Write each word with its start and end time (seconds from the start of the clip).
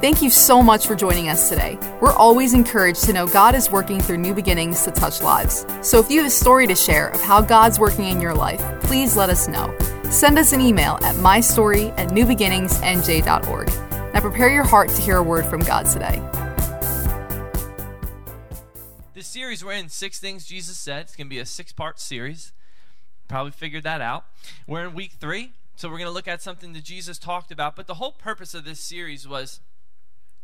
Thank 0.00 0.22
you 0.22 0.30
so 0.30 0.62
much 0.62 0.86
for 0.86 0.96
joining 0.96 1.28
us 1.28 1.50
today. 1.50 1.78
We're 2.00 2.14
always 2.14 2.54
encouraged 2.54 3.04
to 3.04 3.12
know 3.12 3.26
God 3.26 3.54
is 3.54 3.70
working 3.70 4.00
through 4.00 4.16
new 4.16 4.32
beginnings 4.32 4.82
to 4.84 4.90
touch 4.90 5.20
lives. 5.20 5.66
So 5.82 5.98
if 5.98 6.10
you 6.10 6.20
have 6.20 6.26
a 6.28 6.30
story 6.30 6.66
to 6.68 6.74
share 6.74 7.08
of 7.08 7.20
how 7.20 7.42
God's 7.42 7.78
working 7.78 8.06
in 8.06 8.18
your 8.18 8.32
life, 8.32 8.62
please 8.80 9.14
let 9.14 9.28
us 9.28 9.46
know. 9.46 9.76
Send 10.04 10.38
us 10.38 10.54
an 10.54 10.62
email 10.62 10.98
at 11.02 11.16
mystory 11.16 11.92
at 11.98 12.08
newbeginningsnj.org. 12.12 13.68
Now 14.14 14.20
prepare 14.20 14.48
your 14.48 14.64
heart 14.64 14.88
to 14.88 15.02
hear 15.02 15.18
a 15.18 15.22
word 15.22 15.44
from 15.44 15.60
God 15.60 15.84
today. 15.84 16.16
This 19.12 19.26
series 19.26 19.62
we're 19.62 19.72
in, 19.72 19.90
Six 19.90 20.18
Things 20.18 20.46
Jesus 20.46 20.78
Said. 20.78 21.02
It's 21.02 21.14
going 21.14 21.26
to 21.26 21.30
be 21.30 21.40
a 21.40 21.44
six 21.44 21.72
part 21.72 22.00
series. 22.00 22.54
Probably 23.28 23.52
figured 23.52 23.82
that 23.82 24.00
out. 24.00 24.24
We're 24.66 24.86
in 24.86 24.94
week 24.94 25.16
three, 25.20 25.52
so 25.76 25.90
we're 25.90 25.98
going 25.98 26.08
to 26.08 26.14
look 26.14 26.26
at 26.26 26.40
something 26.40 26.72
that 26.72 26.84
Jesus 26.84 27.18
talked 27.18 27.52
about. 27.52 27.76
But 27.76 27.86
the 27.86 27.94
whole 27.94 28.12
purpose 28.12 28.54
of 28.54 28.64
this 28.64 28.80
series 28.80 29.28
was 29.28 29.60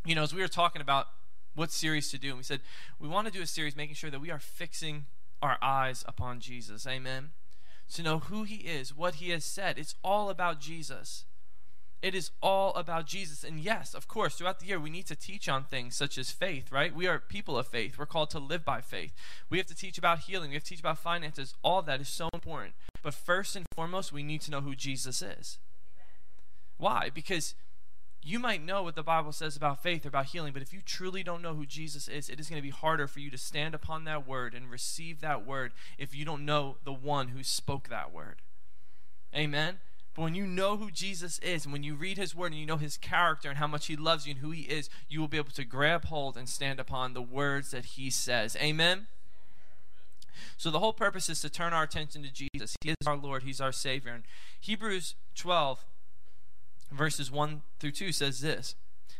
you 0.06 0.14
know, 0.14 0.22
as 0.22 0.34
we 0.34 0.40
were 0.40 0.48
talking 0.48 0.82
about 0.82 1.08
what 1.54 1.72
series 1.72 2.10
to 2.10 2.18
do, 2.18 2.28
and 2.28 2.36
we 2.38 2.42
said 2.42 2.60
we 3.00 3.08
want 3.08 3.26
to 3.26 3.32
do 3.32 3.42
a 3.42 3.46
series 3.46 3.76
making 3.76 3.94
sure 3.94 4.10
that 4.10 4.20
we 4.20 4.30
are 4.30 4.38
fixing 4.38 5.06
our 5.42 5.58
eyes 5.60 6.04
upon 6.06 6.40
Jesus. 6.40 6.86
Amen. 6.86 7.30
To 7.94 8.02
know 8.02 8.18
who 8.18 8.44
he 8.44 8.56
is, 8.56 8.96
what 8.96 9.16
he 9.16 9.30
has 9.30 9.44
said. 9.44 9.78
It's 9.78 9.94
all 10.02 10.28
about 10.28 10.60
Jesus. 10.60 11.24
It 12.02 12.14
is 12.14 12.30
all 12.42 12.74
about 12.74 13.06
Jesus. 13.06 13.42
And 13.42 13.58
yes, 13.58 13.94
of 13.94 14.06
course, 14.06 14.34
throughout 14.34 14.60
the 14.60 14.66
year, 14.66 14.78
we 14.78 14.90
need 14.90 15.06
to 15.06 15.16
teach 15.16 15.48
on 15.48 15.64
things 15.64 15.96
such 15.96 16.18
as 16.18 16.30
faith, 16.30 16.70
right? 16.70 16.94
We 16.94 17.06
are 17.06 17.18
people 17.18 17.58
of 17.58 17.68
faith. 17.68 17.98
We're 17.98 18.06
called 18.06 18.30
to 18.30 18.38
live 18.38 18.64
by 18.64 18.80
faith. 18.80 19.12
We 19.48 19.58
have 19.58 19.66
to 19.68 19.74
teach 19.74 19.96
about 19.96 20.20
healing. 20.20 20.50
We 20.50 20.56
have 20.56 20.64
to 20.64 20.68
teach 20.68 20.80
about 20.80 20.98
finances. 20.98 21.54
All 21.62 21.80
that 21.82 22.00
is 22.00 22.08
so 22.08 22.28
important. 22.34 22.74
But 23.02 23.14
first 23.14 23.56
and 23.56 23.66
foremost, 23.74 24.12
we 24.12 24.22
need 24.22 24.42
to 24.42 24.50
know 24.50 24.60
who 24.60 24.74
Jesus 24.74 25.22
is. 25.22 25.58
Why? 26.76 27.10
Because 27.12 27.54
you 28.26 28.38
might 28.38 28.64
know 28.64 28.82
what 28.82 28.96
the 28.96 29.02
Bible 29.02 29.30
says 29.30 29.56
about 29.56 29.82
faith 29.82 30.04
or 30.04 30.08
about 30.08 30.26
healing, 30.26 30.52
but 30.52 30.62
if 30.62 30.72
you 30.72 30.80
truly 30.84 31.22
don't 31.22 31.42
know 31.42 31.54
who 31.54 31.64
Jesus 31.64 32.08
is, 32.08 32.28
it 32.28 32.40
is 32.40 32.48
going 32.48 32.60
to 32.60 32.66
be 32.66 32.70
harder 32.70 33.06
for 33.06 33.20
you 33.20 33.30
to 33.30 33.38
stand 33.38 33.74
upon 33.74 34.04
that 34.04 34.26
word 34.26 34.52
and 34.52 34.70
receive 34.70 35.20
that 35.20 35.46
word 35.46 35.72
if 35.96 36.14
you 36.14 36.24
don't 36.24 36.44
know 36.44 36.76
the 36.84 36.92
one 36.92 37.28
who 37.28 37.44
spoke 37.44 37.88
that 37.88 38.12
word. 38.12 38.42
Amen? 39.34 39.78
But 40.14 40.22
when 40.22 40.34
you 40.34 40.46
know 40.46 40.76
who 40.76 40.90
Jesus 40.90 41.38
is, 41.40 41.64
and 41.64 41.72
when 41.72 41.82
you 41.82 41.94
read 41.94 42.16
his 42.16 42.34
word 42.34 42.52
and 42.52 42.60
you 42.60 42.66
know 42.66 42.78
his 42.78 42.96
character 42.96 43.48
and 43.48 43.58
how 43.58 43.66
much 43.66 43.86
he 43.86 43.96
loves 43.96 44.26
you 44.26 44.32
and 44.32 44.40
who 44.40 44.50
he 44.50 44.62
is, 44.62 44.88
you 45.08 45.20
will 45.20 45.28
be 45.28 45.36
able 45.36 45.50
to 45.50 45.64
grab 45.64 46.06
hold 46.06 46.36
and 46.36 46.48
stand 46.48 46.80
upon 46.80 47.12
the 47.12 47.22
words 47.22 47.70
that 47.70 47.84
he 47.84 48.10
says. 48.10 48.56
Amen? 48.56 49.06
So 50.56 50.70
the 50.70 50.78
whole 50.80 50.94
purpose 50.94 51.28
is 51.28 51.40
to 51.42 51.50
turn 51.50 51.72
our 51.72 51.82
attention 51.82 52.22
to 52.22 52.32
Jesus. 52.32 52.74
He 52.80 52.90
is 52.90 53.06
our 53.06 53.16
Lord, 53.16 53.42
he's 53.42 53.60
our 53.60 53.72
Savior. 53.72 54.12
And 54.12 54.24
Hebrews 54.60 55.14
12 55.34 55.84
verses 56.90 57.30
1 57.30 57.62
through 57.78 57.92
2 57.92 58.12
says 58.12 58.40
this. 58.40 58.74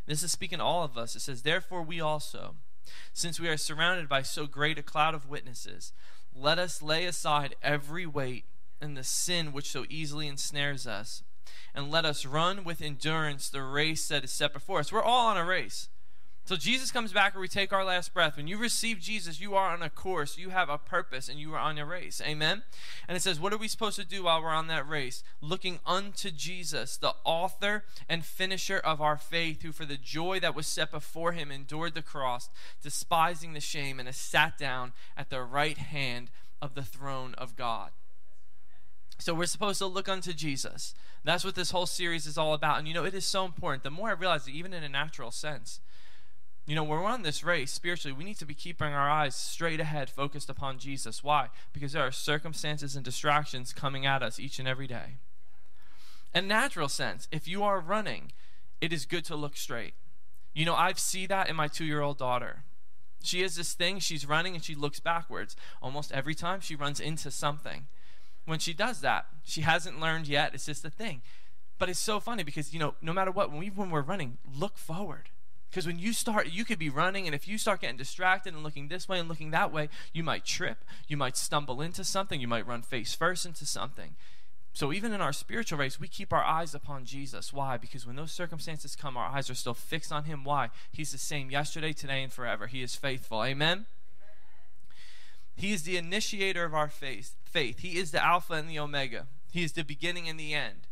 This 0.07 0.23
is 0.23 0.33
speaking 0.33 0.59
to 0.59 0.65
all 0.65 0.85
of 0.85 0.97
us. 0.97 1.17
It 1.17 1.21
says, 1.21 1.43
Therefore, 1.43 1.83
we 1.83 2.01
also, 2.01 2.55
since 3.13 3.41
we 3.41 3.49
are 3.49 3.57
surrounded 3.57 4.09
by 4.09 4.23
so 4.23 4.47
great 4.47 4.79
a 4.79 4.83
cloud 4.83 5.15
of 5.15 5.29
witnesses, 5.29 5.93
let 6.35 6.59
us 6.59 6.83
lay 6.83 7.07
aside 7.07 7.57
every 7.63 8.07
weight 8.07 8.45
and 8.81 8.97
the 8.97 9.05
sin 9.05 9.53
which 9.53 9.71
so 9.71 9.85
easily 9.89 10.29
ensnares 10.29 10.87
us, 10.87 11.23
and 11.75 11.91
let 11.91 12.05
us 12.05 12.27
run 12.27 12.63
with 12.63 12.83
endurance 12.83 13.49
the 13.49 13.63
race 13.63 14.07
that 14.09 14.25
is 14.25 14.33
set 14.33 14.53
before 14.53 14.81
us. 14.81 14.93
We're 14.93 15.03
all 15.03 15.29
on 15.29 15.37
a 15.37 15.45
race. 15.45 15.89
So 16.47 16.55
Jesus 16.55 16.93
comes 16.93 17.13
back 17.13 17.35
and 17.35 17.41
we 17.41 17.49
take 17.49 17.73
our 17.73 17.85
last 17.85 18.15
breath. 18.15 18.37
When 18.37 18.47
you 18.47 18.57
receive 18.57 19.01
Jesus, 19.01 19.41
you 19.41 19.57
are 19.57 19.73
on 19.73 19.83
a 19.83 19.91
course, 19.91 20.39
you 20.39 20.51
have 20.51 20.69
a 20.69 20.79
purpose, 20.79 21.29
and 21.29 21.41
you 21.41 21.53
are 21.55 21.59
on 21.59 21.77
a 21.77 21.85
race. 21.85 22.23
Amen? 22.25 22.63
And 23.09 23.17
it 23.17 23.21
says, 23.21 23.41
what 23.41 23.53
are 23.53 23.59
we 23.59 23.67
supposed 23.67 23.99
to 23.99 24.05
do 24.05 24.23
while 24.23 24.41
we're 24.41 24.51
on 24.51 24.69
that 24.69 24.89
race? 24.89 25.25
Looking 25.41 25.81
unto 25.85 26.31
Jesus, 26.31 26.97
the 26.97 27.15
author 27.25 27.83
and 28.09 28.25
finisher 28.25 28.79
of 28.79 29.01
our 29.01 29.17
faith, 29.17 29.63
who 29.63 29.73
for 29.73 29.85
the 29.85 29.97
joy 29.97 30.39
that 30.39 30.55
was 30.55 30.69
set 30.69 30.93
before 30.93 31.33
him 31.33 31.51
endured 31.51 31.95
the 31.95 32.01
cross, 32.01 32.49
despising 32.81 33.53
the 33.53 33.61
shame, 33.61 33.99
and 33.99 34.07
has 34.07 34.17
sat 34.17 34.57
down 34.57 34.93
at 35.17 35.31
the 35.31 35.43
right 35.43 35.79
hand 35.79 36.31
of 36.63 36.75
the 36.75 36.85
throne 36.85 37.35
of 37.37 37.57
God. 37.57 37.91
So 39.19 39.35
we're 39.35 39.47
supposed 39.47 39.79
to 39.79 39.87
look 39.87 40.09
unto 40.09 40.33
Jesus. 40.33 40.95
That's 41.25 41.45
what 41.45 41.57
this 41.57 41.73
whole 41.73 41.87
series 41.87 42.25
is 42.25 42.39
all 42.39 42.55
about. 42.55 42.79
And 42.79 42.87
you 42.87 42.95
know, 42.95 43.05
it 43.05 43.15
is 43.15 43.27
so 43.27 43.45
important. 43.45 43.83
The 43.83 43.91
more 43.91 44.11
I 44.11 44.13
realize 44.13 44.45
that, 44.45 44.53
even 44.53 44.73
in 44.73 44.85
a 44.85 44.89
natural 44.89 45.33
sense, 45.33 45.81
you 46.67 46.75
know, 46.75 46.83
when 46.83 46.99
we're 46.99 47.07
on 47.07 47.23
this 47.23 47.45
race 47.45 47.71
spiritually, 47.71 48.17
we 48.17 48.25
need 48.25 48.39
to 48.39 48.45
be 48.47 48.55
keeping 48.55 48.89
our 48.89 49.09
eyes 49.09 49.37
straight 49.37 49.79
ahead, 49.79 50.11
focused 50.11 50.51
upon 50.51 50.79
Jesus. 50.79 51.23
Why? 51.23 51.49
Because 51.73 51.93
there 51.93 52.03
are 52.03 52.11
circumstances 52.11 52.97
and 52.97 53.05
distractions 53.05 53.73
coming 53.73 54.05
at 54.05 54.23
us 54.23 54.41
each 54.41 54.59
and 54.59 54.67
every 54.67 54.89
day. 54.89 55.19
In 56.35 56.49
natural 56.49 56.89
sense, 56.89 57.29
if 57.31 57.47
you 57.47 57.63
are 57.63 57.79
running, 57.79 58.33
it 58.81 58.93
is 58.93 59.07
good 59.07 59.25
to 59.27 59.37
look 59.37 59.57
straight. 59.57 59.95
You 60.55 60.65
know, 60.65 60.75
I've 60.75 60.99
see 60.99 61.25
that 61.27 61.49
in 61.49 61.55
my 61.55 61.69
two 61.69 61.85
year 61.85 62.01
old 62.01 62.19
daughter. 62.19 62.65
She 63.23 63.43
has 63.43 63.55
this 63.55 63.73
thing, 63.73 64.01
she's 64.01 64.27
running 64.27 64.55
and 64.55 64.65
she 64.65 64.75
looks 64.75 64.99
backwards. 64.99 65.55
Almost 65.81 66.11
every 66.11 66.35
time 66.35 66.61
she 66.61 66.75
runs 66.75 66.99
into 66.99 67.31
something. 67.31 67.87
When 68.45 68.59
she 68.59 68.75
does 68.75 69.01
that, 69.03 69.27
she 69.45 69.61
hasn't 69.61 70.01
learned 70.01 70.27
yet. 70.27 70.53
It's 70.53 70.67
just 70.67 70.85
a 70.85 70.91
thing. 70.91 71.23
But 71.79 71.89
it's 71.89 72.01
so 72.01 72.19
funny 72.19 72.43
because, 72.43 72.73
you 72.73 72.81
know, 72.81 72.95
no 73.01 73.13
matter 73.13 73.31
what, 73.31 73.51
when, 73.51 73.61
we, 73.61 73.69
when 73.69 73.91
we're 73.91 74.03
running, 74.03 74.39
look 74.45 74.79
forward 74.79 75.31
because 75.71 75.87
when 75.87 75.99
you 75.99 76.13
start, 76.13 76.49
you 76.49 76.65
could 76.65 76.79
be 76.79 76.89
running, 76.89 77.27
and 77.27 77.35
if 77.35 77.47
you 77.47 77.59
start 77.59 77.81
getting 77.81 77.97
distracted 77.97 78.55
and 78.55 78.63
looking 78.63 78.89
this 78.89 79.09
way 79.09 79.19
and 79.19 79.29
looking 79.29 79.51
that 79.51 79.73
way, 79.73 79.89
you 80.13 80.23
might 80.23 80.45
trip. 80.45 80.85
You 81.09 81.17
might 81.17 81.37
stumble 81.37 81.81
into 81.81 82.05
something. 82.05 82.41
You 82.41 82.49
might 82.49 82.67
run 82.67 82.83
face 82.83 83.15
first 83.15 83.45
into 83.45 83.67
something. 83.67 84.17
So 84.73 84.93
even 84.93 85.13
in 85.13 85.23
our 85.23 85.33
spiritual 85.33 85.79
race, 85.79 85.99
we 85.99 86.07
keep 86.07 86.33
our 86.33 86.45
eyes 86.45 86.75
upon 86.75 87.07
Jesus. 87.07 87.53
Why? 87.53 87.79
Because 87.79 88.07
when 88.07 88.17
those 88.17 88.33
circumstances 88.33 88.95
come, 88.95 89.17
our 89.17 89.29
eyes 89.29 89.49
are 89.49 89.55
still 89.55 89.75
fixed 89.75 90.13
on 90.13 90.25
Him. 90.25 90.45
Why? 90.45 90.69
He's 90.93 91.13
the 91.13 91.19
same 91.19 91.51
yesterday, 91.51 91.93
today, 91.93 92.23
and 92.23 92.33
forever. 92.33 92.67
He 92.67 92.83
is 92.83 92.95
faithful. 92.95 93.43
Amen? 93.43 93.87
He 95.55 95.73
is 95.73 95.85
the 95.85 95.97
initiator 95.97 96.65
of 96.65 96.75
our 96.75 96.89
faith. 96.89 97.35
Faith. 97.45 97.79
He 97.79 97.97
is 97.97 98.11
the 98.11 98.23
Alpha 98.23 98.53
and 98.53 98.69
the 98.69 98.79
Omega. 98.79 99.27
He 99.51 99.65
is 99.65 99.73
the 99.73 99.83
beginning 99.83 100.29
and 100.29 100.39
the 100.39 100.53
end. 100.53 100.87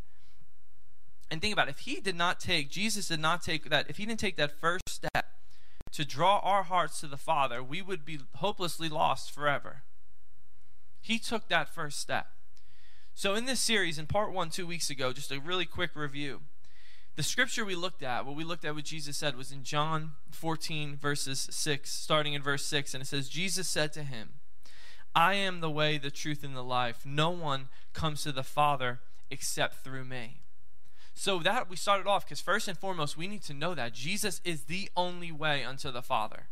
And 1.30 1.40
think 1.40 1.52
about 1.52 1.68
it, 1.68 1.72
if 1.72 1.80
he 1.80 2.00
did 2.00 2.16
not 2.16 2.38
take, 2.38 2.70
Jesus 2.70 3.08
did 3.08 3.20
not 3.20 3.42
take 3.42 3.70
that, 3.70 3.88
if 3.88 3.96
he 3.96 4.06
didn't 4.06 4.20
take 4.20 4.36
that 4.36 4.60
first 4.60 4.88
step 4.88 5.26
to 5.92 6.04
draw 6.04 6.38
our 6.40 6.64
hearts 6.64 7.00
to 7.00 7.06
the 7.06 7.16
Father, 7.16 7.62
we 7.62 7.80
would 7.80 8.04
be 8.04 8.18
hopelessly 8.36 8.88
lost 8.88 9.32
forever. 9.32 9.82
He 11.00 11.18
took 11.18 11.48
that 11.48 11.68
first 11.68 11.98
step. 12.00 12.28
So, 13.14 13.34
in 13.34 13.44
this 13.44 13.60
series, 13.60 13.98
in 13.98 14.06
part 14.06 14.32
one, 14.32 14.50
two 14.50 14.66
weeks 14.66 14.90
ago, 14.90 15.12
just 15.12 15.30
a 15.30 15.38
really 15.38 15.66
quick 15.66 15.90
review. 15.94 16.40
The 17.16 17.22
scripture 17.22 17.64
we 17.64 17.76
looked 17.76 18.02
at, 18.02 18.26
what 18.26 18.34
we 18.34 18.42
looked 18.42 18.64
at, 18.64 18.74
what 18.74 18.84
Jesus 18.84 19.16
said, 19.16 19.36
was 19.36 19.52
in 19.52 19.62
John 19.62 20.12
14, 20.32 20.96
verses 20.96 21.46
6, 21.48 21.88
starting 21.88 22.34
in 22.34 22.42
verse 22.42 22.66
6. 22.66 22.92
And 22.92 23.02
it 23.02 23.06
says, 23.06 23.28
Jesus 23.28 23.68
said 23.68 23.92
to 23.92 24.02
him, 24.02 24.30
I 25.14 25.34
am 25.34 25.60
the 25.60 25.70
way, 25.70 25.96
the 25.96 26.10
truth, 26.10 26.42
and 26.42 26.56
the 26.56 26.64
life. 26.64 27.06
No 27.06 27.30
one 27.30 27.68
comes 27.92 28.24
to 28.24 28.32
the 28.32 28.42
Father 28.42 28.98
except 29.30 29.84
through 29.84 30.04
me. 30.04 30.40
So 31.14 31.38
that 31.38 31.70
we 31.70 31.76
started 31.76 32.08
off 32.08 32.26
because 32.26 32.40
first 32.40 32.66
and 32.66 32.76
foremost, 32.76 33.16
we 33.16 33.28
need 33.28 33.42
to 33.44 33.54
know 33.54 33.74
that 33.74 33.94
Jesus 33.94 34.40
is 34.44 34.64
the 34.64 34.90
only 34.96 35.30
way 35.30 35.64
unto 35.64 35.90
the 35.92 36.02
Father. 36.02 36.48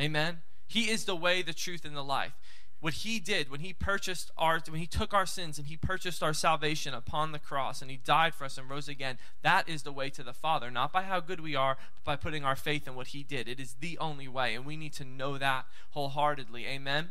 Amen. 0.00 0.38
He 0.66 0.90
is 0.90 1.04
the 1.04 1.14
way, 1.14 1.42
the 1.42 1.52
truth, 1.52 1.84
and 1.84 1.96
the 1.96 2.02
life. 2.02 2.32
What 2.80 2.94
he 2.94 3.18
did 3.18 3.50
when 3.50 3.60
he 3.60 3.72
purchased 3.72 4.30
our 4.36 4.60
when 4.68 4.80
he 4.80 4.86
took 4.86 5.14
our 5.14 5.24
sins 5.24 5.58
and 5.58 5.66
he 5.66 5.76
purchased 5.76 6.22
our 6.22 6.34
salvation 6.34 6.92
upon 6.92 7.32
the 7.32 7.38
cross 7.38 7.80
and 7.80 7.90
he 7.90 7.96
died 7.96 8.34
for 8.34 8.44
us 8.44 8.58
and 8.58 8.68
rose 8.68 8.88
again, 8.88 9.18
that 9.42 9.68
is 9.68 9.82
the 9.82 9.92
way 9.92 10.10
to 10.10 10.22
the 10.22 10.34
Father, 10.34 10.70
not 10.70 10.92
by 10.92 11.02
how 11.02 11.20
good 11.20 11.40
we 11.40 11.54
are, 11.54 11.76
but 12.04 12.04
by 12.04 12.16
putting 12.16 12.44
our 12.44 12.56
faith 12.56 12.86
in 12.86 12.94
what 12.94 13.08
he 13.08 13.22
did. 13.22 13.48
It 13.48 13.60
is 13.60 13.76
the 13.80 13.96
only 13.98 14.28
way, 14.28 14.54
and 14.54 14.66
we 14.66 14.76
need 14.76 14.92
to 14.94 15.04
know 15.04 15.38
that 15.38 15.64
wholeheartedly. 15.90 16.66
Amen. 16.66 17.10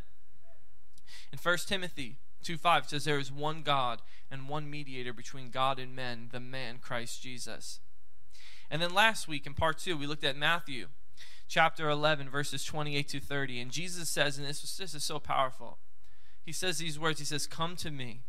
In 1.31 1.39
1 1.41 1.57
Timothy 1.67 2.17
2 2.45 2.57
5 2.57 2.89
says, 2.89 3.05
There 3.05 3.19
is 3.19 3.31
one 3.31 3.63
God 3.63 4.01
and 4.29 4.47
one 4.47 4.69
mediator 4.69 5.13
between 5.13 5.49
God 5.49 5.79
and 5.79 5.95
men, 5.95 6.29
the 6.31 6.39
man 6.39 6.77
Christ 6.79 7.23
Jesus. 7.23 7.79
And 8.69 8.81
then 8.81 8.93
last 8.93 9.27
week 9.27 9.47
in 9.47 9.55
part 9.55 9.79
2, 9.79 9.97
we 9.97 10.05
looked 10.05 10.23
at 10.23 10.37
Matthew 10.37 10.87
chapter 11.47 11.89
11, 11.89 12.29
verses 12.29 12.63
28 12.63 13.07
to 13.09 13.19
30. 13.19 13.59
And 13.61 13.71
Jesus 13.71 14.09
says, 14.09 14.37
and 14.37 14.47
this, 14.47 14.77
this 14.77 14.93
is 14.93 15.03
so 15.03 15.19
powerful, 15.19 15.79
he 16.45 16.51
says 16.51 16.77
these 16.77 16.99
words 16.99 17.19
He 17.19 17.25
says, 17.25 17.47
Come 17.47 17.75
to 17.77 17.89
me, 17.89 18.21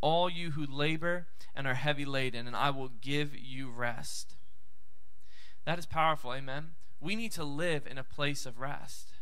all 0.00 0.28
you 0.28 0.52
who 0.52 0.66
labor 0.66 1.28
and 1.54 1.68
are 1.68 1.74
heavy 1.74 2.04
laden, 2.04 2.48
and 2.48 2.56
I 2.56 2.70
will 2.70 2.90
give 3.00 3.36
you 3.36 3.70
rest. 3.70 4.34
That 5.64 5.78
is 5.78 5.86
powerful, 5.86 6.34
amen. 6.34 6.72
We 7.00 7.14
need 7.14 7.32
to 7.32 7.44
live 7.44 7.86
in 7.86 7.98
a 7.98 8.04
place 8.04 8.44
of 8.44 8.58
rest. 8.58 9.12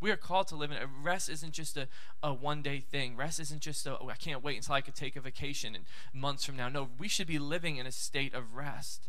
We 0.00 0.10
are 0.10 0.16
called 0.16 0.48
to 0.48 0.56
live 0.56 0.70
in. 0.70 0.78
Rest 1.02 1.28
isn't 1.28 1.52
just 1.52 1.76
a, 1.76 1.88
a 2.22 2.32
one 2.32 2.62
day 2.62 2.80
thing. 2.80 3.16
Rest 3.16 3.40
isn't 3.40 3.60
just 3.60 3.86
a, 3.86 3.98
oh, 3.98 4.08
I 4.08 4.14
can't 4.14 4.42
wait 4.42 4.56
until 4.56 4.74
I 4.74 4.80
could 4.80 4.94
take 4.94 5.16
a 5.16 5.20
vacation 5.20 5.74
and 5.74 5.84
months 6.12 6.44
from 6.44 6.56
now. 6.56 6.68
No, 6.68 6.88
we 6.98 7.08
should 7.08 7.26
be 7.26 7.38
living 7.38 7.76
in 7.76 7.86
a 7.86 7.92
state 7.92 8.34
of 8.34 8.54
rest. 8.54 9.08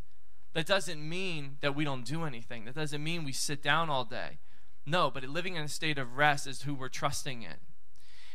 That 0.54 0.66
doesn't 0.66 1.08
mean 1.08 1.58
that 1.62 1.76
we 1.76 1.84
don't 1.84 2.06
do 2.06 2.24
anything. 2.24 2.66
That 2.66 2.76
doesn't 2.76 3.04
mean 3.04 3.24
we 3.24 3.34
sit 3.34 3.62
down 3.62 3.90
all 3.90 4.04
day. 4.04 4.40
No, 4.86 5.12
but 5.12 5.24
living 5.24 5.56
in 5.56 5.64
a 5.64 5.70
state 5.70 6.00
of 6.00 6.18
rest 6.18 6.48
is 6.48 6.64
who 6.64 6.74
we're 6.74 6.90
trusting 6.90 7.44
in. 7.44 7.58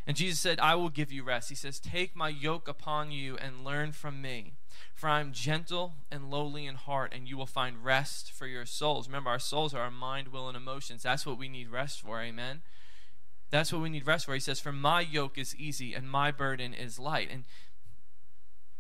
And 0.06 0.16
Jesus 0.16 0.38
said, 0.38 0.60
I 0.60 0.74
will 0.74 0.90
give 0.90 1.10
you 1.10 1.22
rest. 1.22 1.48
He 1.48 1.54
says, 1.54 1.80
Take 1.80 2.14
my 2.14 2.28
yoke 2.28 2.68
upon 2.68 3.10
you 3.10 3.36
and 3.36 3.64
learn 3.64 3.92
from 3.92 4.20
me. 4.20 4.52
For 4.94 5.08
I 5.08 5.20
am 5.20 5.32
gentle 5.32 5.94
and 6.10 6.30
lowly 6.30 6.66
in 6.66 6.74
heart, 6.74 7.12
and 7.14 7.28
you 7.28 7.36
will 7.36 7.46
find 7.46 7.84
rest 7.84 8.30
for 8.30 8.46
your 8.46 8.66
souls. 8.66 9.08
Remember, 9.08 9.30
our 9.30 9.38
souls 9.38 9.72
are 9.72 9.82
our 9.82 9.90
mind, 9.90 10.28
will, 10.28 10.48
and 10.48 10.56
emotions. 10.56 11.02
That's 11.02 11.24
what 11.24 11.38
we 11.38 11.48
need 11.48 11.70
rest 11.70 12.02
for. 12.02 12.20
Amen. 12.20 12.60
That's 13.50 13.72
what 13.72 13.82
we 13.82 13.88
need 13.88 14.06
rest 14.06 14.26
for. 14.26 14.34
He 14.34 14.40
says, 14.40 14.60
For 14.60 14.72
my 14.72 15.00
yoke 15.00 15.38
is 15.38 15.56
easy 15.56 15.94
and 15.94 16.08
my 16.10 16.30
burden 16.30 16.74
is 16.74 16.98
light. 16.98 17.28
And 17.30 17.44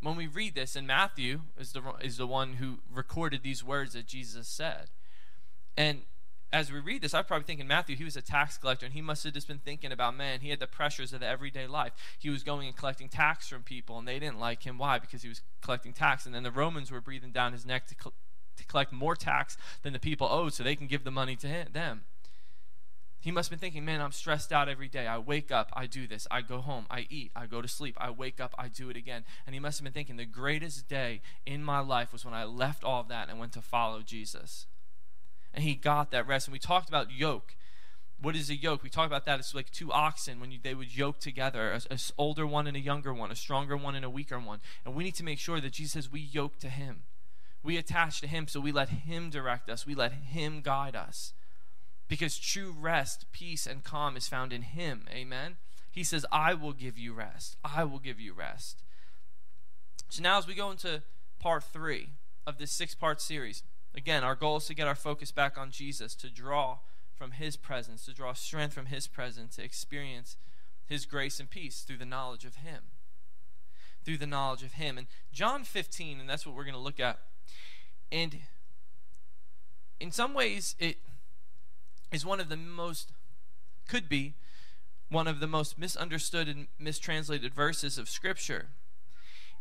when 0.00 0.16
we 0.16 0.26
read 0.26 0.54
this, 0.54 0.76
and 0.76 0.86
Matthew 0.86 1.42
is 1.58 1.72
the, 1.72 1.82
is 2.02 2.18
the 2.18 2.26
one 2.26 2.54
who 2.54 2.80
recorded 2.92 3.42
these 3.42 3.64
words 3.64 3.94
that 3.94 4.06
Jesus 4.06 4.48
said. 4.48 4.90
And 5.76 6.02
as 6.54 6.70
we 6.70 6.78
read 6.78 7.02
this, 7.02 7.14
I'm 7.14 7.24
probably 7.24 7.44
thinking 7.44 7.66
Matthew, 7.66 7.96
he 7.96 8.04
was 8.04 8.16
a 8.16 8.22
tax 8.22 8.56
collector, 8.56 8.86
and 8.86 8.94
he 8.94 9.02
must 9.02 9.24
have 9.24 9.34
just 9.34 9.48
been 9.48 9.58
thinking 9.58 9.90
about, 9.90 10.16
man, 10.16 10.38
he 10.40 10.50
had 10.50 10.60
the 10.60 10.68
pressures 10.68 11.12
of 11.12 11.18
the 11.18 11.26
everyday 11.26 11.66
life. 11.66 11.92
He 12.16 12.30
was 12.30 12.44
going 12.44 12.68
and 12.68 12.76
collecting 12.76 13.08
tax 13.08 13.48
from 13.48 13.64
people, 13.64 13.98
and 13.98 14.06
they 14.06 14.20
didn't 14.20 14.38
like 14.38 14.62
him. 14.62 14.78
Why? 14.78 15.00
Because 15.00 15.22
he 15.22 15.28
was 15.28 15.42
collecting 15.60 15.92
tax. 15.92 16.26
And 16.26 16.34
then 16.34 16.44
the 16.44 16.52
Romans 16.52 16.92
were 16.92 17.00
breathing 17.00 17.32
down 17.32 17.52
his 17.52 17.66
neck 17.66 17.88
to, 17.88 17.96
to 17.96 18.64
collect 18.66 18.92
more 18.92 19.16
tax 19.16 19.56
than 19.82 19.92
the 19.92 19.98
people 19.98 20.28
owed 20.30 20.54
so 20.54 20.62
they 20.62 20.76
can 20.76 20.86
give 20.86 21.02
the 21.02 21.10
money 21.10 21.34
to 21.36 21.48
him, 21.48 21.68
them. 21.72 22.02
He 23.18 23.32
must 23.32 23.50
have 23.50 23.58
been 23.58 23.66
thinking, 23.66 23.84
man, 23.84 24.00
I'm 24.00 24.12
stressed 24.12 24.52
out 24.52 24.68
every 24.68 24.88
day. 24.88 25.08
I 25.08 25.18
wake 25.18 25.50
up, 25.50 25.70
I 25.72 25.86
do 25.86 26.06
this. 26.06 26.28
I 26.30 26.40
go 26.42 26.58
home, 26.58 26.86
I 26.88 27.06
eat, 27.10 27.32
I 27.34 27.46
go 27.46 27.62
to 27.62 27.68
sleep. 27.68 27.96
I 27.98 28.10
wake 28.10 28.38
up, 28.38 28.54
I 28.56 28.68
do 28.68 28.90
it 28.90 28.96
again. 28.96 29.24
And 29.44 29.54
he 29.54 29.60
must 29.60 29.78
have 29.78 29.84
been 29.84 29.94
thinking, 29.94 30.18
the 30.18 30.24
greatest 30.24 30.88
day 30.88 31.20
in 31.44 31.64
my 31.64 31.80
life 31.80 32.12
was 32.12 32.24
when 32.24 32.34
I 32.34 32.44
left 32.44 32.84
all 32.84 33.00
of 33.00 33.08
that 33.08 33.28
and 33.28 33.40
went 33.40 33.52
to 33.54 33.62
follow 33.62 34.02
Jesus 34.02 34.66
and 35.54 35.64
he 35.64 35.74
got 35.74 36.10
that 36.10 36.26
rest. 36.26 36.48
And 36.48 36.52
we 36.52 36.58
talked 36.58 36.88
about 36.88 37.12
yoke. 37.12 37.54
What 38.20 38.36
is 38.36 38.50
a 38.50 38.56
yoke? 38.56 38.82
We 38.82 38.90
talked 38.90 39.06
about 39.06 39.24
that. 39.26 39.38
It's 39.38 39.54
like 39.54 39.70
two 39.70 39.92
oxen 39.92 40.40
when 40.40 40.50
you, 40.50 40.58
they 40.62 40.74
would 40.74 40.96
yoke 40.96 41.20
together, 41.20 41.70
an 41.90 41.98
older 42.18 42.46
one 42.46 42.66
and 42.66 42.76
a 42.76 42.80
younger 42.80 43.12
one, 43.14 43.30
a 43.30 43.36
stronger 43.36 43.76
one 43.76 43.94
and 43.94 44.04
a 44.04 44.10
weaker 44.10 44.38
one. 44.38 44.60
And 44.84 44.94
we 44.94 45.04
need 45.04 45.14
to 45.16 45.24
make 45.24 45.38
sure 45.38 45.60
that 45.60 45.72
Jesus 45.72 45.92
says 45.92 46.12
we 46.12 46.20
yoke 46.20 46.58
to 46.58 46.68
him. 46.68 47.02
We 47.62 47.76
attach 47.76 48.20
to 48.20 48.26
him, 48.26 48.46
so 48.46 48.60
we 48.60 48.72
let 48.72 48.90
him 48.90 49.30
direct 49.30 49.70
us. 49.70 49.86
We 49.86 49.94
let 49.94 50.12
him 50.12 50.60
guide 50.60 50.96
us. 50.96 51.32
Because 52.08 52.38
true 52.38 52.74
rest, 52.78 53.26
peace, 53.32 53.66
and 53.66 53.82
calm 53.82 54.16
is 54.16 54.28
found 54.28 54.52
in 54.52 54.62
him. 54.62 55.06
Amen? 55.10 55.56
He 55.90 56.04
says, 56.04 56.26
I 56.30 56.54
will 56.54 56.72
give 56.72 56.98
you 56.98 57.14
rest. 57.14 57.56
I 57.64 57.84
will 57.84 57.98
give 57.98 58.20
you 58.20 58.34
rest. 58.34 58.82
So 60.10 60.22
now, 60.22 60.38
as 60.38 60.46
we 60.46 60.54
go 60.54 60.70
into 60.70 61.02
part 61.40 61.64
three 61.64 62.10
of 62.46 62.58
this 62.58 62.70
six 62.70 62.94
part 62.94 63.20
series, 63.20 63.62
Again, 63.96 64.24
our 64.24 64.34
goal 64.34 64.56
is 64.56 64.66
to 64.66 64.74
get 64.74 64.88
our 64.88 64.94
focus 64.94 65.30
back 65.30 65.56
on 65.56 65.70
Jesus, 65.70 66.14
to 66.16 66.28
draw 66.28 66.78
from 67.14 67.32
His 67.32 67.56
presence, 67.56 68.04
to 68.06 68.12
draw 68.12 68.32
strength 68.32 68.74
from 68.74 68.86
His 68.86 69.06
presence, 69.06 69.56
to 69.56 69.64
experience 69.64 70.36
His 70.86 71.06
grace 71.06 71.38
and 71.38 71.48
peace 71.48 71.82
through 71.82 71.98
the 71.98 72.04
knowledge 72.04 72.44
of 72.44 72.56
Him. 72.56 72.82
Through 74.04 74.18
the 74.18 74.26
knowledge 74.26 74.62
of 74.62 74.72
Him. 74.72 74.98
And 74.98 75.06
John 75.32 75.64
15, 75.64 76.20
and 76.20 76.28
that's 76.28 76.44
what 76.44 76.56
we're 76.56 76.64
going 76.64 76.74
to 76.74 76.80
look 76.80 77.00
at. 77.00 77.20
And 78.10 78.38
in 80.00 80.10
some 80.10 80.34
ways, 80.34 80.74
it 80.78 80.98
is 82.12 82.26
one 82.26 82.40
of 82.40 82.48
the 82.48 82.56
most, 82.56 83.12
could 83.88 84.08
be, 84.08 84.34
one 85.08 85.28
of 85.28 85.38
the 85.38 85.46
most 85.46 85.78
misunderstood 85.78 86.48
and 86.48 86.66
mistranslated 86.78 87.54
verses 87.54 87.96
of 87.96 88.08
Scripture. 88.08 88.66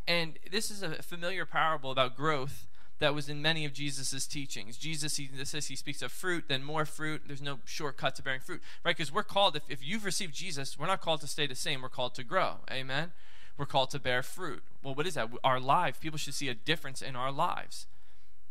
And 0.08 0.40
this 0.52 0.72
is 0.72 0.82
a 0.82 1.02
familiar 1.04 1.46
parable 1.46 1.92
about 1.92 2.18
growth 2.18 2.68
that 3.00 3.14
was 3.14 3.28
in 3.28 3.42
many 3.42 3.66
of 3.66 3.74
Jesus' 3.74 4.28
teachings. 4.28 4.78
Jesus, 4.78 5.18
he 5.18 5.30
says 5.44 5.68
he 5.68 5.76
speaks 5.76 6.02
of 6.02 6.12
fruit, 6.12 6.46
then 6.48 6.64
more 6.64 6.86
fruit. 6.86 7.24
There's 7.28 7.42
no 7.42 7.60
shortcut 7.66 8.16
to 8.16 8.24
bearing 8.24 8.40
fruit, 8.40 8.62
right? 8.84 8.96
Because 8.96 9.12
we're 9.12 9.24
called, 9.24 9.56
if, 9.56 9.64
if 9.70 9.86
you've 9.86 10.06
received 10.06 10.34
Jesus, 10.34 10.78
we're 10.78 10.88
not 10.88 11.02
called 11.02 11.22
to 11.22 11.28
stay 11.28 11.48
the 11.48 11.56
same. 11.56 11.82
We're 11.82 11.90
called 11.90 12.16
to 12.16 12.24
grow. 12.24 12.58
Amen? 12.72 13.12
We're 13.58 13.66
called 13.66 13.90
to 13.92 14.00
bear 14.00 14.24
fruit. 14.24 14.64
Well, 14.84 14.96
what 14.96 15.06
is 15.06 15.16
that? 15.16 15.30
Our 15.44 15.60
life, 15.60 16.00
people 16.00 16.18
should 16.18 16.34
see 16.34 16.50
a 16.50 16.56
difference 16.56 17.02
in 17.02 17.16
our 17.16 17.32
lives, 17.32 17.88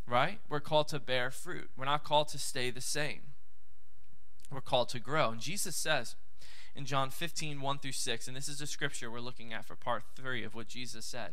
right? 0.07 0.39
We're 0.49 0.61
called 0.61 0.89
to 0.89 1.01
bear 1.01 1.31
fruit. 1.31 1.71
We're 1.77 1.87
not 1.87 2.05
called 2.05 2.29
to 2.29 2.39
stay 2.39 2.71
the 2.71 2.81
same. 2.81 3.21
We're 4.51 4.61
called 4.61 4.91
to 4.91 5.01
grow. 5.01 5.31
And 5.31 5.41
Jesus 5.41 5.77
says 5.77 6.15
in 6.77 6.85
John 6.85 7.11
15, 7.11 7.61
1 7.61 7.79
through 7.79 7.93
6, 7.93 8.29
and 8.29 8.37
this 8.37 8.49
is 8.49 8.59
the 8.59 8.67
scripture 8.67 9.11
we're 9.11 9.21
looking 9.21 9.53
at 9.53 9.65
for 9.65 9.75
part 9.75 10.05
3 10.15 10.45
of 10.45 10.55
what 10.55 10.69
Jesus 10.69 11.05
said. 11.05 11.33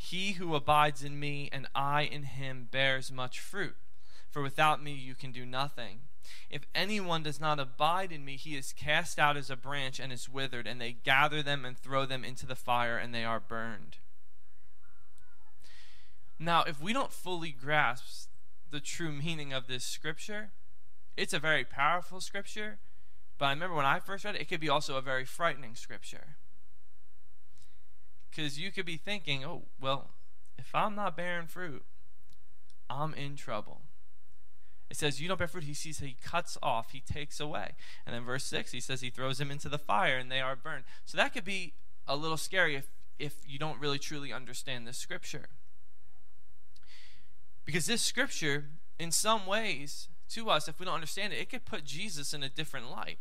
He 0.00 0.32
who 0.32 0.54
abides 0.54 1.02
in 1.02 1.18
me 1.18 1.48
and 1.52 1.66
I 1.74 2.02
in 2.02 2.22
him 2.22 2.68
bears 2.70 3.10
much 3.10 3.40
fruit, 3.40 3.74
for 4.30 4.40
without 4.40 4.82
me 4.82 4.92
you 4.92 5.16
can 5.16 5.32
do 5.32 5.44
nothing. 5.44 6.02
If 6.48 6.62
anyone 6.72 7.24
does 7.24 7.40
not 7.40 7.58
abide 7.58 8.12
in 8.12 8.24
me, 8.24 8.36
he 8.36 8.56
is 8.56 8.72
cast 8.72 9.18
out 9.18 9.36
as 9.36 9.50
a 9.50 9.56
branch 9.56 9.98
and 9.98 10.12
is 10.12 10.28
withered, 10.28 10.68
and 10.68 10.80
they 10.80 10.92
gather 10.92 11.42
them 11.42 11.64
and 11.64 11.76
throw 11.76 12.06
them 12.06 12.24
into 12.24 12.46
the 12.46 12.54
fire, 12.54 12.96
and 12.96 13.12
they 13.12 13.24
are 13.24 13.40
burned. 13.40 13.96
Now, 16.38 16.62
if 16.62 16.80
we 16.80 16.92
don't 16.92 17.12
fully 17.12 17.50
grasp 17.50 18.30
the 18.70 18.80
true 18.80 19.10
meaning 19.10 19.52
of 19.52 19.66
this 19.66 19.84
scripture, 19.84 20.52
it's 21.16 21.32
a 21.32 21.40
very 21.40 21.64
powerful 21.64 22.20
scripture, 22.20 22.78
but 23.36 23.46
I 23.46 23.50
remember 23.50 23.74
when 23.74 23.84
I 23.84 23.98
first 23.98 24.24
read 24.24 24.36
it, 24.36 24.42
it 24.42 24.48
could 24.48 24.60
be 24.60 24.68
also 24.68 24.96
a 24.96 25.02
very 25.02 25.24
frightening 25.24 25.74
scripture. 25.74 26.36
Because 28.30 28.58
you 28.58 28.70
could 28.70 28.86
be 28.86 28.96
thinking, 28.96 29.44
oh, 29.44 29.62
well, 29.80 30.10
if 30.58 30.74
I'm 30.74 30.94
not 30.94 31.16
bearing 31.16 31.46
fruit, 31.46 31.84
I'm 32.90 33.14
in 33.14 33.36
trouble. 33.36 33.82
It 34.90 34.96
says, 34.96 35.20
You 35.20 35.28
don't 35.28 35.38
bear 35.38 35.48
fruit. 35.48 35.64
He 35.64 35.74
sees 35.74 35.98
he 35.98 36.16
cuts 36.22 36.56
off, 36.62 36.92
he 36.92 37.00
takes 37.00 37.40
away. 37.40 37.72
And 38.06 38.14
then 38.14 38.24
verse 38.24 38.44
6, 38.44 38.72
he 38.72 38.80
says 38.80 39.00
he 39.00 39.10
throws 39.10 39.38
them 39.38 39.50
into 39.50 39.68
the 39.68 39.78
fire 39.78 40.16
and 40.16 40.30
they 40.30 40.40
are 40.40 40.56
burned. 40.56 40.84
So 41.04 41.16
that 41.18 41.34
could 41.34 41.44
be 41.44 41.74
a 42.06 42.16
little 42.16 42.36
scary 42.36 42.74
if, 42.74 42.86
if 43.18 43.36
you 43.46 43.58
don't 43.58 43.80
really 43.80 43.98
truly 43.98 44.32
understand 44.32 44.86
this 44.86 44.96
scripture. 44.96 45.48
Because 47.66 47.86
this 47.86 48.00
scripture, 48.00 48.70
in 48.98 49.10
some 49.10 49.46
ways, 49.46 50.08
to 50.30 50.48
us, 50.48 50.68
if 50.68 50.80
we 50.80 50.86
don't 50.86 50.94
understand 50.94 51.34
it, 51.34 51.38
it 51.38 51.50
could 51.50 51.66
put 51.66 51.84
Jesus 51.84 52.32
in 52.32 52.42
a 52.42 52.48
different 52.48 52.90
light 52.90 53.18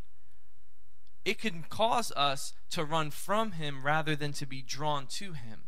it 1.27 1.39
can 1.39 1.65
cause 1.67 2.13
us 2.15 2.53
to 2.69 2.85
run 2.85 3.11
from 3.11 3.51
him 3.51 3.85
rather 3.85 4.15
than 4.15 4.31
to 4.31 4.45
be 4.45 4.61
drawn 4.61 5.05
to 5.07 5.33
him. 5.33 5.59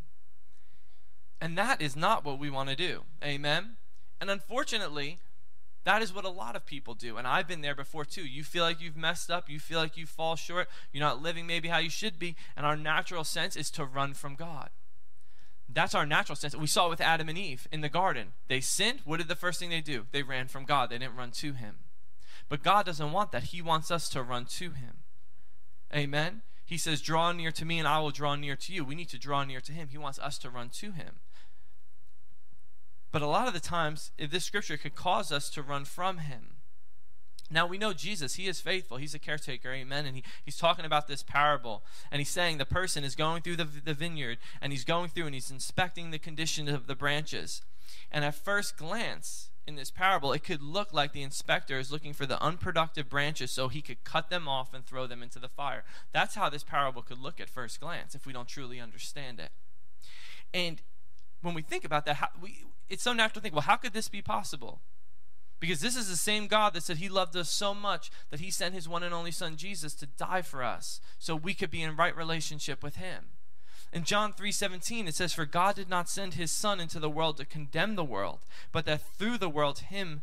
And 1.42 1.58
that 1.58 1.82
is 1.82 1.98
not 1.98 2.24
what 2.24 2.40
we 2.40 2.50
want 2.50 2.70
to 2.70 2.78
do. 2.78 3.02
Amen? 3.22 3.76
And 4.22 4.30
unfortunately, 4.30 5.20
that 5.84 6.02
is 6.02 6.14
what 6.14 6.24
a 6.24 6.30
lot 6.30 6.56
of 6.56 6.66
people 6.66 6.94
do. 6.94 7.18
And 7.18 7.28
I've 7.28 7.48
been 7.48 7.60
there 7.60 7.76
before 7.76 8.06
too. 8.06 8.26
You 8.26 8.46
feel 8.46 8.64
like 8.64 8.80
you've 8.80 8.96
messed 8.96 9.30
up. 9.30 9.50
You 9.50 9.60
feel 9.60 9.80
like 9.80 9.98
you 9.98 10.06
fall 10.06 10.38
short. 10.38 10.70
You're 10.94 11.04
not 11.04 11.22
living 11.22 11.46
maybe 11.46 11.68
how 11.68 11.80
you 11.80 11.90
should 11.90 12.18
be. 12.18 12.38
And 12.56 12.66
our 12.66 12.78
natural 12.78 13.26
sense 13.26 13.58
is 13.58 13.70
to 13.72 13.84
run 13.84 14.14
from 14.14 14.36
God. 14.36 14.70
That's 15.68 15.94
our 15.94 16.06
natural 16.06 16.38
sense. 16.38 16.56
We 16.56 16.68
saw 16.68 16.88
it 16.88 16.92
with 16.92 17.02
Adam 17.02 17.28
and 17.28 17.38
Eve 17.38 17.68
in 17.70 17.82
the 17.82 17.90
garden. 17.90 18.30
They 18.48 18.62
sinned. 18.62 19.02
What 19.04 19.18
did 19.18 19.28
the 19.28 19.36
first 19.36 19.60
thing 19.60 19.72
they 19.72 19.82
do? 19.82 20.06
They 20.14 20.24
ran 20.24 20.48
from 20.48 20.64
God. 20.64 20.90
They 20.90 21.00
didn't 21.00 21.18
run 21.18 21.32
to 21.32 21.52
Him. 21.52 21.76
But 22.48 22.64
God 22.64 22.86
doesn't 22.86 23.12
want 23.12 23.34
that. 23.34 23.44
He 23.44 23.62
wants 23.62 23.92
us 23.92 24.08
to 24.10 24.24
run 24.24 24.46
to 24.46 24.72
Him. 24.72 25.00
Amen. 25.94 26.42
He 26.66 26.78
says, 26.78 27.02
Draw 27.02 27.32
near 27.34 27.52
to 27.52 27.66
me, 27.66 27.80
and 27.80 27.88
I 27.88 28.00
will 28.00 28.12
draw 28.12 28.36
near 28.36 28.56
to 28.56 28.74
you. 28.74 28.84
We 28.86 28.96
need 28.96 29.10
to 29.10 29.18
draw 29.18 29.44
near 29.44 29.62
to 29.62 29.72
him. 29.72 29.90
He 29.90 29.98
wants 29.98 30.20
us 30.20 30.38
to 30.40 30.50
run 30.50 30.70
to 30.70 30.92
him. 30.92 31.16
But 33.12 33.22
a 33.22 33.28
lot 33.28 33.48
of 33.48 33.54
the 33.54 33.60
times, 33.60 34.12
if 34.18 34.30
this 34.30 34.46
scripture 34.46 34.78
could 34.78 34.96
cause 34.96 35.32
us 35.32 35.50
to 35.52 35.64
run 35.64 35.86
from 35.86 36.20
him. 36.20 36.58
Now 37.52 37.66
we 37.66 37.80
know 37.80 37.94
Jesus, 37.94 38.36
he 38.36 38.48
is 38.48 38.62
faithful. 38.62 38.98
He's 38.98 39.16
a 39.16 39.20
caretaker, 39.20 39.74
amen. 39.74 40.06
And 40.06 40.16
he, 40.16 40.24
he's 40.46 40.58
talking 40.58 40.86
about 40.86 41.08
this 41.08 41.24
parable. 41.24 41.84
And 42.12 42.20
he's 42.20 42.30
saying 42.30 42.60
the 42.60 42.66
person 42.66 43.04
is 43.04 43.16
going 43.16 43.42
through 43.42 43.56
the, 43.56 43.68
the 43.84 43.96
vineyard 43.96 44.38
and 44.62 44.72
he's 44.72 44.84
going 44.84 45.10
through 45.10 45.26
and 45.26 45.34
he's 45.34 45.50
inspecting 45.50 46.12
the 46.12 46.20
condition 46.20 46.70
of 46.70 46.86
the 46.86 46.96
branches. 46.96 47.64
And 48.12 48.24
at 48.24 48.36
first 48.36 48.78
glance, 48.78 49.50
in 49.70 49.76
this 49.76 49.92
parable, 49.92 50.34
it 50.34 50.44
could 50.44 50.64
look 50.64 50.92
like 50.92 51.14
the 51.14 51.22
inspector 51.22 51.78
is 51.78 51.92
looking 51.92 52.12
for 52.12 52.26
the 52.26 52.42
unproductive 52.42 53.08
branches 53.08 53.52
so 53.52 53.68
he 53.68 53.84
could 53.84 54.04
cut 54.04 54.32
them 54.32 54.48
off 54.48 54.74
and 54.74 54.84
throw 54.84 55.06
them 55.06 55.22
into 55.22 55.38
the 55.38 55.48
fire. 55.48 55.84
That's 56.12 56.34
how 56.34 56.50
this 56.50 56.64
parable 56.64 57.04
could 57.04 57.20
look 57.20 57.40
at 57.40 57.50
first 57.50 57.80
glance 57.80 58.16
if 58.16 58.26
we 58.26 58.34
don't 58.34 58.48
truly 58.48 58.80
understand 58.80 59.40
it. 59.40 59.52
And 60.54 60.82
when 61.44 61.54
we 61.54 61.62
think 61.62 61.86
about 61.86 62.06
that, 62.06 62.16
how, 62.16 62.30
we, 62.42 62.66
it's 62.90 63.04
so 63.04 63.14
natural 63.14 63.36
to 63.36 63.42
think, 63.42 63.54
well, 63.54 63.62
how 63.62 63.76
could 63.76 63.94
this 63.94 64.10
be 64.10 64.24
possible? 64.24 64.82
Because 65.60 65.82
this 65.82 65.96
is 65.96 66.10
the 66.10 66.16
same 66.16 66.48
God 66.48 66.74
that 66.74 66.82
said 66.82 66.98
he 66.98 67.08
loved 67.08 67.36
us 67.36 67.50
so 67.52 67.76
much 67.76 68.10
that 68.32 68.40
he 68.40 68.50
sent 68.50 68.74
his 68.74 68.90
one 68.90 69.04
and 69.04 69.14
only 69.14 69.32
son 69.32 69.56
Jesus 69.56 69.94
to 69.96 70.08
die 70.08 70.42
for 70.42 70.64
us 70.64 71.00
so 71.20 71.36
we 71.36 71.54
could 71.54 71.70
be 71.70 71.84
in 71.84 71.96
right 71.96 72.16
relationship 72.16 72.82
with 72.82 72.96
him. 72.96 73.26
In 73.92 74.04
John 74.04 74.34
3:17 74.34 75.08
it 75.08 75.16
says 75.16 75.34
for 75.34 75.46
God 75.46 75.76
did 75.76 75.90
not 75.90 76.10
send 76.10 76.36
his 76.36 76.52
son 76.52 76.80
into 76.80 77.00
the 77.00 77.10
world 77.10 77.38
to 77.38 77.46
condemn 77.46 77.96
the 77.96 78.04
world, 78.04 78.40
but 78.72 78.86
that 78.86 79.02
through 79.18 79.38
the 79.38 79.50
world 79.50 79.80
him 79.80 80.22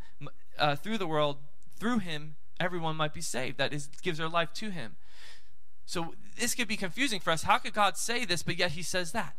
uh, 0.59 0.77
through 0.77 0.99
the 0.99 1.07
world 1.07 1.39
through 1.79 1.99
him 1.99 2.37
everyone 2.61 2.97
might 2.97 3.15
be 3.15 3.21
saved. 3.21 3.59
That 3.59 3.73
is 3.73 3.89
gives 4.03 4.19
their 4.19 4.29
life 4.29 4.53
to 4.55 4.71
him. 4.71 4.97
So 5.85 6.15
this 6.39 6.55
could 6.55 6.69
be 6.69 6.77
confusing 6.77 7.21
for 7.21 7.31
us. 7.31 7.43
How 7.43 7.59
could 7.59 7.75
God 7.75 7.97
say 7.97 8.25
this 8.25 8.43
but 8.43 8.59
yet 8.59 8.73
he 8.73 8.83
says 8.83 9.13
that? 9.13 9.35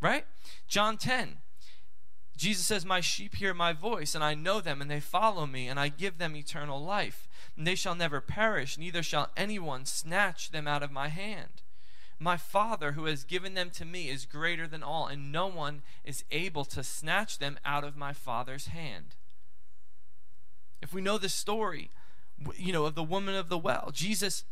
Right? 0.00 0.24
John 0.68 0.96
10 0.96 1.38
Jesus 2.40 2.64
says, 2.64 2.86
My 2.86 3.02
sheep 3.02 3.34
hear 3.34 3.52
my 3.52 3.74
voice, 3.74 4.14
and 4.14 4.24
I 4.24 4.32
know 4.32 4.62
them, 4.62 4.80
and 4.80 4.90
they 4.90 4.98
follow 4.98 5.46
me, 5.46 5.68
and 5.68 5.78
I 5.78 5.88
give 5.88 6.16
them 6.16 6.34
eternal 6.34 6.82
life. 6.82 7.28
And 7.54 7.66
they 7.66 7.74
shall 7.74 7.94
never 7.94 8.22
perish, 8.22 8.78
neither 8.78 9.02
shall 9.02 9.28
anyone 9.36 9.84
snatch 9.84 10.50
them 10.50 10.66
out 10.66 10.82
of 10.82 10.90
my 10.90 11.08
hand. 11.08 11.60
My 12.20 12.36
Father, 12.36 12.92
who 12.92 13.06
has 13.06 13.24
given 13.24 13.54
them 13.54 13.70
to 13.70 13.84
me, 13.84 14.08
is 14.08 14.26
greater 14.26 14.68
than 14.68 14.82
all, 14.82 15.06
and 15.06 15.32
no 15.32 15.46
one 15.46 15.82
is 16.04 16.22
able 16.30 16.64
to 16.66 16.84
snatch 16.84 17.38
them 17.38 17.58
out 17.64 17.82
of 17.82 17.96
my 17.96 18.12
Father's 18.12 18.66
hand. 18.66 19.16
If 20.80 20.92
we 20.92 21.00
know 21.00 21.18
the 21.18 21.28
story, 21.28 21.90
you 22.56 22.72
know, 22.72 22.84
of 22.84 22.94
the 22.94 23.02
woman 23.02 23.34
of 23.34 23.48
the 23.48 23.58
well, 23.58 23.90
Jesus, 23.92 24.44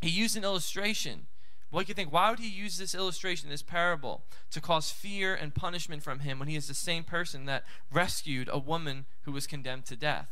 he 0.00 0.10
used 0.10 0.36
an 0.36 0.44
illustration 0.44 1.26
what 1.72 1.88
you 1.88 1.94
think? 1.94 2.12
Why 2.12 2.28
would 2.28 2.38
he 2.38 2.48
use 2.48 2.76
this 2.76 2.94
illustration, 2.94 3.48
this 3.48 3.62
parable, 3.62 4.24
to 4.50 4.60
cause 4.60 4.90
fear 4.90 5.34
and 5.34 5.54
punishment 5.54 6.02
from 6.02 6.18
him 6.18 6.38
when 6.38 6.46
he 6.46 6.54
is 6.54 6.68
the 6.68 6.74
same 6.74 7.02
person 7.02 7.46
that 7.46 7.64
rescued 7.90 8.50
a 8.52 8.58
woman 8.58 9.06
who 9.22 9.32
was 9.32 9.46
condemned 9.46 9.86
to 9.86 9.96
death? 9.96 10.28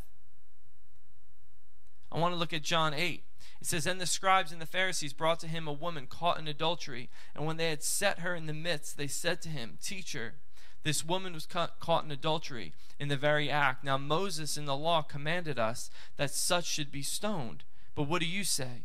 I 2.13 2.19
want 2.19 2.35
to 2.35 2.39
look 2.39 2.53
at 2.53 2.63
John 2.63 2.93
8. 2.93 3.23
It 3.61 3.67
says, 3.67 3.87
And 3.87 4.01
the 4.01 4.07
scribes 4.07 4.53
and 4.53 4.61
the 4.61 4.67
Pharisees 4.67 5.13
brought 5.13 5.41
to 5.41 5.49
him 5.49 5.69
a 5.69 5.73
woman 5.73 6.07
caught 6.07 6.39
in 6.39 6.49
adultery. 6.49 7.11
And 7.35 7.47
when 7.47 7.57
they 7.57 7.71
had 7.71 7.83
set 7.83 8.21
her 8.21 8.35
in 8.35 8.47
the 8.47 8.55
midst, 8.55 8.97
they 8.97 9.07
said 9.07 9.43
to 9.43 9.49
him, 9.49 9.79
Teacher, 9.83 10.35
this 10.83 11.05
woman 11.05 11.35
was 11.35 11.47
caught 11.47 12.05
in 12.05 12.11
adultery 12.11 12.73
in 12.99 13.09
the 13.09 13.17
very 13.17 13.51
act. 13.51 13.85
Now 13.85 13.99
Moses 13.99 14.57
in 14.57 14.65
the 14.65 14.77
law 14.77 15.03
commanded 15.03 15.59
us 15.59 15.91
that 16.17 16.31
such 16.31 16.65
should 16.65 16.91
be 16.91 17.03
stoned. 17.03 17.65
But 17.95 18.05
what 18.05 18.21
do 18.21 18.27
you 18.27 18.45
say? 18.45 18.85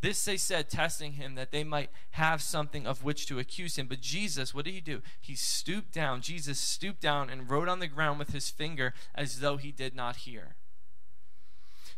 This 0.00 0.24
they 0.24 0.36
said, 0.36 0.68
testing 0.68 1.12
him, 1.12 1.34
that 1.34 1.50
they 1.50 1.64
might 1.64 1.88
have 2.10 2.42
something 2.42 2.86
of 2.86 3.02
which 3.02 3.26
to 3.26 3.38
accuse 3.38 3.76
him. 3.76 3.86
But 3.86 4.02
Jesus, 4.02 4.52
what 4.52 4.66
did 4.66 4.74
he 4.74 4.82
do? 4.82 5.00
He 5.18 5.34
stooped 5.34 5.92
down. 5.92 6.20
Jesus 6.20 6.60
stooped 6.60 7.00
down 7.00 7.30
and 7.30 7.50
wrote 7.50 7.68
on 7.68 7.78
the 7.78 7.86
ground 7.86 8.18
with 8.18 8.32
his 8.32 8.50
finger 8.50 8.92
as 9.14 9.40
though 9.40 9.56
he 9.56 9.72
did 9.72 9.96
not 9.96 10.16
hear. 10.16 10.56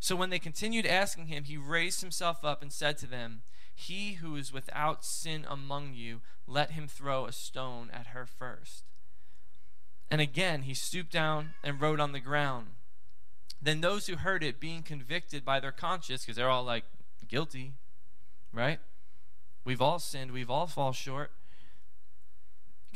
So 0.00 0.16
when 0.16 0.30
they 0.30 0.38
continued 0.38 0.86
asking 0.86 1.26
him, 1.26 1.44
he 1.44 1.56
raised 1.56 2.00
himself 2.00 2.44
up 2.44 2.62
and 2.62 2.72
said 2.72 2.98
to 2.98 3.06
them, 3.06 3.42
He 3.74 4.14
who 4.14 4.36
is 4.36 4.52
without 4.52 5.04
sin 5.04 5.46
among 5.48 5.94
you, 5.94 6.20
let 6.46 6.72
him 6.72 6.86
throw 6.88 7.26
a 7.26 7.32
stone 7.32 7.90
at 7.92 8.08
her 8.08 8.26
first. 8.26 8.84
And 10.10 10.20
again 10.20 10.62
he 10.62 10.74
stooped 10.74 11.12
down 11.12 11.54
and 11.64 11.80
wrote 11.80 12.00
on 12.00 12.12
the 12.12 12.20
ground. 12.20 12.68
Then 13.60 13.80
those 13.80 14.06
who 14.06 14.16
heard 14.16 14.44
it, 14.44 14.60
being 14.60 14.82
convicted 14.82 15.44
by 15.44 15.60
their 15.60 15.72
conscience, 15.72 16.22
because 16.22 16.36
they're 16.36 16.50
all 16.50 16.62
like, 16.62 16.84
guilty, 17.26 17.72
right? 18.52 18.78
We've 19.64 19.82
all 19.82 19.98
sinned, 19.98 20.30
we've 20.30 20.50
all 20.50 20.66
fall 20.66 20.92
short. 20.92 21.32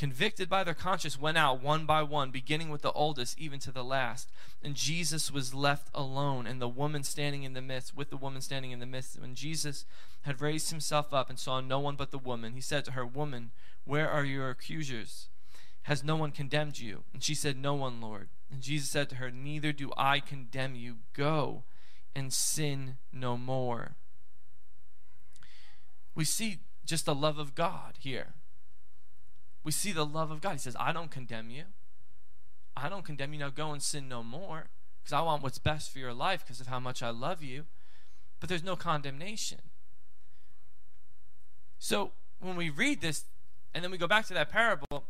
Convicted 0.00 0.48
by 0.48 0.64
their 0.64 0.72
conscience, 0.72 1.20
went 1.20 1.36
out 1.36 1.62
one 1.62 1.84
by 1.84 2.02
one, 2.02 2.30
beginning 2.30 2.70
with 2.70 2.80
the 2.80 2.92
oldest, 2.92 3.38
even 3.38 3.58
to 3.60 3.70
the 3.70 3.84
last. 3.84 4.30
And 4.62 4.74
Jesus 4.74 5.30
was 5.30 5.52
left 5.52 5.90
alone, 5.94 6.46
and 6.46 6.58
the 6.58 6.68
woman 6.68 7.02
standing 7.02 7.42
in 7.42 7.52
the 7.52 7.60
midst, 7.60 7.94
with 7.94 8.08
the 8.08 8.16
woman 8.16 8.40
standing 8.40 8.70
in 8.70 8.78
the 8.78 8.86
midst. 8.86 9.20
When 9.20 9.34
Jesus 9.34 9.84
had 10.22 10.40
raised 10.40 10.70
himself 10.70 11.12
up 11.12 11.28
and 11.28 11.38
saw 11.38 11.60
no 11.60 11.78
one 11.78 11.96
but 11.96 12.12
the 12.12 12.18
woman, 12.18 12.54
he 12.54 12.62
said 12.62 12.86
to 12.86 12.92
her, 12.92 13.04
Woman, 13.04 13.50
where 13.84 14.08
are 14.08 14.24
your 14.24 14.48
accusers? 14.48 15.28
Has 15.82 16.02
no 16.02 16.16
one 16.16 16.30
condemned 16.30 16.78
you? 16.78 17.04
And 17.12 17.22
she 17.22 17.34
said, 17.34 17.58
No 17.58 17.74
one, 17.74 18.00
Lord. 18.00 18.30
And 18.50 18.62
Jesus 18.62 18.88
said 18.88 19.10
to 19.10 19.16
her, 19.16 19.30
Neither 19.30 19.72
do 19.72 19.92
I 19.98 20.20
condemn 20.20 20.74
you. 20.74 20.96
Go 21.12 21.64
and 22.16 22.32
sin 22.32 22.96
no 23.12 23.36
more 23.36 23.96
we 26.14 26.24
see 26.24 26.58
just 26.84 27.06
the 27.06 27.14
love 27.14 27.38
of 27.38 27.54
God 27.54 27.94
here. 27.98 28.34
We 29.62 29.72
see 29.72 29.92
the 29.92 30.06
love 30.06 30.30
of 30.30 30.40
God. 30.40 30.52
He 30.52 30.58
says, 30.58 30.76
I 30.78 30.92
don't 30.92 31.10
condemn 31.10 31.50
you. 31.50 31.64
I 32.76 32.88
don't 32.88 33.04
condemn 33.04 33.32
you. 33.32 33.40
Now 33.40 33.50
go 33.50 33.72
and 33.72 33.82
sin 33.82 34.08
no 34.08 34.22
more 34.22 34.68
because 35.02 35.12
I 35.12 35.20
want 35.22 35.42
what's 35.42 35.58
best 35.58 35.92
for 35.92 35.98
your 35.98 36.14
life 36.14 36.44
because 36.44 36.60
of 36.60 36.66
how 36.66 36.80
much 36.80 37.02
I 37.02 37.10
love 37.10 37.42
you. 37.42 37.64
But 38.38 38.48
there's 38.48 38.64
no 38.64 38.76
condemnation. 38.76 39.58
So 41.78 42.12
when 42.40 42.56
we 42.56 42.70
read 42.70 43.00
this 43.00 43.24
and 43.74 43.84
then 43.84 43.90
we 43.90 43.98
go 43.98 44.06
back 44.06 44.26
to 44.26 44.34
that 44.34 44.50
parable, 44.50 45.04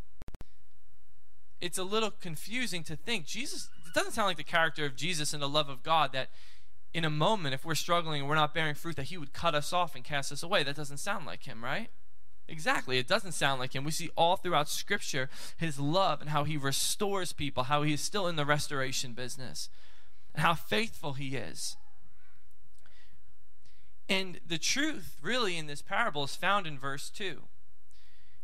it's 1.60 1.78
a 1.78 1.84
little 1.84 2.10
confusing 2.10 2.82
to 2.84 2.96
think 2.96 3.26
Jesus, 3.26 3.68
it 3.86 3.94
doesn't 3.94 4.12
sound 4.12 4.28
like 4.28 4.36
the 4.36 4.44
character 4.44 4.84
of 4.84 4.96
Jesus 4.96 5.32
and 5.32 5.42
the 5.42 5.48
love 5.48 5.68
of 5.68 5.82
God 5.82 6.12
that 6.12 6.30
in 6.92 7.04
a 7.04 7.10
moment, 7.10 7.54
if 7.54 7.64
we're 7.64 7.74
struggling 7.76 8.20
and 8.20 8.28
we're 8.28 8.34
not 8.34 8.52
bearing 8.52 8.74
fruit, 8.74 8.96
that 8.96 9.06
he 9.06 9.18
would 9.18 9.32
cut 9.32 9.54
us 9.54 9.72
off 9.72 9.94
and 9.94 10.04
cast 10.04 10.32
us 10.32 10.42
away. 10.42 10.62
That 10.64 10.74
doesn't 10.74 10.98
sound 10.98 11.24
like 11.24 11.44
him, 11.44 11.62
right? 11.62 11.88
Exactly. 12.50 12.98
It 12.98 13.06
doesn't 13.06 13.32
sound 13.32 13.60
like 13.60 13.76
him. 13.76 13.84
We 13.84 13.92
see 13.92 14.10
all 14.16 14.36
throughout 14.36 14.68
Scripture 14.68 15.30
his 15.56 15.78
love 15.78 16.20
and 16.20 16.30
how 16.30 16.42
he 16.42 16.56
restores 16.56 17.32
people, 17.32 17.64
how 17.64 17.84
he 17.84 17.94
is 17.94 18.00
still 18.00 18.26
in 18.26 18.34
the 18.34 18.44
restoration 18.44 19.12
business, 19.12 19.70
and 20.34 20.42
how 20.42 20.54
faithful 20.54 21.12
he 21.12 21.36
is. 21.36 21.76
And 24.08 24.40
the 24.44 24.58
truth, 24.58 25.16
really, 25.22 25.56
in 25.56 25.68
this 25.68 25.80
parable 25.80 26.24
is 26.24 26.34
found 26.34 26.66
in 26.66 26.76
verse 26.76 27.08
2. 27.08 27.42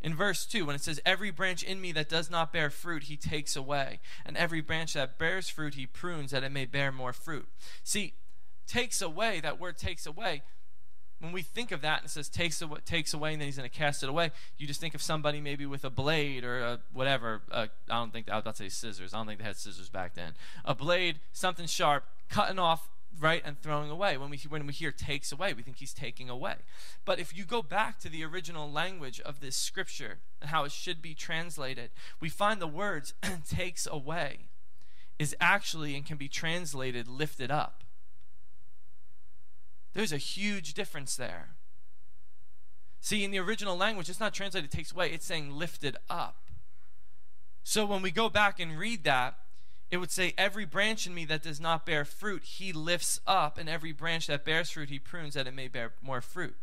In 0.01 0.15
verse 0.15 0.47
2, 0.47 0.65
when 0.65 0.77
it 0.77 0.83
says, 0.83 1.01
Every 1.05 1.33
branch 1.33 1.65
in 1.65 1.81
me 1.81 1.91
that 1.91 2.09
does 2.09 2.31
not 2.31 2.53
bear 2.53 2.71
fruit, 2.71 3.05
he 3.05 3.17
takes 3.17 3.57
away. 3.57 3.99
And 4.25 4.37
every 4.37 4.61
branch 4.61 4.93
that 4.93 5.19
bears 5.19 5.49
fruit, 5.49 5.75
he 5.75 5.87
prunes 5.87 6.31
that 6.31 6.45
it 6.45 6.53
may 6.53 6.65
bear 6.65 6.93
more 6.93 7.13
fruit. 7.13 7.49
See, 7.83 8.15
takes 8.69 9.03
away, 9.03 9.41
that 9.41 9.59
word 9.59 9.79
takes 9.79 10.07
away, 10.07 10.43
when 11.21 11.33
we 11.33 11.43
think 11.43 11.73
of 11.73 11.81
that 11.81 12.01
and 12.01 12.07
it 12.07 12.11
says 12.11 12.29
takes 12.29 12.61
away, 12.61 12.81
takes 12.85 13.15
away 13.15 13.33
and 13.33 13.41
then 13.41 13.47
he's 13.47 13.57
going 13.57 13.69
to 13.69 13.75
cast 13.75 14.03
it 14.03 14.09
away, 14.09 14.31
you 14.59 14.67
just 14.67 14.81
think 14.81 14.95
of 14.95 15.03
somebody 15.03 15.41
maybe 15.41 15.67
with 15.67 15.85
a 15.85 15.91
blade 15.91 16.45
or 16.45 16.61
a 16.61 16.79
whatever. 16.93 17.43
I 17.51 17.69
don't 17.89 18.13
think, 18.13 18.31
I 18.31 18.35
was 18.35 18.43
about 18.43 18.57
to 18.57 18.65
say 18.65 18.69
scissors. 18.69 19.15
I 19.15 19.19
don't 19.19 19.27
think 19.27 19.39
they 19.39 19.47
had 19.47 19.57
scissors 19.57 19.89
back 19.89 20.15
then. 20.15 20.33
A 20.65 20.75
blade, 20.75 21.21
something 21.33 21.67
sharp, 21.67 22.05
cutting 22.29 22.59
off, 22.59 22.89
right, 23.19 23.43
and 23.45 23.61
throwing 23.61 23.91
away. 23.91 24.19
When 24.19 24.29
we, 24.29 24.39
when 24.49 24.67
we 24.67 24.73
hear 24.73 24.93
takes 24.93 25.33
away, 25.33 25.55
we 25.55 25.63
think 25.63 25.79
he's 25.79 25.95
taking 25.95 26.29
away. 26.29 26.57
But 27.05 27.19
if 27.19 27.37
you 27.37 27.45
go 27.45 27.63
back 27.63 27.99
to 28.01 28.09
the 28.09 28.25
original 28.25 28.71
language 28.71 29.21
of 29.21 29.41
this 29.41 29.57
scripture 29.57 30.19
and 30.41 30.51
how 30.51 30.65
it 30.65 30.73
should 30.73 31.01
be 31.01 31.15
translated, 31.15 31.91
we 32.21 32.29
find 32.29 32.61
the 32.61 32.67
words 32.67 33.15
takes 33.49 33.87
away 33.91 34.49
is 35.19 35.35
actually 35.41 35.95
and 35.95 36.05
can 36.05 36.19
be 36.19 36.29
translated 36.29 37.09
lifted 37.09 37.51
up. 37.51 37.83
There's 39.97 40.13
a 40.13 40.19
huge 40.19 40.75
difference 40.75 41.17
there. 41.17 41.49
See, 43.01 43.25
in 43.25 43.31
the 43.31 43.39
original 43.39 43.79
language, 43.79 44.11
it's 44.11 44.21
not 44.21 44.35
translated 44.35 44.71
it 44.71 44.77
takes 44.77 44.93
away, 44.93 45.11
it's 45.11 45.25
saying 45.25 45.53
lifted 45.53 45.97
up. 46.11 46.51
So 47.65 47.87
when 47.87 48.03
we 48.03 48.11
go 48.11 48.29
back 48.29 48.61
and 48.61 48.79
read 48.79 49.05
that, 49.05 49.39
it 49.91 49.97
would 49.97 50.11
say, 50.11 50.35
Every 50.37 50.67
branch 50.67 51.07
in 51.07 51.15
me 51.15 51.25
that 51.25 51.43
does 51.43 51.59
not 51.63 51.87
bear 51.87 52.05
fruit, 52.05 52.45
he 52.45 52.75
lifts 52.75 53.23
up, 53.27 53.57
and 53.57 53.71
every 53.71 53.93
branch 53.93 54.27
that 54.27 54.45
bears 54.45 54.69
fruit, 54.69 54.91
he 54.91 54.99
prunes 54.99 55.33
that 55.33 55.47
it 55.47 55.55
may 55.55 55.67
bear 55.67 55.95
more 56.03 56.21
fruit. 56.21 56.57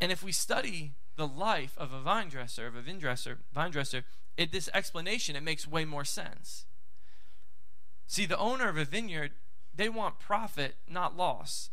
And 0.00 0.10
if 0.10 0.24
we 0.24 0.32
study 0.32 0.94
the 1.14 1.28
life 1.28 1.74
of 1.78 1.92
a 1.92 2.00
vine 2.00 2.30
dresser, 2.30 2.66
of 2.66 2.74
a 2.74 2.82
vine 2.82 2.98
dresser, 2.98 3.38
vine 3.54 3.70
dresser, 3.70 4.02
it, 4.36 4.50
this 4.50 4.68
explanation, 4.74 5.36
it 5.36 5.44
makes 5.44 5.68
way 5.68 5.84
more 5.84 6.04
sense. 6.04 6.64
See, 8.08 8.26
the 8.26 8.38
owner 8.38 8.68
of 8.68 8.76
a 8.76 8.84
vineyard 8.84 9.34
they 9.78 9.88
want 9.88 10.18
profit, 10.18 10.74
not 10.88 11.16
loss. 11.16 11.70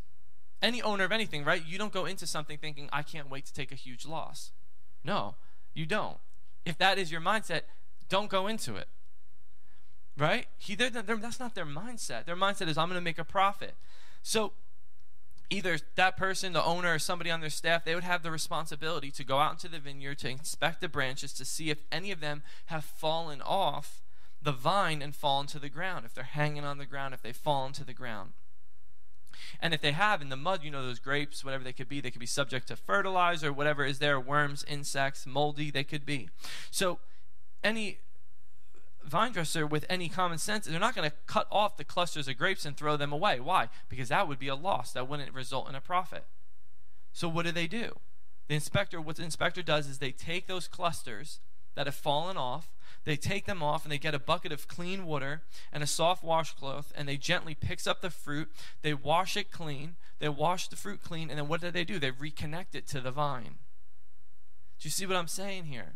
Any 0.62 0.82
owner 0.82 1.04
of 1.04 1.12
anything, 1.12 1.44
right? 1.44 1.62
You 1.66 1.78
don't 1.78 1.92
go 1.92 2.06
into 2.06 2.26
something 2.28 2.58
thinking, 2.60 2.88
I 2.94 3.02
can't 3.02 3.30
wait 3.30 3.46
to 3.48 3.54
take 3.54 3.72
a 3.72 3.76
huge 3.76 4.06
loss. 4.06 4.52
No, 5.04 5.36
you 5.74 5.88
don't. 5.88 6.18
If 6.66 6.78
that 6.78 6.98
is 7.00 7.12
your 7.12 7.20
mindset, 7.20 7.62
don't 8.08 8.30
go 8.30 8.48
into 8.48 8.76
it. 8.76 8.88
Right? 10.18 10.46
He, 10.58 10.76
they're, 10.76 10.92
they're, 10.92 11.18
that's 11.18 11.40
not 11.40 11.56
their 11.56 11.66
mindset. 11.66 12.26
Their 12.26 12.38
mindset 12.38 12.68
is, 12.70 12.78
I'm 12.78 12.88
going 12.88 13.00
to 13.00 13.04
make 13.04 13.20
a 13.20 13.26
profit. 13.26 13.74
So, 14.22 14.54
either 15.50 15.80
that 15.96 16.16
person, 16.16 16.54
the 16.54 16.64
owner, 16.64 16.94
or 16.94 17.00
somebody 17.00 17.32
on 17.32 17.42
their 17.42 17.50
staff, 17.50 17.84
they 17.84 17.96
would 17.96 18.04
have 18.04 18.22
the 18.22 18.32
responsibility 18.32 19.10
to 19.12 19.24
go 19.24 19.40
out 19.40 19.54
into 19.54 19.68
the 19.68 19.80
vineyard 19.80 20.20
to 20.20 20.30
inspect 20.30 20.80
the 20.80 20.88
branches 20.88 21.34
to 21.34 21.44
see 21.44 21.72
if 21.72 21.80
any 21.92 22.12
of 22.12 22.20
them 22.20 22.44
have 22.68 22.86
fallen 22.86 23.42
off 23.42 24.04
the 24.46 24.52
vine 24.52 25.02
and 25.02 25.16
fall 25.16 25.42
into 25.42 25.60
the 25.60 25.70
ground, 25.70 26.06
if 26.06 26.14
they're 26.14 26.24
hanging 26.24 26.64
on 26.64 26.78
the 26.78 26.86
ground, 26.86 27.14
if 27.14 27.22
they 27.22 27.34
fall 27.34 27.66
into 27.66 27.84
the 27.84 27.94
ground. 27.94 28.32
And 29.60 29.74
if 29.74 29.82
they 29.82 29.92
have 29.92 30.22
in 30.22 30.30
the 30.30 30.38
mud, 30.38 30.64
you 30.64 30.72
know, 30.72 30.86
those 30.86 31.00
grapes, 31.00 31.44
whatever 31.44 31.64
they 31.64 31.74
could 31.74 31.90
be, 31.90 32.00
they 32.00 32.12
could 32.12 32.20
be 32.20 32.26
subject 32.26 32.68
to 32.70 32.76
fertilizer, 32.76 33.52
whatever 33.52 33.84
is 33.84 34.00
there, 34.00 34.20
worms, 34.20 34.64
insects, 34.68 35.26
moldy, 35.26 35.72
they 35.72 35.84
could 35.84 36.06
be. 36.06 36.30
So 36.72 37.00
any 37.64 37.98
vine 39.04 39.32
dresser 39.32 39.66
with 39.66 39.86
any 39.90 40.10
common 40.10 40.38
sense, 40.38 40.68
they're 40.68 40.80
not 40.80 40.96
going 40.96 41.10
to 41.10 41.16
cut 41.26 41.48
off 41.52 41.78
the 41.78 41.84
clusters 41.84 42.28
of 42.28 42.38
grapes 42.38 42.66
and 42.66 42.78
throw 42.78 42.96
them 42.98 43.12
away. 43.12 43.40
Why? 43.40 43.70
Because 43.90 44.10
that 44.10 44.28
would 44.28 44.40
be 44.40 44.48
a 44.48 44.56
loss. 44.56 44.94
That 44.94 45.10
wouldn't 45.10 45.34
result 45.34 45.68
in 45.68 45.76
a 45.76 45.82
profit. 45.82 46.26
So 47.12 47.28
what 47.28 47.46
do 47.46 47.52
they 47.52 47.68
do? 47.68 47.98
The 48.48 48.56
inspector, 48.56 49.02
what 49.02 49.16
the 49.16 49.24
inspector 49.24 49.64
does 49.64 49.88
is 49.88 49.98
they 49.98 50.12
take 50.12 50.48
those 50.48 50.68
clusters 50.68 51.40
that 51.74 51.88
have 51.88 51.96
fallen 51.96 52.38
off, 52.38 52.70
they 53.04 53.16
take 53.16 53.46
them 53.46 53.62
off 53.62 53.84
and 53.84 53.92
they 53.92 53.98
get 53.98 54.16
a 54.16 54.20
bucket 54.20 54.52
of 54.52 54.68
clean 54.68 55.06
water 55.06 55.42
and 55.72 55.84
a 55.84 55.88
soft 55.88 56.24
washcloth 56.24 56.92
and 56.96 57.08
they 57.08 57.18
gently 57.18 57.54
picks 57.54 57.86
up 57.86 58.02
the 58.02 58.10
fruit, 58.10 58.50
they 58.82 58.94
wash 58.94 59.38
it 59.38 59.52
clean, 59.52 59.96
they 60.20 60.30
wash 60.30 60.68
the 60.68 60.76
fruit 60.76 61.04
clean, 61.04 61.30
and 61.30 61.38
then 61.38 61.48
what 61.48 61.62
do 61.62 61.72
they 61.72 61.84
do? 61.84 62.00
They 62.00 62.12
reconnect 62.12 62.74
it 62.74 62.88
to 62.88 63.02
the 63.02 63.12
vine. 63.12 63.56
Do 64.80 64.88
you 64.88 64.92
see 64.92 65.06
what 65.06 65.16
I'm 65.16 65.28
saying 65.28 65.66
here? 65.66 65.96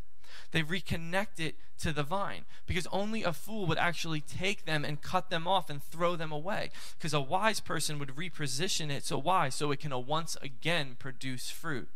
They 0.51 0.61
reconnect 0.61 1.39
it 1.39 1.55
to 1.79 1.91
the 1.91 2.03
vine 2.03 2.45
because 2.65 2.87
only 2.91 3.23
a 3.23 3.33
fool 3.33 3.65
would 3.67 3.77
actually 3.77 4.21
take 4.21 4.65
them 4.65 4.85
and 4.85 5.01
cut 5.01 5.29
them 5.29 5.47
off 5.47 5.69
and 5.69 5.83
throw 5.83 6.15
them 6.15 6.31
away. 6.31 6.71
Because 6.97 7.13
a 7.13 7.21
wise 7.21 7.59
person 7.59 7.99
would 7.99 8.15
reposition 8.15 8.91
it 8.91 9.05
so 9.05 9.17
why? 9.17 9.49
So 9.49 9.71
it 9.71 9.79
can 9.79 9.93
once 10.05 10.37
again 10.41 10.95
produce 10.99 11.49
fruit. 11.49 11.89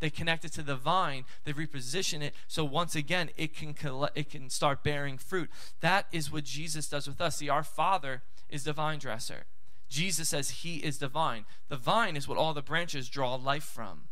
They 0.00 0.10
connect 0.10 0.44
it 0.44 0.52
to 0.52 0.62
the 0.62 0.76
vine. 0.76 1.24
They 1.44 1.52
reposition 1.52 2.22
it 2.22 2.34
so 2.46 2.64
once 2.64 2.94
again 2.94 3.30
it 3.36 3.54
can 3.54 3.74
collect, 3.74 4.16
it 4.16 4.30
can 4.30 4.50
start 4.50 4.82
bearing 4.82 5.18
fruit. 5.18 5.50
That 5.80 6.06
is 6.12 6.32
what 6.32 6.44
Jesus 6.44 6.88
does 6.88 7.06
with 7.06 7.20
us. 7.20 7.36
See, 7.36 7.48
our 7.48 7.64
Father 7.64 8.22
is 8.48 8.64
the 8.64 8.72
vine 8.72 8.98
dresser. 8.98 9.44
Jesus 9.88 10.28
says 10.28 10.50
He 10.50 10.76
is 10.76 10.98
the 10.98 11.08
vine. 11.08 11.46
The 11.68 11.76
vine 11.76 12.16
is 12.16 12.28
what 12.28 12.38
all 12.38 12.54
the 12.54 12.62
branches 12.62 13.08
draw 13.08 13.34
life 13.34 13.64
from. 13.64 14.07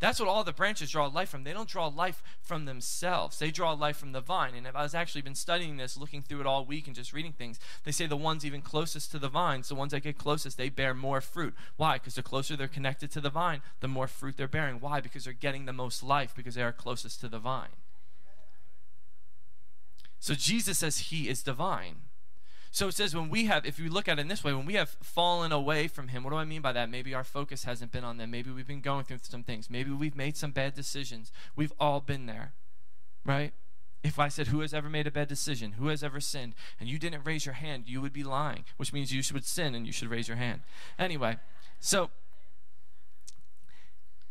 That's 0.00 0.18
what 0.18 0.28
all 0.28 0.44
the 0.44 0.52
branches 0.52 0.90
draw 0.90 1.06
life 1.06 1.30
from. 1.30 1.44
They 1.44 1.52
don't 1.52 1.68
draw 1.68 1.86
life 1.86 2.22
from 2.42 2.64
themselves. 2.64 3.38
They 3.38 3.50
draw 3.50 3.72
life 3.72 3.96
from 3.96 4.12
the 4.12 4.20
vine. 4.20 4.54
And 4.54 4.66
if 4.66 4.74
I 4.74 4.82
was 4.82 4.94
actually 4.94 5.22
been 5.22 5.34
studying 5.34 5.76
this, 5.76 5.96
looking 5.96 6.20
through 6.20 6.40
it 6.40 6.46
all 6.46 6.64
week 6.64 6.86
and 6.86 6.96
just 6.96 7.12
reading 7.12 7.32
things, 7.32 7.58
they 7.84 7.92
say 7.92 8.06
the 8.06 8.16
ones 8.16 8.44
even 8.44 8.60
closest 8.60 9.10
to 9.12 9.18
the 9.18 9.28
vines, 9.28 9.68
the 9.68 9.74
ones 9.74 9.92
that 9.92 10.02
get 10.02 10.18
closest, 10.18 10.58
they 10.58 10.68
bear 10.68 10.94
more 10.94 11.20
fruit. 11.20 11.54
Why? 11.76 11.94
Because 11.94 12.16
the 12.16 12.22
closer 12.22 12.56
they're 12.56 12.68
connected 12.68 13.10
to 13.12 13.20
the 13.20 13.30
vine, 13.30 13.62
the 13.80 13.88
more 13.88 14.08
fruit 14.08 14.36
they're 14.36 14.48
bearing. 14.48 14.80
Why? 14.80 15.00
Because 15.00 15.24
they're 15.24 15.32
getting 15.32 15.64
the 15.64 15.72
most 15.72 16.02
life 16.02 16.34
because 16.34 16.54
they 16.56 16.62
are 16.62 16.72
closest 16.72 17.20
to 17.20 17.28
the 17.28 17.38
vine. 17.38 17.76
So 20.18 20.34
Jesus 20.34 20.78
says 20.78 20.98
he 20.98 21.28
is 21.28 21.42
divine. 21.42 21.96
So 22.74 22.88
it 22.88 22.94
says 22.94 23.14
when 23.14 23.30
we 23.30 23.44
have, 23.44 23.64
if 23.64 23.78
you 23.78 23.88
look 23.88 24.08
at 24.08 24.18
it 24.18 24.22
in 24.22 24.26
this 24.26 24.42
way, 24.42 24.52
when 24.52 24.66
we 24.66 24.74
have 24.74 24.96
fallen 25.00 25.52
away 25.52 25.86
from 25.86 26.08
Him, 26.08 26.24
what 26.24 26.30
do 26.30 26.36
I 26.36 26.44
mean 26.44 26.60
by 26.60 26.72
that? 26.72 26.90
Maybe 26.90 27.14
our 27.14 27.22
focus 27.22 27.62
hasn't 27.62 27.92
been 27.92 28.02
on 28.02 28.16
them. 28.16 28.32
Maybe 28.32 28.50
we've 28.50 28.66
been 28.66 28.80
going 28.80 29.04
through 29.04 29.20
some 29.22 29.44
things. 29.44 29.70
Maybe 29.70 29.92
we've 29.92 30.16
made 30.16 30.36
some 30.36 30.50
bad 30.50 30.74
decisions. 30.74 31.30
We've 31.54 31.72
all 31.78 32.00
been 32.00 32.26
there, 32.26 32.52
right? 33.24 33.52
If 34.02 34.18
I 34.18 34.26
said, 34.26 34.48
Who 34.48 34.58
has 34.58 34.74
ever 34.74 34.88
made 34.88 35.06
a 35.06 35.12
bad 35.12 35.28
decision? 35.28 35.74
Who 35.78 35.86
has 35.86 36.02
ever 36.02 36.18
sinned? 36.18 36.56
And 36.80 36.88
you 36.88 36.98
didn't 36.98 37.24
raise 37.24 37.46
your 37.46 37.54
hand, 37.54 37.84
you 37.86 38.00
would 38.00 38.12
be 38.12 38.24
lying, 38.24 38.64
which 38.76 38.92
means 38.92 39.12
you 39.12 39.22
should 39.22 39.46
sin 39.46 39.76
and 39.76 39.86
you 39.86 39.92
should 39.92 40.10
raise 40.10 40.26
your 40.26 40.38
hand. 40.38 40.62
Anyway, 40.98 41.36
so 41.78 42.10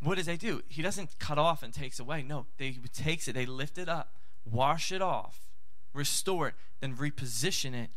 what 0.02 0.16
does 0.16 0.26
they 0.26 0.36
do? 0.36 0.60
He 0.68 0.82
doesn't 0.82 1.18
cut 1.18 1.38
off 1.38 1.62
and 1.62 1.72
takes 1.72 1.98
away. 1.98 2.22
No, 2.22 2.44
they 2.58 2.72
takes 2.92 3.26
it, 3.26 3.32
they 3.32 3.46
lift 3.46 3.78
it 3.78 3.88
up, 3.88 4.12
wash 4.44 4.92
it 4.92 5.00
off, 5.00 5.48
restore 5.94 6.48
it, 6.48 6.54
then 6.80 6.94
reposition 6.94 7.72
it 7.72 7.88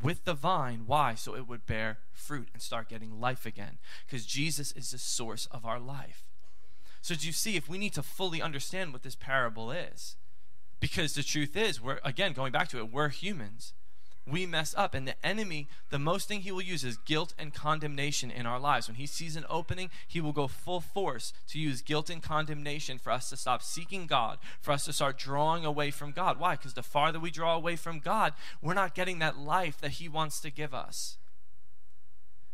with 0.00 0.24
the 0.24 0.34
vine. 0.34 0.84
Why? 0.86 1.14
So 1.14 1.36
it 1.36 1.48
would 1.48 1.66
bear 1.66 1.98
fruit 2.12 2.48
and 2.52 2.62
start 2.62 2.88
getting 2.88 3.20
life 3.20 3.46
again. 3.46 3.78
Because 4.06 4.26
Jesus 4.26 4.72
is 4.72 4.90
the 4.90 4.98
source 4.98 5.46
of 5.46 5.64
our 5.64 5.80
life. 5.80 6.24
So, 7.00 7.16
do 7.16 7.26
you 7.26 7.32
see 7.32 7.56
if 7.56 7.68
we 7.68 7.78
need 7.78 7.94
to 7.94 8.02
fully 8.02 8.40
understand 8.40 8.92
what 8.92 9.02
this 9.02 9.16
parable 9.16 9.72
is? 9.72 10.14
Because 10.78 11.14
the 11.14 11.24
truth 11.24 11.56
is, 11.56 11.82
we're, 11.82 11.98
again, 12.04 12.32
going 12.32 12.52
back 12.52 12.68
to 12.68 12.78
it, 12.78 12.92
we're 12.92 13.08
humans 13.08 13.72
we 14.26 14.46
mess 14.46 14.74
up. 14.76 14.94
And 14.94 15.06
the 15.06 15.26
enemy, 15.26 15.68
the 15.90 15.98
most 15.98 16.28
thing 16.28 16.40
he 16.40 16.52
will 16.52 16.62
use 16.62 16.84
is 16.84 16.96
guilt 16.98 17.34
and 17.38 17.52
condemnation 17.52 18.30
in 18.30 18.46
our 18.46 18.60
lives. 18.60 18.88
When 18.88 18.96
he 18.96 19.06
sees 19.06 19.36
an 19.36 19.44
opening, 19.48 19.90
he 20.06 20.20
will 20.20 20.32
go 20.32 20.46
full 20.46 20.80
force 20.80 21.32
to 21.48 21.58
use 21.58 21.82
guilt 21.82 22.10
and 22.10 22.22
condemnation 22.22 22.98
for 22.98 23.10
us 23.10 23.28
to 23.30 23.36
stop 23.36 23.62
seeking 23.62 24.06
God, 24.06 24.38
for 24.60 24.72
us 24.72 24.84
to 24.84 24.92
start 24.92 25.18
drawing 25.18 25.64
away 25.64 25.90
from 25.90 26.12
God. 26.12 26.38
Why? 26.38 26.56
Because 26.56 26.74
the 26.74 26.82
farther 26.82 27.18
we 27.18 27.30
draw 27.30 27.56
away 27.56 27.76
from 27.76 27.98
God, 27.98 28.34
we're 28.60 28.74
not 28.74 28.94
getting 28.94 29.18
that 29.18 29.38
life 29.38 29.80
that 29.80 29.92
he 29.92 30.08
wants 30.08 30.40
to 30.40 30.50
give 30.50 30.72
us. 30.72 31.16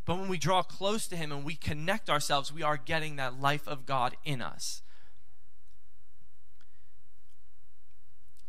But 0.05 0.19
when 0.19 0.29
we 0.29 0.39
draw 0.39 0.63
close 0.63 1.07
to 1.09 1.17
him 1.17 1.31
and 1.31 1.45
we 1.45 1.55
connect 1.55 2.09
ourselves, 2.09 2.51
we 2.51 2.63
are 2.63 2.79
getting 2.79 3.17
that 3.17 3.43
life 3.43 3.69
of 3.69 3.85
God 3.85 4.17
in 4.25 4.41
us. 4.41 4.81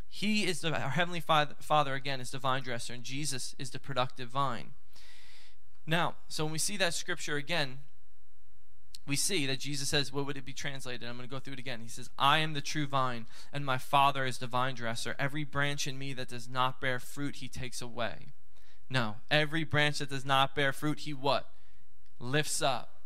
He 0.09 0.45
is 0.45 0.61
the 0.61 0.73
our 0.73 0.89
heavenly 0.89 1.19
father, 1.19 1.55
father 1.59 1.93
again 1.93 2.19
is 2.19 2.31
the 2.31 2.39
vine 2.39 2.63
dresser, 2.63 2.93
and 2.93 3.03
Jesus 3.03 3.55
is 3.59 3.69
the 3.69 3.79
productive 3.79 4.29
vine. 4.29 4.71
Now, 5.85 6.15
so 6.27 6.43
when 6.43 6.51
we 6.51 6.59
see 6.59 6.77
that 6.77 6.93
scripture 6.93 7.35
again, 7.35 7.79
we 9.07 9.15
see 9.15 9.45
that 9.45 9.59
Jesus 9.59 9.89
says, 9.89 10.13
what 10.13 10.25
would 10.25 10.37
it 10.37 10.45
be 10.45 10.53
translated? 10.53 11.07
I'm 11.07 11.15
going 11.15 11.27
to 11.27 11.33
go 11.33 11.39
through 11.39 11.53
it 11.53 11.59
again. 11.59 11.79
He 11.81 11.89
says, 11.89 12.09
I 12.17 12.39
am 12.39 12.53
the 12.53 12.61
true 12.61 12.85
vine, 12.85 13.25
and 13.51 13.65
my 13.65 13.77
Father 13.77 14.25
is 14.25 14.37
the 14.37 14.47
vine 14.47 14.75
dresser. 14.75 15.15
Every 15.17 15.43
branch 15.43 15.87
in 15.87 15.97
me 15.97 16.13
that 16.13 16.29
does 16.29 16.47
not 16.47 16.79
bear 16.79 16.99
fruit, 16.99 17.37
he 17.37 17.47
takes 17.47 17.81
away. 17.81 18.33
No, 18.89 19.15
every 19.31 19.63
branch 19.63 19.99
that 19.99 20.09
does 20.09 20.25
not 20.25 20.55
bear 20.55 20.73
fruit, 20.73 20.99
he 20.99 21.13
what? 21.13 21.49
Lifts 22.19 22.61
up. 22.61 22.98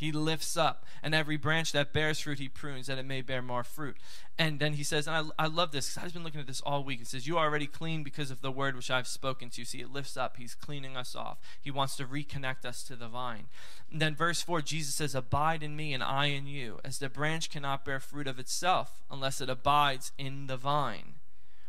He 0.00 0.12
lifts 0.12 0.56
up, 0.56 0.86
and 1.02 1.14
every 1.14 1.36
branch 1.36 1.72
that 1.72 1.92
bears 1.92 2.20
fruit, 2.20 2.38
he 2.38 2.48
prunes 2.48 2.86
that 2.86 2.96
it 2.96 3.04
may 3.04 3.20
bear 3.20 3.42
more 3.42 3.62
fruit. 3.62 3.98
And 4.38 4.58
then 4.58 4.72
he 4.72 4.82
says, 4.82 5.06
and 5.06 5.30
I, 5.38 5.44
I 5.44 5.46
love 5.46 5.72
this 5.72 5.92
because 5.92 6.06
I've 6.06 6.14
been 6.14 6.24
looking 6.24 6.40
at 6.40 6.46
this 6.46 6.62
all 6.62 6.82
week. 6.82 7.02
It 7.02 7.06
says, 7.06 7.26
You 7.26 7.36
are 7.36 7.44
already 7.44 7.66
clean 7.66 8.02
because 8.02 8.30
of 8.30 8.40
the 8.40 8.50
word 8.50 8.76
which 8.76 8.90
I've 8.90 9.06
spoken 9.06 9.50
to 9.50 9.60
you. 9.60 9.66
See, 9.66 9.82
it 9.82 9.92
lifts 9.92 10.16
up. 10.16 10.38
He's 10.38 10.54
cleaning 10.54 10.96
us 10.96 11.14
off. 11.14 11.36
He 11.60 11.70
wants 11.70 11.96
to 11.96 12.06
reconnect 12.06 12.64
us 12.64 12.82
to 12.84 12.96
the 12.96 13.08
vine. 13.08 13.48
And 13.92 14.00
then 14.00 14.14
verse 14.14 14.40
4, 14.40 14.62
Jesus 14.62 14.94
says, 14.94 15.14
Abide 15.14 15.62
in 15.62 15.76
me 15.76 15.92
and 15.92 16.02
I 16.02 16.26
in 16.28 16.46
you, 16.46 16.80
as 16.82 16.98
the 16.98 17.10
branch 17.10 17.50
cannot 17.50 17.84
bear 17.84 18.00
fruit 18.00 18.26
of 18.26 18.38
itself 18.38 19.02
unless 19.10 19.42
it 19.42 19.50
abides 19.50 20.12
in 20.16 20.46
the 20.46 20.56
vine. 20.56 21.16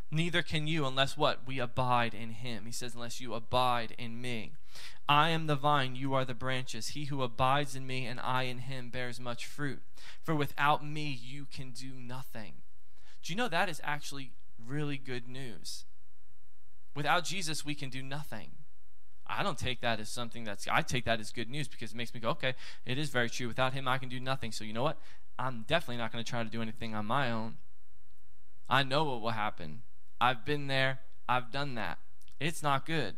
Neither 0.10 0.42
can 0.42 0.68
you 0.68 0.86
unless 0.86 1.18
what? 1.18 1.46
We 1.46 1.60
abide 1.60 2.14
in 2.14 2.30
him. 2.30 2.64
He 2.66 2.72
says, 2.72 2.96
Unless 2.96 3.20
you 3.20 3.34
abide 3.34 3.94
in 3.98 4.22
me. 4.22 4.54
I 5.08 5.30
am 5.30 5.48
the 5.48 5.56
vine, 5.56 5.96
you 5.96 6.14
are 6.14 6.26
the 6.26 6.34
branches. 6.34 6.90
He 6.90 7.06
who 7.06 7.22
abides 7.22 7.76
in 7.76 7.86
me 7.86 8.06
and 8.06 8.20
I 8.20 8.44
in 8.44 8.60
him 8.60 8.90
bears 8.90 9.20
much 9.20 9.46
fruit. 9.46 9.82
For 10.24 10.36
without 10.36 10.86
me 10.86 11.18
you 11.22 11.46
can 11.46 11.72
do 11.72 11.94
nothing. 11.94 12.54
Do 13.24 13.34
you 13.34 13.38
know 13.38 13.50
that 13.50 13.70
is 13.70 13.82
actually 13.84 14.32
really 14.64 14.98
good 14.98 15.28
news? 15.28 15.86
Without 16.96 17.24
Jesus, 17.24 17.66
we 17.66 17.76
can 17.76 17.90
do 17.90 18.02
nothing. 18.02 18.52
I 19.28 19.44
don't 19.44 19.58
take 19.58 19.82
that 19.82 20.00
as 20.00 20.10
something 20.10 20.44
that's, 20.44 20.68
I 20.70 20.82
take 20.82 21.06
that 21.06 21.20
as 21.20 21.32
good 21.32 21.50
news 21.50 21.68
because 21.68 21.92
it 21.92 21.98
makes 21.98 22.14
me 22.14 22.20
go, 22.20 22.30
okay, 22.32 22.54
it 22.86 22.98
is 22.98 23.10
very 23.10 23.30
true. 23.30 23.48
Without 23.48 23.74
him, 23.74 23.88
I 23.88 23.98
can 23.98 24.10
do 24.10 24.20
nothing. 24.20 24.52
So 24.52 24.64
you 24.64 24.74
know 24.74 24.84
what? 24.84 24.98
I'm 25.40 25.64
definitely 25.68 25.98
not 25.98 26.12
going 26.12 26.24
to 26.24 26.30
try 26.30 26.44
to 26.44 26.50
do 26.50 26.62
anything 26.62 26.94
on 26.94 27.06
my 27.06 27.32
own. 27.32 27.56
I 28.70 28.84
know 28.84 29.06
what 29.06 29.22
will 29.22 29.32
happen. 29.32 29.84
I've 30.20 30.46
been 30.46 30.68
there, 30.68 31.00
I've 31.28 31.52
done 31.52 31.76
that. 31.76 31.98
It's 32.40 32.62
not 32.62 32.86
good. 32.86 33.16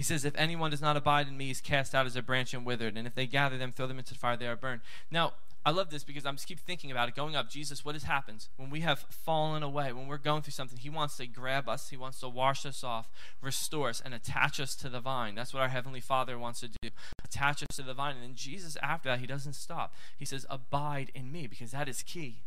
He 0.00 0.04
says, 0.04 0.24
If 0.24 0.34
anyone 0.34 0.70
does 0.70 0.80
not 0.80 0.96
abide 0.96 1.28
in 1.28 1.36
me, 1.36 1.48
he's 1.48 1.60
cast 1.60 1.94
out 1.94 2.06
as 2.06 2.16
a 2.16 2.22
branch 2.22 2.54
and 2.54 2.64
withered. 2.64 2.96
And 2.96 3.06
if 3.06 3.14
they 3.14 3.26
gather 3.26 3.58
them, 3.58 3.70
throw 3.70 3.86
them 3.86 3.98
into 3.98 4.14
the 4.14 4.18
fire, 4.18 4.34
they 4.34 4.46
are 4.46 4.56
burned. 4.56 4.80
Now, 5.10 5.34
I 5.62 5.72
love 5.72 5.90
this 5.90 6.04
because 6.04 6.24
I'm 6.24 6.36
just 6.36 6.48
keep 6.48 6.58
thinking 6.58 6.90
about 6.90 7.10
it. 7.10 7.14
Going 7.14 7.36
up, 7.36 7.50
Jesus, 7.50 7.84
what 7.84 7.94
has 7.94 8.04
happened 8.04 8.48
when 8.56 8.70
we 8.70 8.80
have 8.80 9.00
fallen 9.10 9.62
away, 9.62 9.92
when 9.92 10.06
we're 10.06 10.16
going 10.16 10.40
through 10.40 10.52
something? 10.52 10.78
He 10.78 10.88
wants 10.88 11.18
to 11.18 11.26
grab 11.26 11.68
us, 11.68 11.90
He 11.90 11.98
wants 11.98 12.18
to 12.20 12.30
wash 12.30 12.64
us 12.64 12.82
off, 12.82 13.10
restore 13.42 13.90
us, 13.90 14.00
and 14.02 14.14
attach 14.14 14.58
us 14.58 14.74
to 14.76 14.88
the 14.88 15.00
vine. 15.00 15.34
That's 15.34 15.52
what 15.52 15.62
our 15.62 15.68
Heavenly 15.68 16.00
Father 16.00 16.38
wants 16.38 16.60
to 16.60 16.68
do 16.68 16.88
attach 17.22 17.62
us 17.62 17.76
to 17.76 17.82
the 17.82 17.92
vine. 17.92 18.14
And 18.14 18.24
then 18.24 18.34
Jesus, 18.34 18.78
after 18.82 19.10
that, 19.10 19.20
He 19.20 19.26
doesn't 19.26 19.52
stop. 19.52 19.94
He 20.16 20.24
says, 20.24 20.46
Abide 20.48 21.12
in 21.14 21.30
me, 21.30 21.46
because 21.46 21.72
that 21.72 21.90
is 21.90 22.02
key 22.02 22.44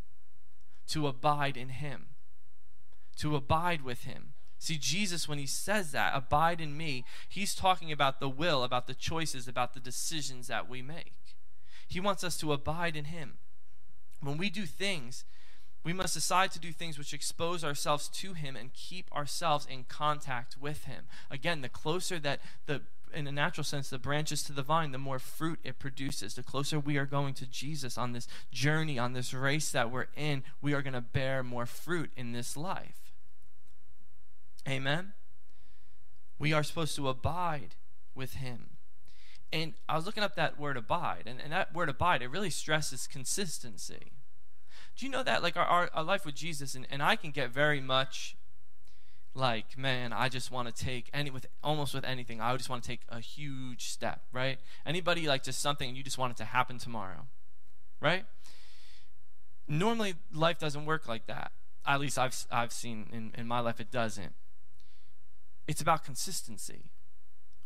to 0.88 1.06
abide 1.06 1.56
in 1.56 1.68
Him, 1.68 2.06
to 3.18 3.36
abide 3.36 3.82
with 3.82 4.02
Him. 4.02 4.33
See, 4.64 4.78
Jesus, 4.78 5.28
when 5.28 5.36
he 5.36 5.44
says 5.44 5.92
that, 5.92 6.12
abide 6.14 6.58
in 6.58 6.74
me, 6.74 7.04
he's 7.28 7.54
talking 7.54 7.92
about 7.92 8.18
the 8.18 8.30
will, 8.30 8.64
about 8.64 8.86
the 8.86 8.94
choices, 8.94 9.46
about 9.46 9.74
the 9.74 9.78
decisions 9.78 10.46
that 10.46 10.70
we 10.70 10.80
make. 10.80 11.36
He 11.86 12.00
wants 12.00 12.24
us 12.24 12.38
to 12.38 12.50
abide 12.50 12.96
in 12.96 13.04
him. 13.04 13.34
When 14.22 14.38
we 14.38 14.48
do 14.48 14.64
things, 14.64 15.26
we 15.84 15.92
must 15.92 16.14
decide 16.14 16.50
to 16.52 16.58
do 16.58 16.72
things 16.72 16.96
which 16.96 17.12
expose 17.12 17.62
ourselves 17.62 18.08
to 18.08 18.32
him 18.32 18.56
and 18.56 18.72
keep 18.72 19.14
ourselves 19.14 19.66
in 19.70 19.84
contact 19.84 20.56
with 20.58 20.84
him. 20.84 21.08
Again, 21.30 21.60
the 21.60 21.68
closer 21.68 22.18
that 22.20 22.40
the 22.64 22.80
in 23.12 23.26
a 23.26 23.32
natural 23.32 23.64
sense 23.64 23.90
the 23.90 23.98
branches 23.98 24.42
to 24.44 24.52
the 24.54 24.62
vine, 24.62 24.92
the 24.92 24.98
more 24.98 25.18
fruit 25.18 25.60
it 25.62 25.78
produces. 25.78 26.36
The 26.36 26.42
closer 26.42 26.80
we 26.80 26.96
are 26.96 27.04
going 27.04 27.34
to 27.34 27.46
Jesus 27.46 27.98
on 27.98 28.12
this 28.12 28.26
journey, 28.50 28.98
on 28.98 29.12
this 29.12 29.34
race 29.34 29.70
that 29.72 29.90
we're 29.90 30.06
in, 30.16 30.42
we 30.62 30.72
are 30.72 30.80
going 30.80 30.94
to 30.94 31.02
bear 31.02 31.42
more 31.42 31.66
fruit 31.66 32.10
in 32.16 32.32
this 32.32 32.56
life. 32.56 33.03
Amen? 34.68 35.12
We 36.38 36.52
are 36.52 36.62
supposed 36.62 36.96
to 36.96 37.08
abide 37.08 37.76
with 38.14 38.34
him. 38.34 38.70
And 39.52 39.74
I 39.88 39.96
was 39.96 40.06
looking 40.06 40.22
up 40.22 40.34
that 40.36 40.58
word 40.58 40.76
abide, 40.76 41.24
and, 41.26 41.40
and 41.40 41.52
that 41.52 41.74
word 41.74 41.88
abide, 41.88 42.22
it 42.22 42.30
really 42.30 42.50
stresses 42.50 43.06
consistency. 43.06 44.12
Do 44.96 45.06
you 45.06 45.12
know 45.12 45.22
that? 45.22 45.42
Like 45.42 45.56
our, 45.56 45.64
our, 45.64 45.90
our 45.94 46.02
life 46.02 46.24
with 46.24 46.34
Jesus, 46.34 46.74
and, 46.74 46.86
and 46.90 47.02
I 47.02 47.16
can 47.16 47.30
get 47.30 47.50
very 47.50 47.80
much 47.80 48.36
like, 49.34 49.76
man, 49.76 50.12
I 50.12 50.28
just 50.28 50.50
want 50.50 50.74
to 50.74 50.84
take 50.84 51.10
any 51.12 51.30
with 51.30 51.46
almost 51.62 51.94
with 51.94 52.04
anything. 52.04 52.40
I 52.40 52.56
just 52.56 52.70
want 52.70 52.82
to 52.82 52.88
take 52.88 53.00
a 53.08 53.20
huge 53.20 53.88
step, 53.88 54.22
right? 54.32 54.58
Anybody 54.86 55.26
like 55.26 55.42
just 55.42 55.60
something 55.60 55.88
and 55.88 55.96
you 55.96 56.04
just 56.04 56.18
want 56.18 56.32
it 56.32 56.36
to 56.38 56.44
happen 56.44 56.78
tomorrow, 56.78 57.26
right? 58.00 58.24
Normally, 59.66 60.14
life 60.32 60.58
doesn't 60.58 60.84
work 60.84 61.08
like 61.08 61.26
that. 61.26 61.52
At 61.86 62.00
least 62.00 62.18
I've 62.18 62.46
I've 62.50 62.72
seen 62.72 63.08
in, 63.12 63.32
in 63.36 63.46
my 63.46 63.60
life 63.60 63.80
it 63.80 63.90
doesn't. 63.90 64.34
It's 65.66 65.80
about 65.80 66.04
consistency. 66.04 66.90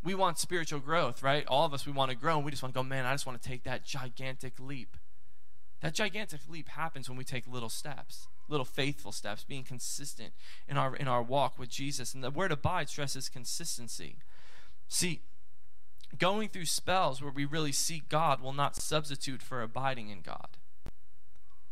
We 0.02 0.14
want 0.14 0.38
spiritual 0.38 0.80
growth, 0.80 1.22
right? 1.22 1.44
All 1.46 1.66
of 1.66 1.74
us 1.74 1.84
we 1.84 1.92
want 1.92 2.10
to 2.10 2.16
grow 2.16 2.36
and 2.36 2.44
we 2.44 2.50
just 2.50 2.62
want 2.62 2.74
to 2.74 2.78
go, 2.78 2.84
man, 2.84 3.04
I 3.04 3.12
just 3.12 3.26
want 3.26 3.40
to 3.40 3.48
take 3.48 3.64
that 3.64 3.84
gigantic 3.84 4.60
leap. 4.60 4.96
That 5.80 5.94
gigantic 5.94 6.40
leap 6.48 6.68
happens 6.68 7.08
when 7.08 7.18
we 7.18 7.24
take 7.24 7.46
little 7.46 7.68
steps 7.68 8.28
little 8.48 8.64
faithful 8.64 9.12
steps, 9.12 9.44
being 9.44 9.64
consistent 9.64 10.32
in 10.66 10.76
our 10.76 10.96
in 10.96 11.06
our 11.06 11.22
walk 11.22 11.58
with 11.58 11.68
Jesus. 11.68 12.14
And 12.14 12.24
the 12.24 12.30
word 12.30 12.50
abide 12.50 12.88
stresses 12.88 13.28
consistency. 13.28 14.16
See, 14.88 15.20
going 16.18 16.48
through 16.48 16.64
spells 16.64 17.20
where 17.22 17.32
we 17.32 17.44
really 17.44 17.72
seek 17.72 18.08
God 18.08 18.40
will 18.40 18.54
not 18.54 18.76
substitute 18.76 19.42
for 19.42 19.62
abiding 19.62 20.08
in 20.08 20.22
God. 20.22 20.56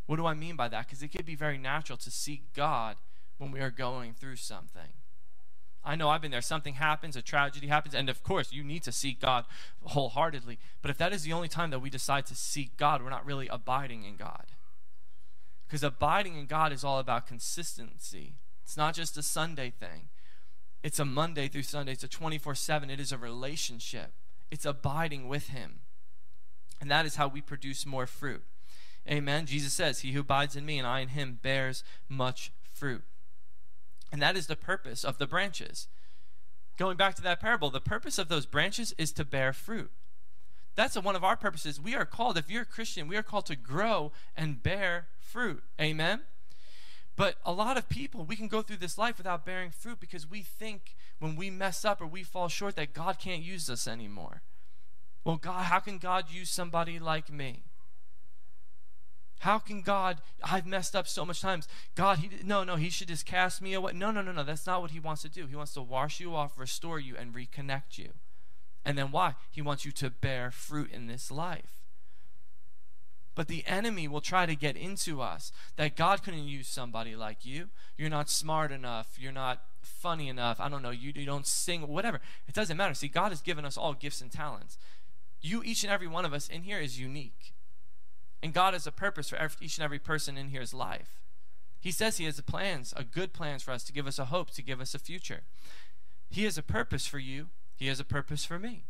What 0.04 0.16
do 0.16 0.26
I 0.26 0.34
mean 0.34 0.54
by 0.54 0.68
that? 0.68 0.86
Because 0.86 1.02
it 1.02 1.08
could 1.08 1.26
be 1.26 1.34
very 1.34 1.58
natural 1.58 1.96
to 1.98 2.10
seek 2.10 2.52
God 2.52 2.96
when 3.38 3.50
we 3.50 3.60
are 3.60 3.70
going 3.70 4.14
through 4.14 4.36
something. 4.36 4.92
I 5.86 5.94
know 5.94 6.08
I've 6.08 6.20
been 6.20 6.32
there. 6.32 6.42
Something 6.42 6.74
happens, 6.74 7.16
a 7.16 7.22
tragedy 7.22 7.68
happens, 7.68 7.94
and 7.94 8.10
of 8.10 8.22
course, 8.22 8.52
you 8.52 8.64
need 8.64 8.82
to 8.82 8.92
seek 8.92 9.20
God 9.20 9.44
wholeheartedly. 9.84 10.58
But 10.82 10.90
if 10.90 10.98
that 10.98 11.12
is 11.12 11.22
the 11.22 11.32
only 11.32 11.48
time 11.48 11.70
that 11.70 11.78
we 11.78 11.88
decide 11.88 12.26
to 12.26 12.34
seek 12.34 12.76
God, 12.76 13.02
we're 13.02 13.10
not 13.10 13.24
really 13.24 13.46
abiding 13.48 14.04
in 14.04 14.16
God. 14.16 14.46
Because 15.66 15.84
abiding 15.84 16.36
in 16.36 16.46
God 16.46 16.72
is 16.72 16.84
all 16.84 16.98
about 16.98 17.26
consistency. 17.26 18.34
It's 18.64 18.76
not 18.76 18.94
just 18.94 19.16
a 19.16 19.22
Sunday 19.22 19.70
thing, 19.70 20.08
it's 20.82 20.98
a 20.98 21.04
Monday 21.04 21.46
through 21.46 21.62
Sunday, 21.62 21.92
it's 21.92 22.04
a 22.04 22.08
24 22.08 22.54
7. 22.56 22.90
It 22.90 23.00
is 23.00 23.12
a 23.12 23.18
relationship, 23.18 24.12
it's 24.50 24.66
abiding 24.66 25.28
with 25.28 25.48
Him. 25.48 25.80
And 26.80 26.90
that 26.90 27.06
is 27.06 27.16
how 27.16 27.28
we 27.28 27.40
produce 27.40 27.86
more 27.86 28.06
fruit. 28.06 28.42
Amen. 29.08 29.46
Jesus 29.46 29.72
says, 29.72 30.00
He 30.00 30.12
who 30.12 30.20
abides 30.20 30.56
in 30.56 30.66
me 30.66 30.78
and 30.78 30.86
I 30.86 31.00
in 31.00 31.08
him 31.08 31.38
bears 31.40 31.84
much 32.08 32.52
fruit. 32.72 33.02
And 34.12 34.22
that 34.22 34.36
is 34.36 34.46
the 34.46 34.56
purpose 34.56 35.04
of 35.04 35.18
the 35.18 35.26
branches. 35.26 35.88
Going 36.76 36.96
back 36.96 37.14
to 37.16 37.22
that 37.22 37.40
parable, 37.40 37.70
the 37.70 37.80
purpose 37.80 38.18
of 38.18 38.28
those 38.28 38.46
branches 38.46 38.94
is 38.98 39.12
to 39.12 39.24
bear 39.24 39.52
fruit. 39.52 39.90
That's 40.74 40.96
one 40.96 41.16
of 41.16 41.24
our 41.24 41.36
purposes. 41.36 41.80
We 41.80 41.94
are 41.94 42.04
called, 42.04 42.36
if 42.36 42.50
you're 42.50 42.62
a 42.62 42.66
Christian, 42.66 43.08
we 43.08 43.16
are 43.16 43.22
called 43.22 43.46
to 43.46 43.56
grow 43.56 44.12
and 44.36 44.62
bear 44.62 45.06
fruit. 45.18 45.62
Amen? 45.80 46.20
But 47.16 47.36
a 47.46 47.52
lot 47.52 47.78
of 47.78 47.88
people, 47.88 48.24
we 48.24 48.36
can 48.36 48.46
go 48.46 48.60
through 48.60 48.76
this 48.76 48.98
life 48.98 49.16
without 49.16 49.46
bearing 49.46 49.70
fruit 49.70 50.00
because 50.00 50.28
we 50.28 50.42
think 50.42 50.94
when 51.18 51.34
we 51.34 51.48
mess 51.48 51.82
up 51.82 52.02
or 52.02 52.06
we 52.06 52.22
fall 52.22 52.48
short 52.48 52.76
that 52.76 52.92
God 52.92 53.18
can't 53.18 53.42
use 53.42 53.70
us 53.70 53.88
anymore. 53.88 54.42
Well, 55.24 55.36
God, 55.36 55.64
how 55.64 55.80
can 55.80 55.96
God 55.96 56.26
use 56.30 56.50
somebody 56.50 56.98
like 56.98 57.32
me? 57.32 57.62
How 59.40 59.58
can 59.58 59.82
God, 59.82 60.18
I've 60.42 60.66
messed 60.66 60.96
up 60.96 61.06
so 61.06 61.24
much 61.24 61.40
times. 61.40 61.68
God, 61.94 62.18
he, 62.18 62.30
no, 62.42 62.64
no, 62.64 62.76
he 62.76 62.88
should 62.88 63.08
just 63.08 63.26
cast 63.26 63.60
me 63.60 63.74
away. 63.74 63.92
No, 63.94 64.10
no, 64.10 64.22
no, 64.22 64.32
no. 64.32 64.42
That's 64.42 64.66
not 64.66 64.80
what 64.80 64.92
he 64.92 65.00
wants 65.00 65.22
to 65.22 65.28
do. 65.28 65.46
He 65.46 65.56
wants 65.56 65.74
to 65.74 65.82
wash 65.82 66.20
you 66.20 66.34
off, 66.34 66.58
restore 66.58 66.98
you, 66.98 67.14
and 67.16 67.34
reconnect 67.34 67.98
you. 67.98 68.10
And 68.84 68.96
then 68.96 69.10
why? 69.10 69.34
He 69.50 69.60
wants 69.60 69.84
you 69.84 69.92
to 69.92 70.10
bear 70.10 70.50
fruit 70.50 70.90
in 70.92 71.06
this 71.06 71.30
life. 71.30 71.84
But 73.34 73.48
the 73.48 73.64
enemy 73.66 74.08
will 74.08 74.22
try 74.22 74.46
to 74.46 74.56
get 74.56 74.76
into 74.76 75.20
us 75.20 75.52
that 75.76 75.96
God 75.96 76.22
couldn't 76.22 76.48
use 76.48 76.68
somebody 76.68 77.14
like 77.14 77.44
you. 77.44 77.68
You're 77.98 78.08
not 78.08 78.30
smart 78.30 78.72
enough. 78.72 79.18
You're 79.18 79.32
not 79.32 79.60
funny 79.82 80.28
enough. 80.28 80.58
I 80.58 80.70
don't 80.70 80.82
know. 80.82 80.90
You, 80.90 81.12
you 81.14 81.26
don't 81.26 81.46
sing, 81.46 81.86
whatever. 81.86 82.20
It 82.48 82.54
doesn't 82.54 82.76
matter. 82.76 82.94
See, 82.94 83.08
God 83.08 83.32
has 83.32 83.42
given 83.42 83.66
us 83.66 83.76
all 83.76 83.92
gifts 83.92 84.22
and 84.22 84.32
talents. 84.32 84.78
You, 85.42 85.62
each 85.62 85.84
and 85.84 85.92
every 85.92 86.06
one 86.06 86.24
of 86.24 86.32
us 86.32 86.48
in 86.48 86.62
here, 86.62 86.80
is 86.80 86.98
unique. 86.98 87.52
And 88.42 88.52
God 88.52 88.74
has 88.74 88.86
a 88.86 88.92
purpose 88.92 89.30
for 89.30 89.36
every, 89.36 89.56
each 89.60 89.78
and 89.78 89.84
every 89.84 89.98
person 89.98 90.36
in 90.36 90.48
here's 90.48 90.74
life. 90.74 91.20
He 91.80 91.90
says 91.90 92.18
He 92.18 92.24
has 92.24 92.40
plans, 92.40 92.92
a 92.96 93.04
good 93.04 93.32
plans 93.32 93.62
for 93.62 93.70
us 93.70 93.84
to 93.84 93.92
give 93.92 94.06
us 94.06 94.18
a 94.18 94.26
hope, 94.26 94.50
to 94.52 94.62
give 94.62 94.80
us 94.80 94.94
a 94.94 94.98
future. 94.98 95.42
He 96.28 96.44
has 96.44 96.58
a 96.58 96.62
purpose 96.62 97.06
for 97.06 97.18
you. 97.18 97.48
He 97.76 97.86
has 97.88 98.00
a 98.00 98.04
purpose 98.04 98.44
for 98.44 98.58
me. 98.58 98.84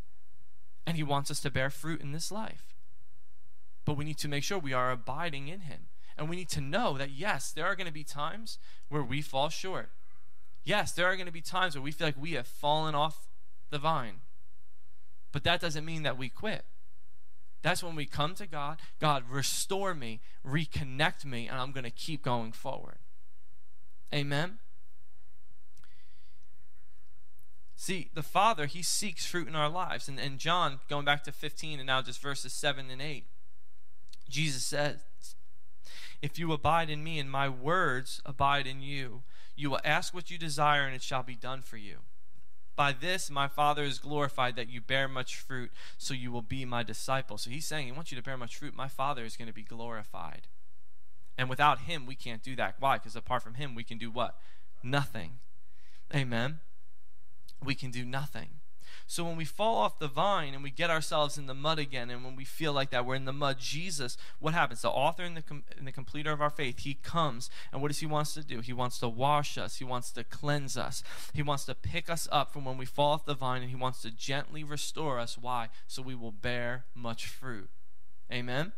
And 0.87 0.96
He 0.96 1.02
wants 1.02 1.30
us 1.30 1.40
to 1.40 1.50
bear 1.50 1.70
fruit 1.70 2.00
in 2.00 2.12
this 2.12 2.32
life. 2.32 2.74
But 3.85 3.96
we 3.96 4.04
need 4.04 4.18
to 4.18 4.28
make 4.28 4.44
sure 4.44 4.59
we 4.59 4.72
are 4.72 4.90
abiding 4.90 5.48
in 5.48 5.61
Him. 5.61 5.87
And 6.16 6.30
we 6.30 6.37
need 6.37 6.48
to 6.50 6.61
know 6.61 6.96
that, 6.96 7.11
yes, 7.11 7.52
there 7.52 7.66
are 7.66 7.76
going 7.76 7.87
to 7.87 7.92
be 7.92 8.04
times 8.04 8.59
where 8.88 9.02
we 9.02 9.20
fall 9.20 9.48
short. 9.48 9.90
Yes, 10.64 10.92
there 10.92 11.06
are 11.06 11.14
going 11.14 11.26
to 11.26 11.32
be 11.32 11.42
times 11.42 11.74
where 11.74 11.82
we 11.82 11.92
feel 11.92 12.09
like 12.09 12.20
we 12.20 12.32
have 12.32 12.46
fallen 12.46 12.94
off 12.94 13.28
the 13.70 13.78
vine. 13.78 14.20
But 15.32 15.44
that 15.44 15.61
doesn't 15.61 15.85
mean 15.85 16.02
that 16.02 16.16
we 16.16 16.28
quit. 16.28 16.64
That's 17.66 17.83
when 17.83 17.96
we 17.96 18.07
come 18.07 18.37
to 18.37 18.46
God, 18.46 18.79
God, 19.00 19.24
restore 19.29 19.92
me, 19.92 20.20
reconnect 20.46 21.24
me, 21.24 21.48
and 21.48 21.59
I'm 21.59 21.72
going 21.72 21.83
to 21.83 21.90
keep 21.90 22.22
going 22.22 22.52
forward. 22.52 22.98
Amen. 24.14 24.59
See, 27.74 28.09
the 28.14 28.22
Father, 28.22 28.66
He 28.66 28.85
seeks 28.85 29.26
fruit 29.26 29.48
in 29.48 29.57
our 29.57 29.68
lives. 29.68 30.07
And, 30.07 30.20
and 30.20 30.38
John, 30.38 30.79
going 30.88 31.05
back 31.05 31.24
to 31.24 31.33
15 31.33 31.81
and 31.81 31.88
now 31.88 32.02
just 32.02 32.22
verses 32.22 32.52
7 32.52 32.88
and 32.88 33.02
8, 33.02 33.24
Jesus 34.29 34.62
says, 34.62 35.00
If 36.22 36.38
you 36.38 36.52
abide 36.52 36.88
in 36.88 37.02
me 37.02 37.18
and 37.18 37.29
my 37.29 37.48
words 37.48 38.22
abide 38.24 38.68
in 38.68 38.81
you, 38.81 39.24
you 39.57 39.70
will 39.70 39.81
ask 39.85 40.14
what 40.14 40.31
you 40.31 40.38
desire 40.38 40.87
and 40.87 40.94
it 40.94 41.02
shall 41.02 41.24
be 41.24 41.35
done 41.35 41.62
for 41.62 41.79
you. 41.79 41.96
By 42.76 42.92
this 42.92 43.30
my 43.30 43.48
Father 43.48 43.82
is 43.82 43.98
glorified 43.98 44.54
that 44.56 44.68
you 44.68 44.80
bear 44.82 45.08
much 45.08 45.36
fruit, 45.36 45.72
so 45.96 46.12
you 46.12 46.30
will 46.30 46.42
be 46.42 46.64
my 46.66 46.82
disciple. 46.82 47.38
So 47.38 47.50
he's 47.50 47.66
saying, 47.66 47.86
He 47.86 47.92
wants 47.92 48.12
you 48.12 48.16
to 48.16 48.22
bear 48.22 48.36
much 48.36 48.56
fruit. 48.56 48.76
My 48.76 48.88
Father 48.88 49.24
is 49.24 49.36
going 49.36 49.48
to 49.48 49.54
be 49.54 49.62
glorified. 49.62 50.42
And 51.38 51.48
without 51.48 51.80
him, 51.80 52.06
we 52.06 52.14
can't 52.14 52.42
do 52.42 52.56
that. 52.56 52.76
Why? 52.78 52.98
Because 52.98 53.16
apart 53.16 53.42
from 53.42 53.54
him, 53.54 53.74
we 53.74 53.84
can 53.84 53.98
do 53.98 54.10
what? 54.10 54.38
Nothing. 54.82 55.32
Amen. 56.14 56.60
We 57.62 57.74
can 57.74 57.90
do 57.90 58.04
nothing. 58.04 58.60
So 59.07 59.25
when 59.25 59.37
we 59.37 59.44
fall 59.44 59.77
off 59.77 59.99
the 59.99 60.09
vine 60.09 60.55
and 60.55 60.62
we 60.62 60.70
get 60.70 60.90
ourselves 60.90 61.38
in 61.38 61.46
the 61.46 61.55
mud 61.55 61.79
again, 61.79 62.11
and 62.11 62.25
when 62.25 62.37
we 62.37 62.44
feel 62.44 62.72
like 62.72 62.90
that, 62.90 63.07
we're 63.07 63.14
in 63.14 63.25
the 63.25 63.33
mud, 63.33 63.59
Jesus, 63.59 64.16
what 64.38 64.55
happens? 64.55 64.83
The 64.83 64.90
author 64.90 65.22
and 65.22 65.37
the, 65.37 65.42
com- 65.42 65.64
and 65.77 65.87
the 65.87 65.92
completer 65.92 66.33
of 66.33 66.40
our 66.40 66.51
faith, 66.51 66.81
he 66.81 66.94
comes, 66.94 67.51
and 67.72 67.81
what 67.83 67.88
does 67.88 68.01
he 68.01 68.07
wants 68.07 68.35
to 68.35 68.44
do? 68.44 68.61
He 68.61 68.72
wants 68.72 68.99
to 69.01 69.09
wash 69.09 69.57
us, 69.59 69.77
he 69.77 69.85
wants 69.85 70.11
to 70.12 70.25
cleanse 70.25 70.77
us, 70.77 71.03
he 71.33 71.42
wants 71.42 71.64
to 71.66 71.75
pick 71.75 72.11
us 72.11 72.29
up 72.31 72.53
from 72.53 72.64
when 72.64 72.79
we 72.79 72.87
fall 72.87 73.12
off 73.12 73.25
the 73.25 73.35
vine, 73.35 73.62
and 73.62 73.70
he 73.70 73.77
wants 73.77 74.03
to 74.03 74.11
gently 74.11 74.64
restore 74.64 75.18
us. 75.18 75.38
Why? 75.38 75.68
So 75.87 76.03
we 76.03 76.14
will 76.14 76.33
bear 76.33 76.85
much 76.94 77.27
fruit. 77.27 77.70
Amen? 78.33 78.72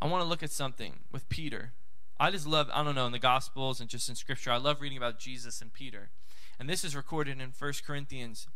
I 0.00 0.06
want 0.06 0.22
to 0.22 0.28
look 0.28 0.42
at 0.42 0.50
something 0.50 1.00
with 1.10 1.28
Peter. 1.28 1.72
I 2.20 2.30
just 2.30 2.46
love, 2.46 2.68
I 2.72 2.82
don't 2.82 2.94
know, 2.94 3.06
in 3.06 3.12
the 3.12 3.18
Gospels 3.18 3.80
and 3.80 3.88
just 3.88 4.08
in 4.08 4.14
Scripture, 4.14 4.50
I 4.50 4.56
love 4.56 4.80
reading 4.80 4.98
about 4.98 5.18
Jesus 5.18 5.60
and 5.60 5.72
Peter. 5.72 6.10
And 6.58 6.68
this 6.68 6.84
is 6.84 6.96
recorded 6.96 7.40
in 7.40 7.52
1 7.56 7.72
Corinthians 7.86 8.48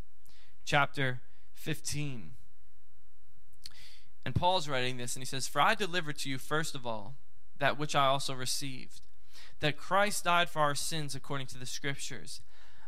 chapter 0.65 1.21
15. 1.55 2.33
And 4.25 4.35
Paul's 4.35 4.69
writing 4.69 4.97
this, 4.97 5.15
and 5.15 5.23
he 5.23 5.27
says, 5.27 5.49
For 5.49 5.61
I 5.61 5.75
delivered 5.75 6.19
to 6.19 6.31
you, 6.31 6.39
first 6.39 6.75
of 6.75 6.87
all, 6.87 7.15
that 7.59 7.79
which 7.79 7.95
I 7.95 8.07
also 8.07 8.35
received, 8.35 9.01
that 9.61 9.77
Christ 9.77 10.25
died 10.25 10.49
for 10.49 10.61
our 10.61 10.75
sins 10.75 11.15
according 11.15 11.47
to 11.49 11.59
the 11.59 11.67
Scriptures, 11.67 12.41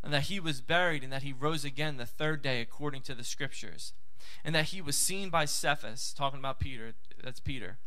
and 0.03 0.13
that 0.13 0.25
he 0.25 0.41
was 0.41 0.61
buried, 0.61 1.03
and 1.03 1.13
that 1.13 1.23
he 1.23 1.33
rose 1.33 1.65
again 1.65 1.97
the 1.97 2.07
third 2.07 2.43
day 2.43 2.61
according 2.61 3.03
to 3.03 3.15
the 3.15 3.25
Scriptures, 3.25 3.93
and 4.45 4.55
that 4.55 4.67
he 4.67 4.81
was 4.81 4.97
seen 4.97 5.31
by 5.31 5.45
Cephas, 5.45 6.13
talking 6.17 6.39
about 6.39 6.61
Peter, 6.61 6.95
that's 7.23 7.41
Peter, 7.41 7.79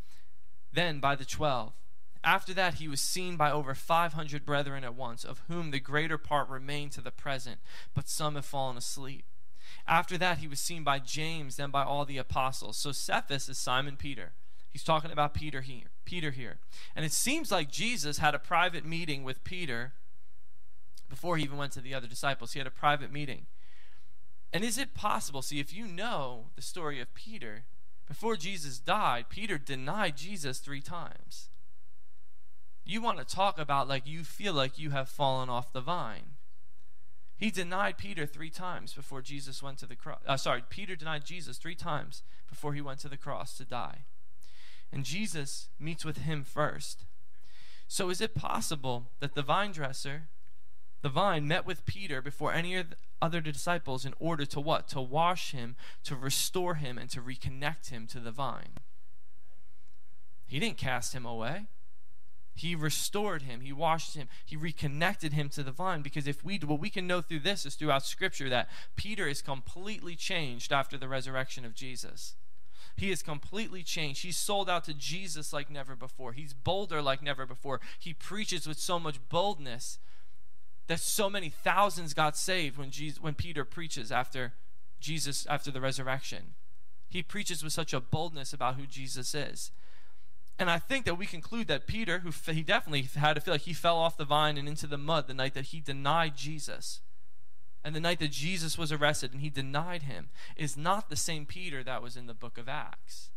then 0.73 0.99
by 0.99 1.15
the 1.15 1.25
twelve. 1.25 1.73
After 2.23 2.53
that, 2.53 2.75
he 2.75 2.87
was 2.87 3.01
seen 3.01 3.37
by 3.37 3.51
over 3.51 3.73
500 3.73 4.45
brethren 4.45 4.83
at 4.83 4.95
once, 4.95 5.23
of 5.23 5.41
whom 5.47 5.71
the 5.71 5.79
greater 5.79 6.17
part 6.17 6.49
remain 6.49 6.89
to 6.91 7.01
the 7.01 7.11
present, 7.11 7.59
but 7.93 8.09
some 8.09 8.35
have 8.35 8.45
fallen 8.45 8.77
asleep. 8.77 9.25
After 9.87 10.17
that, 10.17 10.39
he 10.39 10.47
was 10.47 10.59
seen 10.59 10.83
by 10.83 10.99
James, 10.99 11.55
then 11.55 11.71
by 11.71 11.83
all 11.83 12.05
the 12.05 12.17
apostles. 12.17 12.77
So 12.77 12.91
Cephas 12.91 13.47
is 13.47 13.57
Simon 13.57 13.95
Peter. 13.95 14.33
He's 14.69 14.83
talking 14.83 15.11
about 15.11 15.33
Peter 15.33 15.61
here. 15.61 15.91
Peter 16.05 16.31
here. 16.31 16.59
And 16.95 17.05
it 17.05 17.11
seems 17.11 17.51
like 17.51 17.71
Jesus 17.71 18.17
had 18.17 18.35
a 18.35 18.39
private 18.39 18.85
meeting 18.85 19.23
with 19.23 19.43
Peter 19.43 19.93
before 21.09 21.37
he 21.37 21.43
even 21.43 21.57
went 21.57 21.71
to 21.73 21.81
the 21.81 21.93
other 21.93 22.07
disciples. 22.07 22.53
He 22.53 22.59
had 22.59 22.67
a 22.67 22.71
private 22.71 23.11
meeting. 23.11 23.45
And 24.53 24.63
is 24.63 24.77
it 24.77 24.93
possible? 24.93 25.41
See, 25.41 25.59
if 25.59 25.73
you 25.73 25.85
know 25.85 26.47
the 26.55 26.61
story 26.61 26.99
of 27.01 27.13
Peter, 27.13 27.63
before 28.07 28.35
Jesus 28.35 28.79
died, 28.79 29.29
Peter 29.29 29.57
denied 29.57 30.15
Jesus 30.15 30.59
three 30.59 30.81
times. 30.81 31.49
You 32.87 33.01
want 33.01 33.17
to 33.17 33.25
talk 33.25 33.59
about 33.59 33.89
like 33.89 34.07
you 34.07 34.23
feel 34.23 34.53
like 34.53 34.79
you 34.79 34.91
have 34.91 35.09
fallen 35.09 35.49
off 35.49 35.73
the 35.73 35.81
vine. 35.81 36.35
He 37.37 37.51
denied 37.51 37.97
Peter 37.97 38.25
three 38.25 38.49
times 38.49 38.93
before 38.93 39.21
Jesus 39.21 39.61
went 39.61 39.77
to 39.79 39.85
the 39.85 39.95
cross. 39.95 40.21
Uh, 40.25 40.37
sorry, 40.37 40.63
Peter 40.69 40.95
denied 40.95 41.25
Jesus 41.25 41.57
three 41.57 41.75
times 41.75 42.23
before 42.47 42.73
he 42.73 42.81
went 42.81 42.99
to 43.01 43.09
the 43.09 43.17
cross 43.17 43.57
to 43.57 43.65
die. 43.65 44.05
And 44.91 45.03
Jesus 45.03 45.67
meets 45.77 46.05
with 46.05 46.19
him 46.19 46.45
first. 46.45 47.03
So 47.89 48.09
is 48.09 48.21
it 48.21 48.33
possible 48.33 49.07
that 49.19 49.35
the 49.35 49.41
vine 49.41 49.73
dresser, 49.73 50.29
the 51.01 51.09
vine, 51.09 51.45
met 51.45 51.65
with 51.65 51.85
Peter 51.85 52.21
before 52.21 52.53
any 52.53 52.81
other 53.21 53.41
disciples 53.41 54.05
in 54.05 54.13
order 54.17 54.45
to 54.45 54.61
what? 54.61 54.87
To 54.89 55.01
wash 55.01 55.51
him, 55.51 55.75
to 56.05 56.15
restore 56.15 56.75
him, 56.75 56.97
and 56.97 57.09
to 57.09 57.21
reconnect 57.21 57.89
him 57.89 58.07
to 58.07 58.19
the 58.21 58.31
vine? 58.31 58.79
He 60.47 60.59
didn't 60.59 60.77
cast 60.77 61.13
him 61.13 61.25
away. 61.25 61.65
He 62.57 62.73
restored 62.75 63.43
him. 63.43 63.61
He 63.61 63.71
washed 63.71 64.15
him. 64.15 64.27
He 64.43 64.55
reconnected 64.55 65.31
him 65.31 65.47
to 65.49 65.61
the 65.61 65.71
vine. 65.71 66.01
Because 66.01 66.27
if 66.27 66.43
we, 66.43 66.57
what 66.57 66.79
we 66.79 66.89
can 66.89 67.05
know 67.05 67.21
through 67.21 67.41
this 67.41 67.65
is 67.65 67.75
throughout 67.75 68.03
Scripture 68.03 68.49
that 68.49 68.67
Peter 68.95 69.27
is 69.27 69.43
completely 69.43 70.15
changed 70.15 70.73
after 70.73 70.97
the 70.97 71.07
resurrection 71.07 71.65
of 71.65 71.75
Jesus. 71.75 72.35
He 72.95 73.11
is 73.11 73.21
completely 73.21 73.83
changed. 73.83 74.23
He's 74.23 74.37
sold 74.37 74.71
out 74.71 74.85
to 74.85 74.93
Jesus 74.95 75.53
like 75.53 75.69
never 75.69 75.95
before. 75.95 76.33
He's 76.33 76.55
bolder 76.55 76.99
like 76.99 77.21
never 77.21 77.45
before. 77.45 77.79
He 77.99 78.11
preaches 78.11 78.67
with 78.67 78.79
so 78.79 78.99
much 78.99 79.19
boldness 79.29 79.99
that 80.87 80.99
so 80.99 81.29
many 81.29 81.49
thousands 81.49 82.15
got 82.15 82.35
saved 82.35 82.77
when 82.77 82.89
Jesus, 82.89 83.21
when 83.21 83.35
Peter 83.35 83.63
preaches 83.63 84.11
after 84.11 84.53
Jesus 84.99 85.45
after 85.45 85.69
the 85.69 85.81
resurrection. 85.81 86.55
He 87.07 87.21
preaches 87.21 87.63
with 87.63 87.73
such 87.73 87.93
a 87.93 87.99
boldness 87.99 88.51
about 88.51 88.75
who 88.75 88.87
Jesus 88.87 89.35
is. 89.35 89.71
And 90.59 90.71
I 90.71 90.79
think 90.79 91.05
that 91.05 91.15
we 91.15 91.25
conclude 91.25 91.67
that 91.67 91.85
Peter, 91.85 92.19
who 92.19 92.31
he 92.51 92.63
definitely 92.63 93.03
had 93.15 93.35
to 93.35 93.41
feel 93.41 93.53
like 93.53 93.61
he 93.61 93.73
fell 93.73 93.97
off 93.97 94.17
the 94.17 94.25
vine 94.25 94.57
and 94.57 94.67
into 94.67 94.87
the 94.87 94.97
mud 94.97 95.27
the 95.27 95.33
night 95.33 95.53
that 95.53 95.65
he 95.65 95.79
denied 95.79 96.35
Jesus, 96.35 97.01
and 97.83 97.95
the 97.95 97.99
night 97.99 98.19
that 98.19 98.31
Jesus 98.31 98.77
was 98.77 98.91
arrested 98.91 99.31
and 99.31 99.41
he 99.41 99.49
denied 99.49 100.03
him, 100.03 100.29
is 100.55 100.75
not 100.75 101.09
the 101.09 101.15
same 101.15 101.45
Peter 101.45 101.83
that 101.83 102.01
was 102.01 102.17
in 102.17 102.25
the 102.25 102.33
book 102.33 102.57
of 102.57 102.67
Acts. 102.67 103.29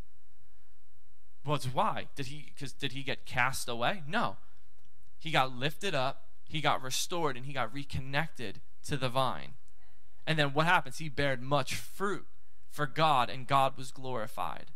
Well, 1.44 1.60
why? 1.72 2.06
Did 2.16 2.26
he 2.26 2.52
because 2.54 2.72
did 2.72 2.92
he 2.92 3.02
get 3.02 3.26
cast 3.26 3.68
away? 3.68 4.02
No. 4.08 4.36
He 5.18 5.30
got 5.30 5.54
lifted 5.54 5.94
up, 5.94 6.24
he 6.48 6.60
got 6.60 6.82
restored, 6.82 7.36
and 7.36 7.44
he 7.44 7.52
got 7.52 7.72
reconnected 7.72 8.60
to 8.86 8.96
the 8.96 9.08
vine. 9.08 9.52
And 10.26 10.38
then 10.38 10.52
what 10.54 10.66
happens? 10.66 10.98
He 10.98 11.08
bared 11.08 11.42
much 11.42 11.74
fruit 11.74 12.26
for 12.70 12.86
God, 12.86 13.28
and 13.28 13.46
God 13.46 13.76
was 13.76 13.90
glorified. 13.90 14.66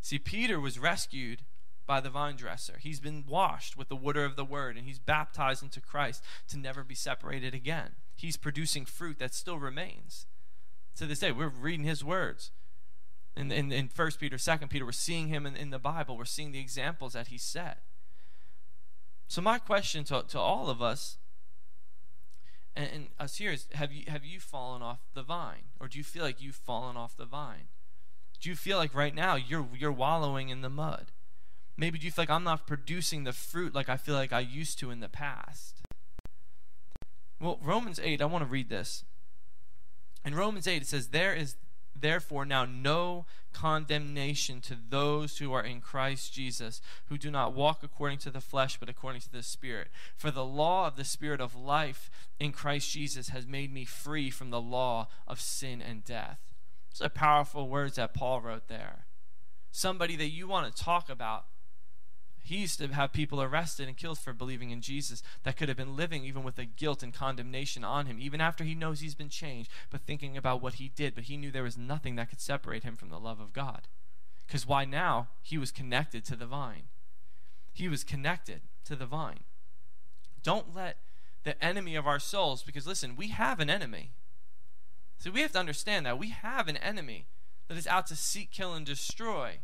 See, 0.00 0.18
Peter 0.18 0.60
was 0.60 0.78
rescued 0.78 1.42
by 1.86 2.00
the 2.00 2.10
vine 2.10 2.36
dresser. 2.36 2.78
He's 2.78 3.00
been 3.00 3.24
washed 3.26 3.76
with 3.76 3.88
the 3.88 3.96
water 3.96 4.24
of 4.24 4.36
the 4.36 4.44
word 4.44 4.76
and 4.76 4.86
he's 4.86 4.98
baptized 4.98 5.62
into 5.62 5.80
Christ 5.80 6.22
to 6.48 6.58
never 6.58 6.84
be 6.84 6.94
separated 6.94 7.54
again. 7.54 7.92
He's 8.14 8.36
producing 8.36 8.84
fruit 8.84 9.18
that 9.18 9.34
still 9.34 9.58
remains. 9.58 10.26
To 10.96 11.06
this 11.06 11.20
day, 11.20 11.32
we're 11.32 11.48
reading 11.48 11.86
his 11.86 12.04
words. 12.04 12.50
In, 13.36 13.52
in, 13.52 13.72
in 13.72 13.88
1 13.94 14.10
Peter, 14.18 14.36
2 14.36 14.66
Peter, 14.68 14.84
we're 14.84 14.92
seeing 14.92 15.28
him 15.28 15.46
in, 15.46 15.56
in 15.56 15.70
the 15.70 15.78
Bible. 15.78 16.16
We're 16.16 16.24
seeing 16.24 16.52
the 16.52 16.60
examples 16.60 17.12
that 17.12 17.28
he 17.28 17.38
set. 17.38 17.78
So 19.28 19.40
my 19.40 19.58
question 19.58 20.04
to, 20.04 20.24
to 20.28 20.38
all 20.38 20.68
of 20.68 20.82
us 20.82 21.18
and, 22.78 22.90
and 22.92 23.06
us 23.18 23.36
here 23.36 23.52
is 23.52 23.66
have 23.72 23.92
you, 23.92 24.04
have 24.08 24.24
you 24.24 24.40
fallen 24.40 24.82
off 24.82 25.00
the 25.14 25.22
vine? 25.22 25.70
Or 25.80 25.88
do 25.88 25.98
you 25.98 26.04
feel 26.04 26.22
like 26.22 26.40
you've 26.40 26.54
fallen 26.54 26.96
off 26.96 27.16
the 27.16 27.24
vine? 27.24 27.68
Do 28.40 28.48
you 28.48 28.56
feel 28.56 28.78
like 28.78 28.94
right 28.94 29.14
now 29.14 29.34
you're 29.34 29.66
you're 29.76 29.92
wallowing 29.92 30.48
in 30.48 30.60
the 30.60 30.70
mud? 30.70 31.12
Maybe 31.76 31.98
do 31.98 32.06
you 32.06 32.12
feel 32.12 32.22
like 32.22 32.30
I'm 32.30 32.44
not 32.44 32.66
producing 32.66 33.24
the 33.24 33.32
fruit 33.32 33.74
like 33.74 33.88
I 33.88 33.96
feel 33.96 34.14
like 34.14 34.32
I 34.32 34.40
used 34.40 34.78
to 34.80 34.90
in 34.90 35.00
the 35.00 35.08
past? 35.08 35.82
Well, 37.40 37.58
Romans 37.62 38.00
8, 38.02 38.20
I 38.20 38.24
want 38.24 38.42
to 38.42 38.50
read 38.50 38.68
this. 38.68 39.04
In 40.24 40.34
Romans 40.34 40.66
8 40.66 40.82
it 40.82 40.88
says 40.88 41.08
there 41.08 41.34
is 41.34 41.56
therefore 42.00 42.44
now 42.44 42.64
no 42.64 43.26
condemnation 43.52 44.60
to 44.60 44.76
those 44.88 45.38
who 45.38 45.52
are 45.52 45.62
in 45.62 45.80
Christ 45.80 46.32
Jesus, 46.32 46.80
who 47.06 47.18
do 47.18 47.30
not 47.30 47.54
walk 47.54 47.82
according 47.82 48.18
to 48.18 48.30
the 48.30 48.40
flesh, 48.40 48.78
but 48.78 48.88
according 48.88 49.20
to 49.22 49.32
the 49.32 49.42
Spirit. 49.42 49.88
For 50.16 50.30
the 50.30 50.44
law 50.44 50.86
of 50.86 50.96
the 50.96 51.04
Spirit 51.04 51.40
of 51.40 51.54
life 51.54 52.10
in 52.38 52.52
Christ 52.52 52.90
Jesus 52.90 53.28
has 53.28 53.46
made 53.46 53.72
me 53.72 53.84
free 53.84 54.30
from 54.30 54.50
the 54.50 54.60
law 54.60 55.08
of 55.26 55.40
sin 55.40 55.80
and 55.80 56.04
death. 56.04 56.47
Those 56.90 57.06
are 57.06 57.10
powerful 57.10 57.68
words 57.68 57.96
that 57.96 58.14
Paul 58.14 58.40
wrote 58.40 58.68
there. 58.68 59.04
Somebody 59.70 60.16
that 60.16 60.30
you 60.30 60.48
want 60.48 60.74
to 60.74 60.82
talk 60.82 61.08
about. 61.08 61.44
He 62.42 62.56
used 62.56 62.78
to 62.78 62.88
have 62.88 63.12
people 63.12 63.42
arrested 63.42 63.88
and 63.88 63.96
killed 63.96 64.18
for 64.18 64.32
believing 64.32 64.70
in 64.70 64.80
Jesus 64.80 65.22
that 65.42 65.58
could 65.58 65.68
have 65.68 65.76
been 65.76 65.96
living 65.96 66.24
even 66.24 66.42
with 66.42 66.58
a 66.58 66.64
guilt 66.64 67.02
and 67.02 67.12
condemnation 67.12 67.84
on 67.84 68.06
him, 68.06 68.16
even 68.18 68.40
after 68.40 68.64
he 68.64 68.74
knows 68.74 69.00
he's 69.00 69.14
been 69.14 69.28
changed, 69.28 69.70
but 69.90 70.00
thinking 70.00 70.34
about 70.34 70.62
what 70.62 70.74
he 70.74 70.88
did. 70.88 71.14
But 71.14 71.24
he 71.24 71.36
knew 71.36 71.50
there 71.50 71.62
was 71.62 71.76
nothing 71.76 72.16
that 72.16 72.30
could 72.30 72.40
separate 72.40 72.84
him 72.84 72.96
from 72.96 73.10
the 73.10 73.20
love 73.20 73.38
of 73.38 73.52
God. 73.52 73.82
Because 74.46 74.66
why 74.66 74.86
now? 74.86 75.28
He 75.42 75.58
was 75.58 75.70
connected 75.70 76.24
to 76.24 76.36
the 76.36 76.46
vine. 76.46 76.84
He 77.74 77.86
was 77.86 78.02
connected 78.02 78.62
to 78.86 78.96
the 78.96 79.04
vine. 79.04 79.40
Don't 80.42 80.74
let 80.74 80.96
the 81.44 81.62
enemy 81.62 81.96
of 81.96 82.06
our 82.06 82.18
souls, 82.18 82.62
because 82.62 82.86
listen, 82.86 83.14
we 83.14 83.28
have 83.28 83.60
an 83.60 83.68
enemy. 83.68 84.12
So 85.18 85.30
we 85.30 85.42
have 85.42 85.52
to 85.52 85.58
understand 85.58 86.06
that 86.06 86.18
we 86.18 86.30
have 86.30 86.68
an 86.68 86.76
enemy 86.76 87.26
that 87.66 87.76
is 87.76 87.86
out 87.86 88.06
to 88.06 88.16
seek, 88.16 88.50
kill, 88.50 88.72
and 88.72 88.86
destroy. 88.86 89.58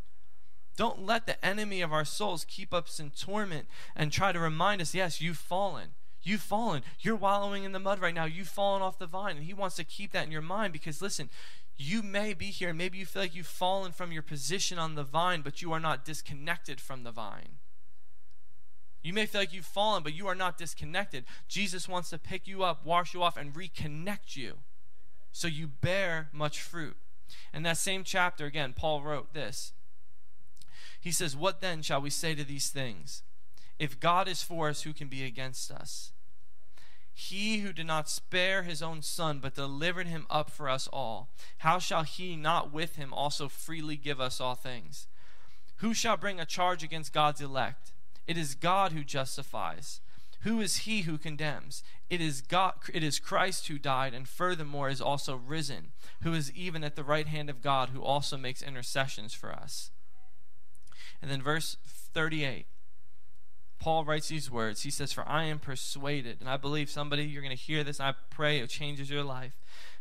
Don't 0.76 1.06
let 1.06 1.26
the 1.26 1.42
enemy 1.44 1.80
of 1.80 1.92
our 1.92 2.04
souls 2.04 2.44
keep 2.44 2.74
us 2.74 2.98
in 2.98 3.10
torment 3.10 3.66
and 3.94 4.10
try 4.10 4.32
to 4.32 4.40
remind 4.40 4.80
us, 4.80 4.94
yes, 4.94 5.20
you've 5.20 5.38
fallen. 5.38 5.90
You've 6.22 6.40
fallen. 6.40 6.82
You're 7.00 7.16
wallowing 7.16 7.64
in 7.64 7.72
the 7.72 7.78
mud 7.78 8.00
right 8.00 8.14
now. 8.14 8.24
You've 8.24 8.48
fallen 8.48 8.82
off 8.82 8.98
the 8.98 9.06
vine. 9.06 9.36
And 9.36 9.44
he 9.46 9.54
wants 9.54 9.76
to 9.76 9.84
keep 9.84 10.10
that 10.12 10.26
in 10.26 10.32
your 10.32 10.42
mind 10.42 10.72
because, 10.72 11.00
listen, 11.00 11.30
you 11.76 12.02
may 12.02 12.34
be 12.34 12.46
here 12.46 12.72
maybe 12.72 12.98
you 12.98 13.06
feel 13.06 13.22
like 13.22 13.34
you've 13.34 13.46
fallen 13.46 13.92
from 13.92 14.12
your 14.12 14.22
position 14.22 14.78
on 14.78 14.94
the 14.94 15.02
vine, 15.02 15.42
but 15.42 15.60
you 15.62 15.72
are 15.72 15.80
not 15.80 16.04
disconnected 16.04 16.80
from 16.80 17.04
the 17.04 17.12
vine. 17.12 17.58
You 19.02 19.12
may 19.12 19.26
feel 19.26 19.42
like 19.42 19.52
you've 19.52 19.66
fallen, 19.66 20.02
but 20.02 20.14
you 20.14 20.26
are 20.26 20.34
not 20.34 20.56
disconnected. 20.56 21.24
Jesus 21.46 21.88
wants 21.88 22.10
to 22.10 22.18
pick 22.18 22.48
you 22.48 22.64
up, 22.64 22.86
wash 22.86 23.12
you 23.12 23.22
off, 23.22 23.36
and 23.36 23.52
reconnect 23.52 24.34
you 24.34 24.58
so 25.34 25.48
you 25.48 25.66
bear 25.66 26.28
much 26.32 26.62
fruit. 26.62 26.96
In 27.52 27.64
that 27.64 27.76
same 27.76 28.04
chapter, 28.04 28.46
again, 28.46 28.72
Paul 28.72 29.02
wrote 29.02 29.34
this. 29.34 29.72
He 31.00 31.10
says, 31.10 31.36
What 31.36 31.60
then 31.60 31.82
shall 31.82 32.00
we 32.00 32.08
say 32.08 32.36
to 32.36 32.44
these 32.44 32.68
things? 32.68 33.24
If 33.76 33.98
God 33.98 34.28
is 34.28 34.44
for 34.44 34.68
us, 34.68 34.82
who 34.82 34.92
can 34.92 35.08
be 35.08 35.24
against 35.24 35.72
us? 35.72 36.12
He 37.12 37.58
who 37.58 37.72
did 37.72 37.86
not 37.86 38.08
spare 38.08 38.62
his 38.62 38.80
own 38.80 39.02
son, 39.02 39.40
but 39.40 39.56
delivered 39.56 40.06
him 40.06 40.24
up 40.30 40.50
for 40.50 40.68
us 40.68 40.88
all, 40.92 41.30
how 41.58 41.80
shall 41.80 42.04
he 42.04 42.36
not 42.36 42.72
with 42.72 42.94
him 42.94 43.12
also 43.12 43.48
freely 43.48 43.96
give 43.96 44.20
us 44.20 44.40
all 44.40 44.54
things? 44.54 45.08
Who 45.78 45.94
shall 45.94 46.16
bring 46.16 46.38
a 46.38 46.46
charge 46.46 46.84
against 46.84 47.12
God's 47.12 47.40
elect? 47.40 47.92
It 48.28 48.38
is 48.38 48.54
God 48.54 48.92
who 48.92 49.02
justifies. 49.02 50.00
Who 50.44 50.60
is 50.60 50.78
he 50.78 51.02
who 51.02 51.16
condemns? 51.16 51.82
It 52.10 52.20
is 52.20 52.42
God 52.42 52.74
it 52.92 53.02
is 53.02 53.18
Christ 53.18 53.68
who 53.68 53.78
died 53.78 54.12
and 54.12 54.28
furthermore 54.28 54.90
is 54.90 55.00
also 55.00 55.36
risen, 55.36 55.92
who 56.22 56.34
is 56.34 56.52
even 56.52 56.84
at 56.84 56.96
the 56.96 57.04
right 57.04 57.26
hand 57.26 57.48
of 57.48 57.62
God 57.62 57.88
who 57.88 58.02
also 58.02 58.36
makes 58.36 58.62
intercessions 58.62 59.32
for 59.32 59.52
us. 59.52 59.90
And 61.22 61.30
then 61.30 61.42
verse 61.42 61.78
38 61.84 62.66
Paul 63.84 64.06
writes 64.06 64.28
these 64.28 64.50
words. 64.50 64.84
He 64.84 64.90
says, 64.90 65.12
For 65.12 65.28
I 65.28 65.44
am 65.44 65.58
persuaded, 65.58 66.38
and 66.40 66.48
I 66.48 66.56
believe 66.56 66.88
somebody, 66.88 67.24
you're 67.24 67.42
going 67.42 67.54
to 67.54 67.62
hear 67.62 67.84
this, 67.84 67.98
and 68.00 68.08
I 68.08 68.14
pray 68.30 68.58
it 68.58 68.70
changes 68.70 69.10
your 69.10 69.22
life. 69.22 69.52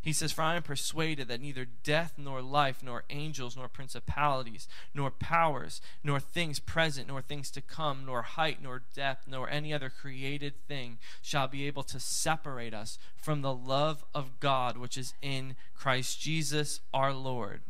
He 0.02 0.14
says, 0.14 0.32
For 0.32 0.42
I 0.42 0.56
am 0.56 0.64
persuaded 0.64 1.28
that 1.28 1.42
neither 1.42 1.68
death, 1.84 2.14
nor 2.18 2.42
life, 2.42 2.82
nor 2.82 3.04
angels, 3.10 3.58
nor 3.58 3.68
principalities, 3.68 4.70
nor 4.94 5.12
powers, 5.12 5.82
nor 6.02 6.22
things 6.22 6.60
present, 6.60 7.10
nor 7.10 7.22
things 7.22 7.52
to 7.52 7.62
come, 7.62 8.06
nor 8.06 8.22
height, 8.22 8.64
nor 8.64 8.84
depth, 8.96 9.28
nor 9.28 9.50
any 9.50 9.74
other 9.74 9.90
created 9.90 10.54
thing 10.66 10.98
shall 11.22 11.50
be 11.50 11.68
able 11.68 11.84
to 11.84 12.00
separate 12.00 12.74
us 12.74 12.98
from 13.18 13.42
the 13.42 13.54
love 13.54 14.06
of 14.16 14.40
God 14.40 14.78
which 14.78 14.98
is 14.98 15.14
in 15.22 15.58
Christ 15.76 16.22
Jesus 16.22 16.80
our 16.94 17.12
Lord 17.12 17.64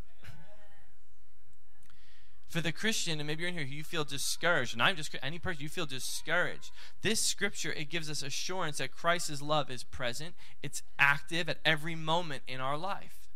for 2.48 2.62
the 2.62 2.72
Christian, 2.72 3.20
and 3.20 3.28
maybe 3.28 3.42
you're 3.42 3.50
in 3.50 3.58
here, 3.58 3.66
you 3.66 3.84
feel 3.84 4.04
discouraged, 4.04 4.74
and 4.74 4.82
I'm 4.82 4.96
just 4.96 5.16
any 5.24 5.40
person 5.40 5.64
you 5.64 5.70
feel 5.70 5.86
discouraged. 5.86 6.72
This 7.02 7.20
scripture 7.20 7.74
it 7.74 7.90
gives 7.90 8.10
us 8.10 8.22
assurance 8.22 8.78
that 8.78 8.92
Christ's 8.92 9.42
love 9.42 9.72
is 9.72 9.84
present. 9.84 10.36
It's 10.62 10.84
active 11.00 11.50
at 11.50 11.58
every 11.66 11.96
moment 11.96 12.44
in 12.48 12.60
our 12.60 12.78
life. 12.78 13.30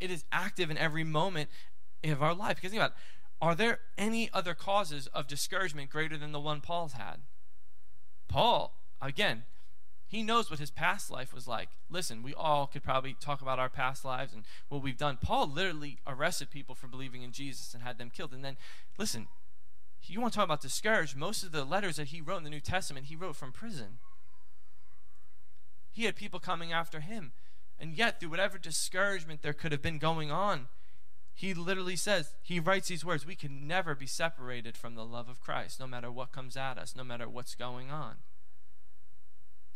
It 0.00 0.10
is 0.10 0.24
active 0.30 0.70
in 0.70 0.76
every 0.76 1.04
moment 1.04 1.48
of 2.04 2.22
our 2.22 2.34
life. 2.34 2.56
Because 2.56 2.70
think 2.70 2.82
about, 2.82 2.90
it, 2.90 2.96
are 3.40 3.54
there 3.54 3.80
any 3.96 4.30
other 4.32 4.54
causes 4.54 5.06
of 5.08 5.26
discouragement 5.26 5.90
greater 5.90 6.16
than 6.16 6.32
the 6.32 6.40
one 6.40 6.60
Paul's 6.60 6.92
had? 6.92 7.20
Paul, 8.28 8.74
again, 9.00 9.44
he 10.08 10.22
knows 10.22 10.50
what 10.50 10.60
his 10.60 10.70
past 10.70 11.10
life 11.10 11.34
was 11.34 11.48
like. 11.48 11.68
Listen, 11.90 12.22
we 12.22 12.32
all 12.34 12.66
could 12.66 12.82
probably 12.82 13.14
talk 13.20 13.42
about 13.42 13.58
our 13.58 13.68
past 13.68 14.04
lives 14.04 14.32
and 14.32 14.44
what 14.68 14.82
we've 14.82 14.96
done. 14.96 15.18
Paul 15.20 15.48
literally 15.48 15.98
arrested 16.06 16.50
people 16.50 16.74
for 16.74 16.86
believing 16.86 17.22
in 17.22 17.32
Jesus 17.32 17.74
and 17.74 17.82
had 17.82 17.98
them 17.98 18.10
killed. 18.10 18.32
And 18.32 18.44
then, 18.44 18.56
listen, 18.98 19.26
you 20.02 20.20
want 20.20 20.32
to 20.32 20.38
talk 20.38 20.44
about 20.44 20.60
discouraged? 20.60 21.16
Most 21.16 21.42
of 21.42 21.52
the 21.52 21.64
letters 21.64 21.96
that 21.96 22.08
he 22.08 22.20
wrote 22.20 22.38
in 22.38 22.44
the 22.44 22.50
New 22.50 22.60
Testament, 22.60 23.06
he 23.06 23.16
wrote 23.16 23.36
from 23.36 23.52
prison. 23.52 23.98
He 25.90 26.04
had 26.04 26.14
people 26.14 26.38
coming 26.38 26.72
after 26.72 27.00
him. 27.00 27.32
And 27.78 27.94
yet, 27.94 28.20
through 28.20 28.30
whatever 28.30 28.58
discouragement 28.58 29.42
there 29.42 29.52
could 29.52 29.72
have 29.72 29.82
been 29.82 29.98
going 29.98 30.30
on, 30.30 30.68
he 31.34 31.52
literally 31.52 31.96
says, 31.96 32.34
he 32.42 32.58
writes 32.60 32.88
these 32.88 33.04
words, 33.04 33.26
we 33.26 33.34
can 33.34 33.66
never 33.66 33.94
be 33.94 34.06
separated 34.06 34.76
from 34.76 34.94
the 34.94 35.04
love 35.04 35.28
of 35.28 35.40
Christ, 35.40 35.78
no 35.78 35.86
matter 35.86 36.10
what 36.10 36.32
comes 36.32 36.56
at 36.56 36.78
us, 36.78 36.94
no 36.96 37.04
matter 37.04 37.28
what's 37.28 37.54
going 37.54 37.90
on. 37.90 38.16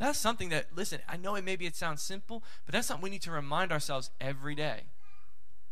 That's 0.01 0.19
something 0.19 0.49
that, 0.49 0.69
listen, 0.75 1.01
I 1.07 1.19
know 1.19 1.35
it 1.35 1.45
maybe 1.45 1.67
it 1.67 1.77
sounds 1.77 2.03
simple, 2.03 2.43
but 2.65 2.73
that's 2.73 2.87
something 2.89 3.03
we 3.03 3.11
need 3.11 3.21
to 3.23 3.31
remind 3.31 3.71
ourselves 3.71 4.11
every 4.19 4.55
day. 4.55 4.85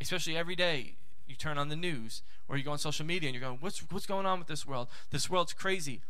Especially 0.03 0.37
every 0.37 0.55
day 0.55 0.97
you 1.27 1.35
turn 1.35 1.57
on 1.57 1.71
the 1.71 1.77
news 1.77 2.21
or 2.47 2.59
you 2.59 2.63
go 2.63 2.73
on 2.73 2.79
social 2.79 3.07
media 3.07 3.31
and 3.31 3.35
you're 3.35 3.43
going, 3.43 3.57
what's, 3.61 3.79
what's 3.91 4.05
going 4.05 4.27
on 4.27 4.39
with 4.39 4.47
this 4.47 4.67
world? 4.67 4.89
This 5.11 5.31
world's 5.31 5.55
crazy. 5.55 6.03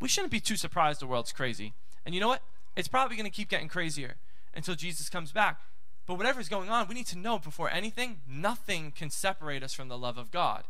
We 0.00 0.08
shouldn't 0.08 0.32
be 0.32 0.40
too 0.40 0.56
surprised 0.56 1.00
the 1.00 1.06
world's 1.06 1.30
crazy. 1.30 1.72
And 2.04 2.16
you 2.16 2.20
know 2.20 2.26
what? 2.26 2.42
It's 2.74 2.88
probably 2.88 3.16
going 3.16 3.30
to 3.30 3.36
keep 3.36 3.48
getting 3.48 3.68
crazier 3.68 4.16
until 4.52 4.74
Jesus 4.74 5.08
comes 5.08 5.30
back. 5.30 5.60
But 6.06 6.18
whatever's 6.18 6.48
going 6.48 6.68
on, 6.68 6.88
we 6.88 6.96
need 6.96 7.06
to 7.06 7.18
know 7.18 7.38
before 7.38 7.70
anything, 7.70 8.22
nothing 8.28 8.90
can 8.90 9.08
separate 9.08 9.62
us 9.62 9.72
from 9.72 9.86
the 9.86 9.98
love 9.98 10.18
of 10.18 10.32
God. 10.32 10.64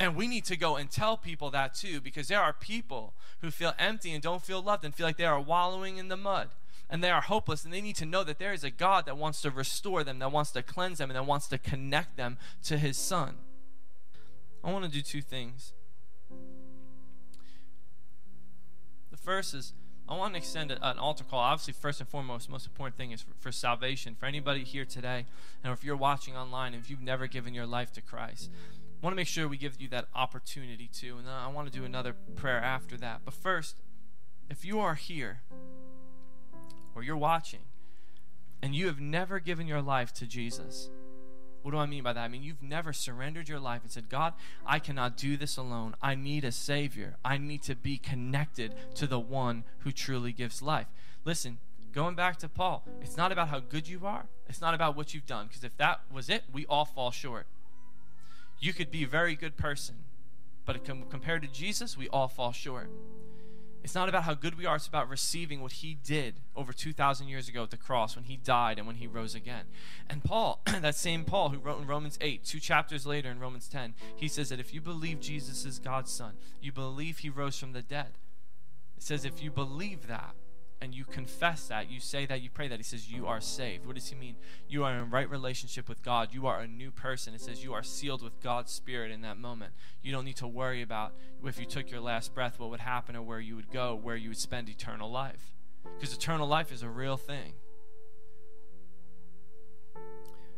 And 0.00 0.16
we 0.16 0.26
need 0.26 0.46
to 0.46 0.56
go 0.56 0.76
and 0.76 0.90
tell 0.90 1.18
people 1.18 1.50
that 1.50 1.74
too, 1.74 2.00
because 2.00 2.28
there 2.28 2.40
are 2.40 2.54
people 2.54 3.12
who 3.42 3.50
feel 3.50 3.74
empty 3.78 4.12
and 4.12 4.22
don't 4.22 4.42
feel 4.42 4.62
loved 4.62 4.82
and 4.82 4.94
feel 4.94 5.06
like 5.06 5.18
they 5.18 5.26
are 5.26 5.38
wallowing 5.38 5.98
in 5.98 6.08
the 6.08 6.16
mud 6.16 6.48
and 6.88 7.04
they 7.04 7.10
are 7.10 7.20
hopeless. 7.20 7.64
And 7.64 7.72
they 7.72 7.82
need 7.82 7.96
to 7.96 8.06
know 8.06 8.24
that 8.24 8.38
there 8.38 8.54
is 8.54 8.64
a 8.64 8.70
God 8.70 9.04
that 9.04 9.18
wants 9.18 9.42
to 9.42 9.50
restore 9.50 10.02
them, 10.02 10.18
that 10.18 10.32
wants 10.32 10.52
to 10.52 10.62
cleanse 10.62 10.98
them, 10.98 11.10
and 11.10 11.16
that 11.16 11.26
wants 11.26 11.48
to 11.48 11.58
connect 11.58 12.16
them 12.16 12.38
to 12.64 12.78
His 12.78 12.96
Son. 12.96 13.36
I 14.64 14.72
want 14.72 14.86
to 14.86 14.90
do 14.90 15.02
two 15.02 15.20
things. 15.20 15.74
The 19.10 19.18
first 19.18 19.52
is 19.52 19.74
I 20.08 20.16
want 20.16 20.34
to 20.34 20.38
extend 20.38 20.72
an 20.72 20.98
altar 20.98 21.22
call. 21.22 21.38
Obviously, 21.38 21.72
first 21.72 22.00
and 22.00 22.08
foremost, 22.08 22.50
most 22.50 22.66
important 22.66 22.96
thing 22.96 23.12
is 23.12 23.22
for, 23.22 23.32
for, 23.38 23.52
salvation. 23.52 24.16
For 24.18 24.26
anybody 24.26 24.64
here 24.64 24.84
today, 24.84 25.24
and 25.62 25.72
if 25.72 25.84
you're 25.84 25.96
watching 25.96 26.36
online, 26.36 26.74
if 26.74 26.90
you've 26.90 27.00
never 27.00 27.28
given 27.28 27.54
your 27.54 27.66
life 27.66 27.92
to 27.92 28.00
Christ, 28.00 28.50
want 29.02 29.12
to 29.12 29.16
make 29.16 29.26
sure 29.26 29.48
we 29.48 29.56
give 29.56 29.80
you 29.80 29.88
that 29.88 30.06
opportunity 30.14 30.88
too. 30.92 31.16
And 31.18 31.28
I 31.28 31.48
want 31.48 31.72
to 31.72 31.78
do 31.78 31.84
another 31.84 32.14
prayer 32.36 32.58
after 32.58 32.96
that. 32.98 33.22
But 33.24 33.34
first, 33.34 33.76
if 34.50 34.64
you 34.64 34.80
are 34.80 34.94
here 34.94 35.40
or 36.94 37.02
you're 37.02 37.16
watching 37.16 37.60
and 38.62 38.74
you 38.74 38.86
have 38.86 39.00
never 39.00 39.38
given 39.38 39.66
your 39.66 39.80
life 39.80 40.12
to 40.14 40.26
Jesus, 40.26 40.90
what 41.62 41.72
do 41.72 41.78
I 41.78 41.86
mean 41.86 42.02
by 42.02 42.12
that? 42.12 42.20
I 42.20 42.28
mean, 42.28 42.42
you've 42.42 42.62
never 42.62 42.92
surrendered 42.92 43.48
your 43.48 43.60
life 43.60 43.82
and 43.82 43.90
said, 43.90 44.08
God, 44.08 44.34
I 44.66 44.78
cannot 44.78 45.16
do 45.16 45.36
this 45.36 45.56
alone. 45.56 45.94
I 46.00 46.14
need 46.14 46.44
a 46.44 46.52
Savior. 46.52 47.16
I 47.24 47.38
need 47.38 47.62
to 47.64 47.74
be 47.74 47.98
connected 47.98 48.74
to 48.94 49.06
the 49.06 49.20
one 49.20 49.64
who 49.78 49.92
truly 49.92 50.32
gives 50.32 50.62
life. 50.62 50.86
Listen, 51.24 51.58
going 51.92 52.14
back 52.14 52.38
to 52.38 52.48
Paul, 52.48 52.86
it's 53.02 53.16
not 53.16 53.30
about 53.30 53.48
how 53.48 53.60
good 53.60 53.88
you 53.88 54.06
are, 54.06 54.26
it's 54.48 54.60
not 54.60 54.74
about 54.74 54.96
what 54.96 55.12
you've 55.12 55.26
done, 55.26 55.48
because 55.48 55.64
if 55.64 55.76
that 55.76 56.00
was 56.10 56.30
it, 56.30 56.44
we 56.52 56.64
all 56.66 56.84
fall 56.84 57.10
short. 57.10 57.46
You 58.60 58.72
could 58.74 58.90
be 58.90 59.02
a 59.02 59.08
very 59.08 59.34
good 59.34 59.56
person, 59.56 59.96
but 60.66 60.84
compared 60.84 61.42
to 61.42 61.48
Jesus, 61.48 61.96
we 61.96 62.08
all 62.08 62.28
fall 62.28 62.52
short. 62.52 62.90
It's 63.82 63.94
not 63.94 64.10
about 64.10 64.24
how 64.24 64.34
good 64.34 64.58
we 64.58 64.66
are, 64.66 64.76
it's 64.76 64.86
about 64.86 65.08
receiving 65.08 65.62
what 65.62 65.72
he 65.72 65.94
did 65.94 66.40
over 66.54 66.72
2,000 66.72 67.28
years 67.28 67.48
ago 67.48 67.62
at 67.62 67.70
the 67.70 67.78
cross 67.78 68.14
when 68.14 68.26
he 68.26 68.36
died 68.36 68.76
and 68.76 68.86
when 68.86 68.96
he 68.96 69.06
rose 69.06 69.34
again. 69.34 69.64
And 70.08 70.22
Paul, 70.22 70.60
that 70.66 70.94
same 70.94 71.24
Paul 71.24 71.48
who 71.48 71.58
wrote 71.58 71.80
in 71.80 71.86
Romans 71.86 72.18
8, 72.20 72.44
two 72.44 72.60
chapters 72.60 73.06
later 73.06 73.30
in 73.30 73.40
Romans 73.40 73.68
10, 73.68 73.94
he 74.14 74.28
says 74.28 74.50
that 74.50 74.60
if 74.60 74.74
you 74.74 74.82
believe 74.82 75.20
Jesus 75.20 75.64
is 75.64 75.78
God's 75.78 76.12
son, 76.12 76.34
you 76.60 76.72
believe 76.72 77.18
he 77.18 77.30
rose 77.30 77.58
from 77.58 77.72
the 77.72 77.80
dead. 77.80 78.18
It 78.98 79.02
says 79.02 79.24
if 79.24 79.42
you 79.42 79.50
believe 79.50 80.08
that, 80.08 80.34
and 80.82 80.94
you 80.94 81.04
confess 81.04 81.68
that, 81.68 81.90
you 81.90 82.00
say 82.00 82.24
that, 82.26 82.40
you 82.40 82.48
pray 82.48 82.66
that, 82.68 82.78
he 82.78 82.82
says 82.82 83.12
you 83.12 83.26
are 83.26 83.40
saved. 83.40 83.86
What 83.86 83.96
does 83.96 84.08
he 84.08 84.14
mean? 84.14 84.36
You 84.68 84.84
are 84.84 84.96
in 84.96 85.10
right 85.10 85.28
relationship 85.28 85.88
with 85.88 86.02
God. 86.02 86.30
You 86.32 86.46
are 86.46 86.60
a 86.60 86.66
new 86.66 86.90
person. 86.90 87.34
It 87.34 87.42
says 87.42 87.62
you 87.62 87.74
are 87.74 87.82
sealed 87.82 88.22
with 88.22 88.40
God's 88.40 88.72
Spirit 88.72 89.10
in 89.10 89.20
that 89.20 89.36
moment. 89.36 89.72
You 90.02 90.12
don't 90.12 90.24
need 90.24 90.36
to 90.36 90.48
worry 90.48 90.80
about 90.80 91.12
if 91.44 91.60
you 91.60 91.66
took 91.66 91.90
your 91.90 92.00
last 92.00 92.34
breath, 92.34 92.58
what 92.58 92.70
would 92.70 92.80
happen 92.80 93.14
or 93.14 93.22
where 93.22 93.40
you 93.40 93.56
would 93.56 93.70
go, 93.70 93.94
where 93.94 94.16
you 94.16 94.30
would 94.30 94.38
spend 94.38 94.68
eternal 94.68 95.10
life. 95.10 95.52
Because 95.98 96.14
eternal 96.14 96.46
life 96.46 96.72
is 96.72 96.82
a 96.82 96.88
real 96.88 97.16
thing. 97.16 97.52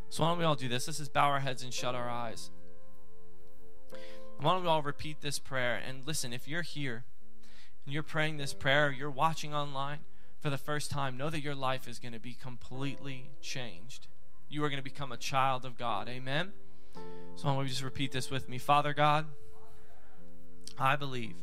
So 0.09 0.23
why 0.23 0.31
don't 0.31 0.39
we 0.39 0.45
all 0.45 0.55
do 0.55 0.69
this? 0.69 0.87
Let's 0.87 0.99
just 0.99 1.13
bow 1.13 1.29
our 1.29 1.41
heads 1.41 1.63
and 1.63 1.73
shut 1.73 1.95
our 1.95 2.09
eyes. 2.09 2.51
Why 4.39 4.53
don't 4.53 4.63
we 4.63 4.69
all 4.69 4.83
repeat 4.83 5.21
this 5.21 5.39
prayer? 5.39 5.81
And 5.85 6.07
listen, 6.07 6.33
if 6.33 6.47
you're 6.47 6.63
here 6.63 7.05
and 7.85 7.95
you're 7.95 8.03
praying 8.03 8.37
this 8.37 8.53
prayer, 8.53 8.93
you're 8.93 9.11
watching 9.11 9.55
online, 9.55 10.01
for 10.43 10.51
the 10.51 10.59
first 10.59 10.91
time, 10.91 11.17
know 11.17 11.31
that 11.31 11.41
your 11.41 11.55
life 11.55 11.87
is 11.87 12.01
going 12.01 12.13
to 12.13 12.19
be 12.19 12.35
completely 12.35 13.31
changed. 13.41 14.09
You 14.49 14.65
are 14.65 14.69
going 14.69 14.81
to 14.81 14.85
become 14.85 15.13
a 15.13 15.17
child 15.17 15.65
of 15.65 15.79
God. 15.79 16.09
Amen? 16.09 16.51
So 17.37 17.49
I 17.49 17.55
want 17.55 17.69
just 17.69 17.83
repeat 17.83 18.11
this 18.11 18.29
with 18.29 18.49
me. 18.49 18.59
Father 18.59 18.93
God, 18.93 19.27
I 20.77 20.97
believe 20.97 21.37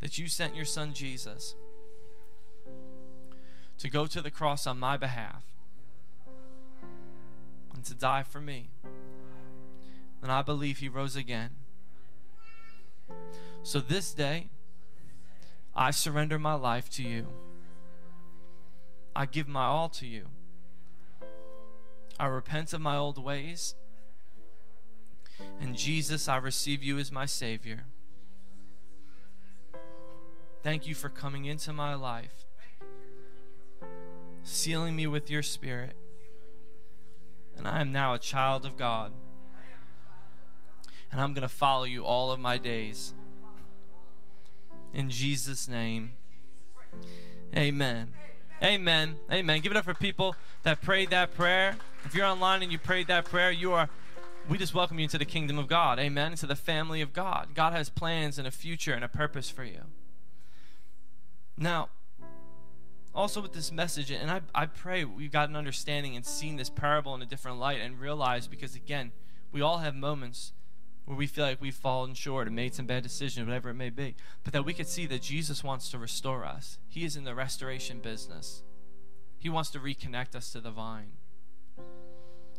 that 0.00 0.16
you 0.16 0.26
sent 0.26 0.56
your 0.56 0.64
son 0.64 0.94
Jesus 0.94 1.54
to 3.76 3.90
go 3.90 4.06
to 4.06 4.22
the 4.22 4.30
cross 4.30 4.66
on 4.66 4.78
my 4.78 4.96
behalf 4.96 5.44
and 7.74 7.84
to 7.84 7.94
die 7.94 8.22
for 8.22 8.40
me. 8.40 8.70
And 10.22 10.32
I 10.32 10.40
believe 10.40 10.78
he 10.78 10.88
rose 10.88 11.14
again. 11.14 11.50
So 13.62 13.80
this 13.80 14.14
day, 14.14 14.48
I 15.74 15.90
surrender 15.90 16.38
my 16.38 16.54
life 16.54 16.88
to 16.92 17.02
you. 17.02 17.26
I 19.14 19.26
give 19.26 19.48
my 19.48 19.64
all 19.64 19.88
to 19.90 20.06
you. 20.06 20.26
I 22.18 22.26
repent 22.26 22.72
of 22.72 22.80
my 22.80 22.96
old 22.96 23.22
ways. 23.22 23.74
And 25.60 25.76
Jesus, 25.76 26.28
I 26.28 26.36
receive 26.36 26.82
you 26.82 26.98
as 26.98 27.10
my 27.10 27.26
Savior. 27.26 27.84
Thank 30.62 30.86
you 30.86 30.94
for 30.94 31.08
coming 31.08 31.46
into 31.46 31.72
my 31.72 31.94
life, 31.94 32.44
sealing 34.42 34.94
me 34.94 35.06
with 35.06 35.30
your 35.30 35.42
Spirit. 35.42 35.96
And 37.56 37.66
I 37.66 37.80
am 37.80 37.92
now 37.92 38.12
a 38.12 38.18
child 38.18 38.66
of 38.66 38.76
God. 38.76 39.12
And 41.10 41.20
I'm 41.20 41.32
going 41.32 41.42
to 41.42 41.48
follow 41.48 41.84
you 41.84 42.04
all 42.04 42.30
of 42.30 42.38
my 42.38 42.58
days. 42.58 43.14
In 44.92 45.08
Jesus' 45.08 45.66
name, 45.66 46.12
amen. 47.56 48.12
Amen. 48.62 49.16
Amen. 49.32 49.60
Give 49.60 49.72
it 49.72 49.78
up 49.78 49.86
for 49.86 49.94
people 49.94 50.36
that 50.64 50.82
prayed 50.82 51.10
that 51.10 51.34
prayer. 51.34 51.76
If 52.04 52.14
you're 52.14 52.26
online 52.26 52.62
and 52.62 52.70
you 52.70 52.78
prayed 52.78 53.06
that 53.06 53.24
prayer, 53.24 53.50
you 53.50 53.72
are 53.72 53.88
we 54.48 54.58
just 54.58 54.74
welcome 54.74 54.98
you 54.98 55.04
into 55.04 55.16
the 55.16 55.24
kingdom 55.24 55.58
of 55.58 55.66
God. 55.66 55.98
Amen. 55.98 56.32
Into 56.32 56.46
the 56.46 56.56
family 56.56 57.00
of 57.00 57.12
God. 57.12 57.54
God 57.54 57.72
has 57.72 57.88
plans 57.88 58.38
and 58.38 58.46
a 58.46 58.50
future 58.50 58.92
and 58.92 59.04
a 59.04 59.08
purpose 59.08 59.48
for 59.48 59.64
you. 59.64 59.82
Now, 61.56 61.88
also 63.14 63.40
with 63.40 63.52
this 63.52 63.72
message, 63.72 64.10
and 64.10 64.30
I, 64.30 64.40
I 64.54 64.66
pray 64.66 65.04
we've 65.04 65.32
got 65.32 65.48
an 65.48 65.56
understanding 65.56 66.14
and 66.16 66.26
seen 66.26 66.56
this 66.56 66.68
parable 66.68 67.14
in 67.14 67.22
a 67.22 67.26
different 67.26 67.58
light 67.58 67.80
and 67.80 67.98
realize 67.98 68.46
because 68.46 68.74
again, 68.74 69.12
we 69.52 69.60
all 69.60 69.78
have 69.78 69.94
moments 69.94 70.52
where 71.10 71.18
we 71.18 71.26
feel 71.26 71.44
like 71.44 71.60
we've 71.60 71.74
fallen 71.74 72.14
short 72.14 72.46
and 72.46 72.54
made 72.54 72.72
some 72.72 72.86
bad 72.86 73.02
decisions, 73.02 73.44
whatever 73.44 73.68
it 73.68 73.74
may 73.74 73.90
be, 73.90 74.14
but 74.44 74.52
that 74.52 74.64
we 74.64 74.72
could 74.72 74.86
see 74.86 75.06
that 75.06 75.20
Jesus 75.20 75.64
wants 75.64 75.90
to 75.90 75.98
restore 75.98 76.44
us. 76.44 76.78
He 76.86 77.04
is 77.04 77.16
in 77.16 77.24
the 77.24 77.34
restoration 77.34 77.98
business, 77.98 78.62
He 79.36 79.48
wants 79.48 79.70
to 79.70 79.80
reconnect 79.80 80.36
us 80.36 80.52
to 80.52 80.60
the 80.60 80.70
vine. 80.70 81.14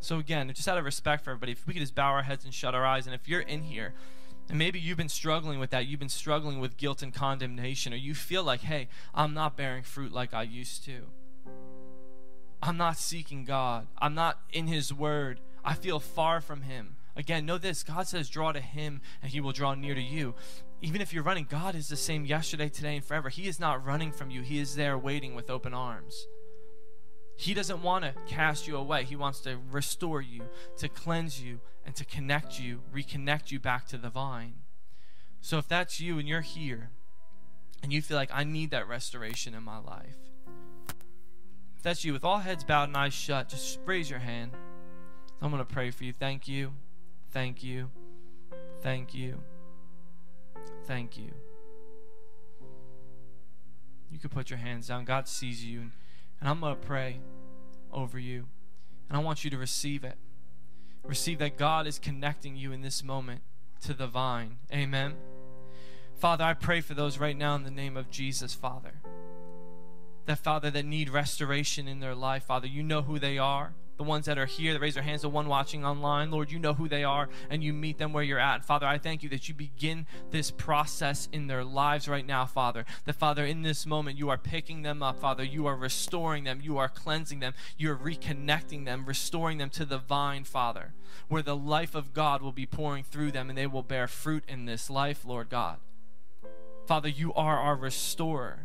So, 0.02 0.20
again, 0.20 0.52
just 0.54 0.68
out 0.68 0.78
of 0.78 0.84
respect 0.84 1.24
for 1.24 1.32
everybody, 1.32 1.54
if 1.54 1.66
we 1.66 1.74
could 1.74 1.80
just 1.80 1.96
bow 1.96 2.10
our 2.10 2.24
heads 2.24 2.44
and 2.44 2.54
shut 2.54 2.76
our 2.76 2.86
eyes, 2.86 3.06
and 3.06 3.16
if 3.16 3.30
you're 3.30 3.40
in 3.40 3.64
here, 3.64 3.94
and 4.50 4.58
maybe 4.58 4.82
you've 4.82 4.98
been 4.98 5.08
struggling 5.08 5.58
with 5.58 5.70
that, 5.70 5.86
you've 5.86 6.02
been 6.02 6.10
struggling 6.10 6.60
with 6.60 6.76
guilt 6.76 7.02
and 7.02 7.14
condemnation, 7.14 7.94
or 7.94 7.98
you 7.98 8.14
feel 8.14 8.44
like, 8.44 8.64
hey, 8.64 8.90
I'm 9.16 9.34
not 9.34 9.56
bearing 9.56 9.84
fruit 9.84 10.12
like 10.12 10.34
I 10.34 10.44
used 10.44 10.84
to. 10.86 11.04
I'm 12.62 12.76
not 12.76 12.98
seeking 12.98 13.46
God. 13.46 13.88
I'm 13.98 14.14
not 14.14 14.42
in 14.52 14.68
His 14.68 14.94
Word. 14.94 15.40
I 15.64 15.74
feel 15.74 16.02
far 16.02 16.42
from 16.42 16.64
Him. 16.64 16.98
Again, 17.16 17.46
know 17.46 17.58
this 17.58 17.84
God 17.84 18.08
says, 18.08 18.30
draw 18.30 18.52
to 18.52 18.62
Him, 18.62 19.02
and 19.22 19.32
He 19.32 19.42
will 19.42 19.52
draw 19.52 19.74
near 19.74 19.96
to 19.96 20.02
you. 20.02 20.36
Even 20.82 21.02
if 21.02 21.14
you're 21.14 21.24
running, 21.24 21.46
God 21.50 21.76
is 21.76 21.90
the 21.90 21.96
same 21.96 22.26
yesterday, 22.26 22.70
today, 22.70 22.96
and 22.96 23.06
forever. 23.06 23.30
He 23.30 23.48
is 23.48 23.60
not 23.60 23.86
running 23.86 24.12
from 24.12 24.32
you, 24.32 24.42
He 24.42 24.60
is 24.60 24.76
there 24.76 24.98
waiting 24.98 25.36
with 25.36 25.50
open 25.50 25.74
arms. 25.74 26.28
He 27.36 27.54
doesn't 27.56 27.82
want 27.82 28.04
to 28.04 28.14
cast 28.28 28.68
you 28.68 28.78
away. 28.78 29.04
He 29.04 29.16
wants 29.16 29.40
to 29.42 29.58
restore 29.72 30.22
you, 30.22 30.44
to 30.78 30.88
cleanse 30.88 31.42
you, 31.42 31.60
and 31.84 31.96
to 31.96 32.06
connect 32.06 32.60
you, 32.60 32.82
reconnect 32.94 33.50
you 33.50 33.60
back 33.60 33.88
to 33.88 33.98
the 33.98 34.12
vine. 34.12 34.54
So 35.40 35.58
if 35.58 35.68
that's 35.68 36.00
you 36.00 36.20
and 36.20 36.28
you're 36.28 36.42
here 36.42 36.92
and 37.82 37.92
you 37.92 38.02
feel 38.02 38.18
like 38.18 38.30
I 38.32 38.44
need 38.44 38.70
that 38.72 38.88
restoration 38.88 39.56
in 39.56 39.64
my 39.64 39.80
life, 39.80 40.18
if 41.76 41.82
that's 41.82 42.06
you 42.06 42.14
with 42.14 42.24
all 42.24 42.38
heads 42.38 42.64
bowed 42.64 42.90
and 42.90 42.98
eyes 42.98 43.14
shut, 43.14 43.50
just 43.50 43.80
raise 43.86 44.08
your 44.08 44.20
hand. 44.20 44.52
I'm 45.42 45.50
going 45.50 45.66
to 45.66 45.74
pray 45.74 45.90
for 45.90 46.04
you. 46.04 46.14
Thank 46.14 46.48
you. 46.48 46.74
Thank 47.32 47.64
you. 47.64 47.90
Thank 48.82 49.14
you. 49.14 49.40
Thank 50.86 51.18
you. 51.18 51.32
You 54.12 54.20
can 54.20 54.30
put 54.30 54.50
your 54.50 54.60
hands 54.60 54.88
down. 54.88 55.06
God 55.06 55.28
sees 55.28 55.64
you. 55.64 55.92
And 56.40 56.50
I'm 56.50 56.60
going 56.60 56.76
to 56.76 56.82
pray 56.82 57.20
over 57.92 58.20
you. 58.20 58.48
And 59.08 59.18
I 59.18 59.22
want 59.22 59.44
you 59.44 59.50
to 59.50 59.58
receive 59.58 60.04
it. 60.04 60.16
Receive 61.06 61.40
that 61.40 61.58
God 61.58 61.88
is 61.88 61.98
connecting 61.98 62.56
you 62.56 62.72
in 62.72 62.82
this 62.82 63.04
moment 63.04 63.42
to 63.84 63.94
the 63.94 64.08
vine. 64.08 64.58
Amen. 64.72 65.16
Father, 66.16 66.44
I 66.44 66.54
pray 66.54 66.82
for 66.82 66.94
those 66.94 67.18
right 67.18 67.38
now 67.38 67.56
in 67.56 67.64
the 67.64 67.72
name 67.72 67.98
of 67.98 68.12
Jesus, 68.12 68.54
Father. 68.54 68.94
That, 70.26 70.38
Father, 70.38 70.70
that 70.70 70.86
need 70.86 71.10
restoration 71.10 71.88
in 71.88 72.00
their 72.00 72.14
life, 72.14 72.44
Father, 72.44 72.68
you 72.68 72.84
know 72.84 73.02
who 73.02 73.18
they 73.18 73.38
are 73.38 73.74
the 74.02 74.08
ones 74.08 74.26
that 74.26 74.40
are 74.40 74.48
here 74.48 74.74
that 74.74 74.80
raise 74.80 74.96
their 74.96 75.04
hands, 75.04 75.22
the 75.22 75.30
one 75.30 75.48
watching 75.48 75.86
online. 75.86 76.32
Lord, 76.32 76.52
you 76.52 76.58
know 76.58 76.74
who 76.74 76.90
they 76.90 77.04
are 77.04 77.30
and 77.52 77.64
you 77.64 77.72
meet 77.72 78.00
them 78.00 78.14
where 78.14 78.24
you're 78.24 78.40
at. 78.40 78.66
Father, 78.66 78.88
I 78.88 78.98
thank 78.98 79.22
you 79.22 79.30
that 79.30 79.48
you 79.48 79.54
begin 79.54 80.08
this 80.32 80.50
process 80.50 81.30
in 81.32 81.46
their 81.46 81.64
lives 81.64 82.08
right 82.08 82.26
now, 82.26 82.48
Father. 82.48 82.84
That, 83.06 83.14
Father, 83.14 83.46
in 83.46 83.62
this 83.62 83.86
moment, 83.86 84.18
you 84.18 84.30
are 84.30 84.40
picking 84.40 84.82
them 84.82 85.04
up, 85.04 85.20
Father. 85.20 85.44
You 85.44 85.68
are 85.68 85.76
restoring 85.76 86.46
them. 86.46 86.62
You 86.64 86.80
are 86.80 86.90
cleansing 86.90 87.42
them. 87.42 87.54
You 87.78 87.92
are 87.92 87.96
reconnecting 87.96 88.86
them, 88.86 89.06
restoring 89.06 89.60
them 89.60 89.70
to 89.70 89.86
the 89.86 90.00
vine, 90.00 90.46
Father, 90.46 90.94
where 91.28 91.44
the 91.44 91.56
life 91.56 91.94
of 91.94 92.12
God 92.12 92.42
will 92.42 92.52
be 92.52 92.66
pouring 92.66 93.04
through 93.04 93.34
them 93.34 93.50
and 93.50 93.58
they 93.58 93.68
will 93.68 93.84
bear 93.84 94.08
fruit 94.08 94.44
in 94.48 94.66
this 94.66 94.90
life, 94.90 95.24
Lord 95.24 95.50
God. 95.50 95.78
Father, 96.88 97.08
you 97.08 97.36
are 97.36 97.60
our 97.60 97.76
restorer. 97.76 98.62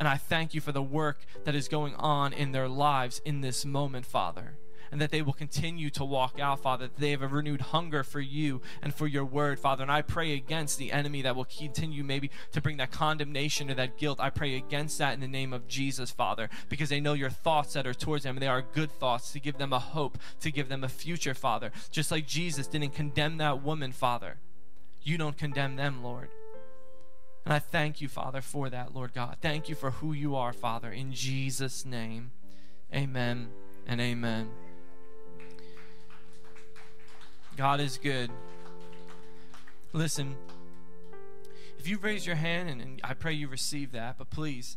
And 0.00 0.08
I 0.08 0.16
thank 0.16 0.54
you 0.54 0.60
for 0.60 0.72
the 0.72 0.82
work 0.82 1.20
that 1.44 1.54
is 1.54 1.68
going 1.68 1.94
on 1.94 2.32
in 2.32 2.50
their 2.50 2.68
lives 2.68 3.22
in 3.24 3.42
this 3.42 3.64
moment, 3.64 4.06
Father 4.06 4.56
and 4.92 5.00
that 5.00 5.10
they 5.10 5.22
will 5.22 5.32
continue 5.32 5.88
to 5.90 6.04
walk 6.04 6.38
out, 6.38 6.60
Father, 6.60 6.86
that 6.86 7.00
they 7.00 7.10
have 7.10 7.22
a 7.22 7.26
renewed 7.26 7.62
hunger 7.62 8.04
for 8.04 8.20
you 8.20 8.60
and 8.82 8.94
for 8.94 9.06
your 9.06 9.24
word, 9.24 9.58
Father. 9.58 9.82
And 9.82 9.90
I 9.90 10.02
pray 10.02 10.34
against 10.34 10.78
the 10.78 10.92
enemy 10.92 11.22
that 11.22 11.34
will 11.34 11.46
continue 11.46 12.04
maybe 12.04 12.30
to 12.52 12.60
bring 12.60 12.76
that 12.76 12.90
condemnation 12.92 13.70
or 13.70 13.74
that 13.74 13.96
guilt. 13.96 14.20
I 14.20 14.28
pray 14.28 14.54
against 14.54 14.98
that 14.98 15.14
in 15.14 15.20
the 15.20 15.26
name 15.26 15.54
of 15.54 15.66
Jesus, 15.66 16.10
Father, 16.10 16.50
because 16.68 16.90
they 16.90 17.00
know 17.00 17.14
your 17.14 17.30
thoughts 17.30 17.72
that 17.72 17.86
are 17.86 17.94
towards 17.94 18.24
them. 18.24 18.36
and 18.36 18.42
They 18.42 18.48
are 18.48 18.60
good 18.60 18.92
thoughts 18.92 19.32
to 19.32 19.40
give 19.40 19.56
them 19.56 19.72
a 19.72 19.78
hope, 19.78 20.18
to 20.40 20.50
give 20.50 20.68
them 20.68 20.84
a 20.84 20.88
future, 20.90 21.34
Father. 21.34 21.72
Just 21.90 22.10
like 22.10 22.26
Jesus 22.26 22.66
didn't 22.66 22.94
condemn 22.94 23.38
that 23.38 23.62
woman, 23.62 23.92
Father. 23.92 24.36
You 25.02 25.16
don't 25.16 25.38
condemn 25.38 25.76
them, 25.76 26.04
Lord. 26.04 26.28
And 27.46 27.54
I 27.54 27.58
thank 27.58 28.02
you, 28.02 28.08
Father, 28.08 28.42
for 28.42 28.68
that, 28.68 28.94
Lord 28.94 29.14
God. 29.14 29.38
Thank 29.40 29.70
you 29.70 29.74
for 29.74 29.90
who 29.90 30.12
you 30.12 30.36
are, 30.36 30.52
Father, 30.52 30.92
in 30.92 31.12
Jesus' 31.12 31.86
name. 31.86 32.30
Amen 32.94 33.48
and 33.86 34.00
amen. 34.00 34.50
God 37.56 37.80
is 37.80 37.98
good. 37.98 38.30
Listen, 39.92 40.36
if 41.78 41.86
you 41.86 41.98
raise 41.98 42.26
your 42.26 42.36
hand, 42.36 42.70
and, 42.70 42.80
and 42.80 43.00
I 43.04 43.14
pray 43.14 43.32
you 43.32 43.48
receive 43.48 43.92
that, 43.92 44.16
but 44.16 44.30
please, 44.30 44.76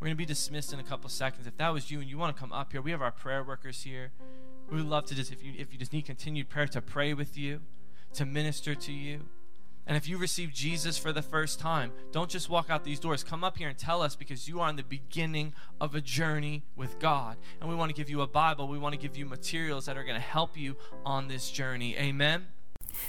we're 0.00 0.06
going 0.06 0.16
to 0.16 0.18
be 0.18 0.26
dismissed 0.26 0.72
in 0.72 0.80
a 0.80 0.82
couple 0.82 1.08
seconds. 1.08 1.46
If 1.46 1.56
that 1.58 1.72
was 1.72 1.90
you 1.90 2.00
and 2.00 2.08
you 2.08 2.18
want 2.18 2.34
to 2.34 2.40
come 2.40 2.52
up 2.52 2.72
here, 2.72 2.82
we 2.82 2.90
have 2.90 3.02
our 3.02 3.12
prayer 3.12 3.44
workers 3.44 3.82
here. 3.82 4.10
We 4.70 4.78
would 4.78 4.86
love 4.86 5.06
to 5.06 5.14
just, 5.14 5.32
if 5.32 5.42
you, 5.42 5.52
if 5.56 5.72
you 5.72 5.78
just 5.78 5.92
need 5.92 6.04
continued 6.06 6.48
prayer, 6.48 6.66
to 6.68 6.82
pray 6.82 7.14
with 7.14 7.38
you, 7.38 7.60
to 8.14 8.26
minister 8.26 8.74
to 8.74 8.92
you. 8.92 9.20
And 9.86 9.96
if 9.96 10.08
you 10.08 10.18
receive 10.18 10.52
Jesus 10.52 10.98
for 10.98 11.12
the 11.12 11.22
first 11.22 11.60
time, 11.60 11.92
don't 12.10 12.28
just 12.28 12.50
walk 12.50 12.70
out 12.70 12.82
these 12.82 12.98
doors. 12.98 13.22
Come 13.22 13.44
up 13.44 13.56
here 13.56 13.68
and 13.68 13.78
tell 13.78 14.02
us 14.02 14.16
because 14.16 14.48
you 14.48 14.60
are 14.60 14.68
in 14.68 14.76
the 14.76 14.82
beginning 14.82 15.52
of 15.80 15.94
a 15.94 16.00
journey 16.00 16.64
with 16.74 16.98
God. 16.98 17.36
And 17.60 17.70
we 17.70 17.76
want 17.76 17.90
to 17.90 17.94
give 17.94 18.10
you 18.10 18.22
a 18.22 18.26
Bible. 18.26 18.66
We 18.66 18.78
want 18.78 18.94
to 18.94 19.00
give 19.00 19.16
you 19.16 19.26
materials 19.26 19.86
that 19.86 19.96
are 19.96 20.02
going 20.02 20.16
to 20.16 20.20
help 20.20 20.58
you 20.58 20.76
on 21.04 21.28
this 21.28 21.50
journey. 21.50 21.96
Amen. 21.96 22.46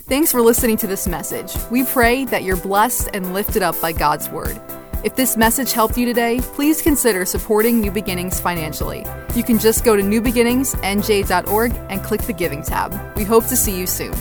Thanks 0.03 0.31
for 0.31 0.41
listening 0.41 0.77
to 0.77 0.87
this 0.87 1.07
message. 1.07 1.55
We 1.71 1.83
pray 1.83 2.25
that 2.25 2.43
you're 2.43 2.57
blessed 2.57 3.09
and 3.13 3.33
lifted 3.33 3.63
up 3.63 3.79
by 3.81 3.91
God's 3.91 4.29
Word. 4.29 4.61
If 5.03 5.15
this 5.15 5.37
message 5.37 5.71
helped 5.71 5.97
you 5.97 6.05
today, 6.05 6.41
please 6.41 6.81
consider 6.81 7.23
supporting 7.25 7.79
New 7.79 7.91
Beginnings 7.91 8.39
financially. 8.39 9.05
You 9.35 9.43
can 9.43 9.59
just 9.59 9.85
go 9.85 9.95
to 9.95 10.03
newbeginningsnj.org 10.03 11.71
and 11.89 12.03
click 12.03 12.21
the 12.23 12.33
Giving 12.33 12.63
tab. 12.63 13.15
We 13.15 13.23
hope 13.23 13.45
to 13.47 13.55
see 13.55 13.77
you 13.77 13.87
soon. 13.87 14.13